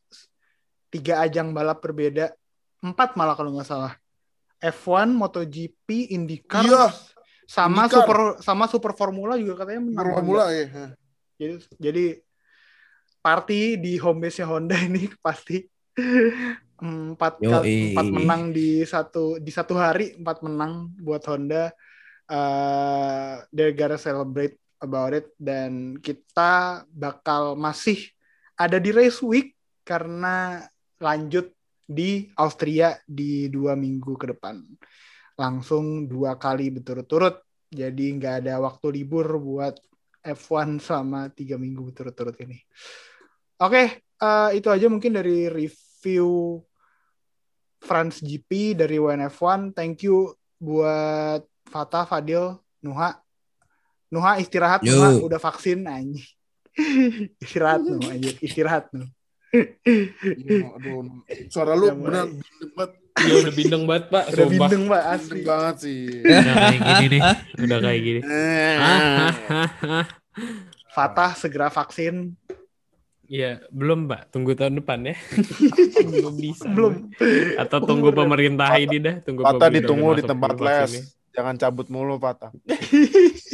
tiga 0.88 1.24
ajang 1.24 1.50
balap 1.50 1.80
berbeda 1.80 2.30
empat 2.78 3.16
malah 3.16 3.32
kalau 3.32 3.54
nggak 3.56 3.64
salah 3.64 3.94
F1 4.60 5.08
MotoGP 5.10 6.12
IndyCar 6.12 6.62
Iya. 6.62 6.92
sama 7.48 7.84
IndyCar. 7.84 7.96
super 7.96 8.18
sama 8.44 8.64
super 8.68 8.92
Formula 8.92 9.40
juga 9.40 9.64
katanya 9.64 9.88
menang 9.88 10.04
Honda. 10.04 10.16
Formula 10.20 10.44
ya. 10.52 10.66
jadi 11.34 11.54
jadi 11.80 12.04
party 13.18 13.80
di 13.80 13.96
home 13.96 14.20
base 14.20 14.42
nya 14.42 14.46
Honda 14.46 14.76
ini 14.76 15.08
pasti 15.24 15.64
empat 16.80 17.38
kali 17.38 17.94
empat 17.94 18.08
menang 18.10 18.42
di 18.50 18.82
satu 18.82 19.38
di 19.38 19.50
satu 19.54 19.78
hari 19.78 20.18
empat 20.18 20.42
menang 20.42 20.90
buat 20.98 21.22
Honda. 21.28 21.70
Uh, 22.24 23.44
they're 23.52 23.76
gonna 23.76 24.00
celebrate 24.00 24.58
about 24.82 25.14
it. 25.14 25.30
Dan 25.38 26.00
kita 26.00 26.82
bakal 26.90 27.54
masih 27.54 28.00
ada 28.58 28.80
di 28.80 28.90
race 28.90 29.20
week 29.22 29.54
karena 29.84 30.64
lanjut 30.98 31.52
di 31.84 32.32
Austria 32.40 32.96
di 33.04 33.46
dua 33.52 33.76
minggu 33.76 34.16
ke 34.16 34.32
depan. 34.34 34.64
Langsung 35.36 36.08
dua 36.08 36.40
kali 36.40 36.72
berturut-turut. 36.72 37.44
Jadi 37.68 38.18
nggak 38.18 38.46
ada 38.46 38.62
waktu 38.62 39.02
libur 39.02 39.26
buat 39.38 39.74
F1 40.24 40.80
selama 40.80 41.28
tiga 41.34 41.60
minggu 41.60 41.90
berturut-turut 41.90 42.38
ini. 42.40 42.58
Oke 43.60 44.04
uh, 44.24 44.50
itu 44.54 44.68
aja 44.70 44.86
mungkin 44.88 45.14
dari 45.14 45.50
review 45.50 45.83
France 47.84 48.20
GP 48.24 48.76
dari 48.76 48.96
WNF1 48.96 49.76
thank 49.76 50.04
you 50.04 50.32
buat 50.60 51.44
Fatah 51.68 52.04
Fadil 52.08 52.56
Nuha 52.80 53.16
Nuha 54.12 54.38
istirahat 54.40 54.80
Yo. 54.84 54.96
Nuha 54.96 55.10
udah 55.20 55.40
vaksin 55.40 55.84
anjing 55.84 56.24
istirahat 57.44 57.84
Nuha 57.84 58.16
aja 58.16 58.30
istirahat 58.40 58.88
Nuh 58.92 59.08
aduh, 59.54 61.22
suara 61.46 61.78
lu 61.78 61.94
benar 61.94 62.26
banget. 62.74 62.90
Iya 63.14 63.34
udah 63.46 63.52
bindeng 63.54 63.84
banget 63.86 64.04
pak. 64.10 64.24
udah 64.26 64.34
Sumpah. 64.34 64.50
bindeng 64.50 64.82
mbak 64.90 65.02
asli 65.06 65.30
Bindeng 65.30 65.46
banget 65.46 65.76
sih. 65.78 66.00
Udah 66.26 66.54
kayak 66.58 66.80
gini 66.82 67.06
nih. 67.06 67.22
Udah 67.62 67.78
kayak 67.78 68.00
gini. 68.02 68.20
Eh. 68.26 68.74
Fatah 70.90 71.30
segera 71.38 71.70
vaksin 71.70 72.34
Iya 73.28 73.64
belum 73.72 74.10
pak. 74.10 74.32
Tunggu 74.32 74.52
tahun 74.52 74.80
depan 74.80 75.08
ya. 75.08 75.16
belum 76.12 76.34
bisa. 76.36 76.68
belum 76.70 77.14
Atau 77.56 77.78
tunggu 77.84 78.12
pemerintah 78.12 78.68
ini 78.76 79.00
dah. 79.00 79.14
Tunggu 79.24 79.42
pemerintah 79.44 79.70
ditunggu 79.72 80.08
di 80.20 80.24
tempat 80.24 80.50
les. 80.60 80.92
Jangan 81.34 81.58
cabut 81.58 81.86
mulu 81.90 82.20
patah. 82.20 82.54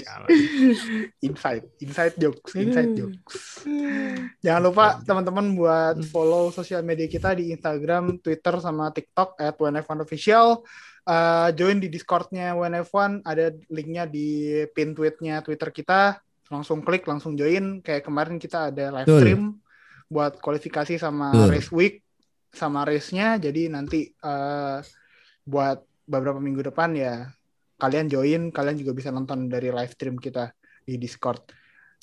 inside 1.26 1.64
inside 1.80 2.14
jokes 2.18 2.52
inside 2.54 2.92
jokes 2.92 3.64
jangan 4.44 4.62
lupa 4.70 5.00
teman-teman 5.02 5.56
buat 5.56 5.96
follow 6.10 6.52
sosial 6.52 6.84
media 6.84 7.06
kita 7.08 7.34
di 7.36 7.54
Instagram 7.54 8.20
Twitter 8.20 8.60
sama 8.60 8.90
TikTok 8.92 9.38
at 9.40 9.56
WNF1 9.56 9.98
official 10.02 10.64
Uh, 11.00 11.48
join 11.56 11.80
di 11.80 11.88
Discordnya 11.88 12.52
WNF1 12.52 13.24
ada 13.24 13.56
linknya 13.72 14.04
di 14.04 14.60
pin 14.76 14.92
tweetnya 14.92 15.40
Twitter 15.40 15.72
kita 15.72 16.20
langsung 16.52 16.84
klik 16.84 17.08
langsung 17.08 17.40
join 17.40 17.80
kayak 17.80 18.04
kemarin 18.04 18.36
kita 18.36 18.68
ada 18.68 19.00
live 19.00 19.08
Betul. 19.08 19.18
stream 19.18 19.42
buat 20.10 20.42
kualifikasi 20.42 20.98
sama 20.98 21.30
Betul. 21.30 21.48
race 21.54 21.70
week 21.70 21.94
sama 22.50 22.82
race-nya 22.82 23.38
jadi 23.38 23.70
nanti 23.70 24.10
uh, 24.26 24.82
buat 25.46 25.86
beberapa 26.10 26.42
minggu 26.42 26.66
depan 26.66 26.98
ya 26.98 27.30
kalian 27.78 28.10
join 28.10 28.42
kalian 28.50 28.76
juga 28.76 28.92
bisa 28.92 29.14
nonton 29.14 29.46
dari 29.46 29.70
live 29.70 29.94
stream 29.94 30.18
kita 30.18 30.50
di 30.82 30.98
Discord 30.98 31.54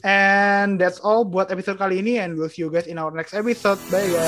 and 0.07 0.79
that's 0.79 1.03
all 1.03 1.27
buat 1.27 1.51
episode 1.51 1.75
kali 1.75 1.99
ini 1.99 2.23
and 2.23 2.39
we'll 2.39 2.47
see 2.47 2.63
you 2.63 2.71
guys 2.71 2.87
in 2.87 2.95
our 2.95 3.11
next 3.11 3.35
episode 3.35 3.77
bye 3.91 4.07
guys 4.07 4.25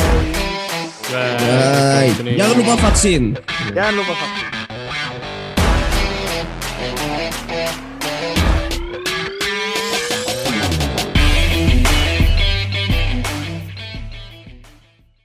Bye. 1.09 2.13
Jangan 2.37 2.53
lupa 2.61 2.73
vaksin. 2.77 3.33
jangan 3.73 3.93
lupa 3.97 4.13
vaksin 4.13 4.58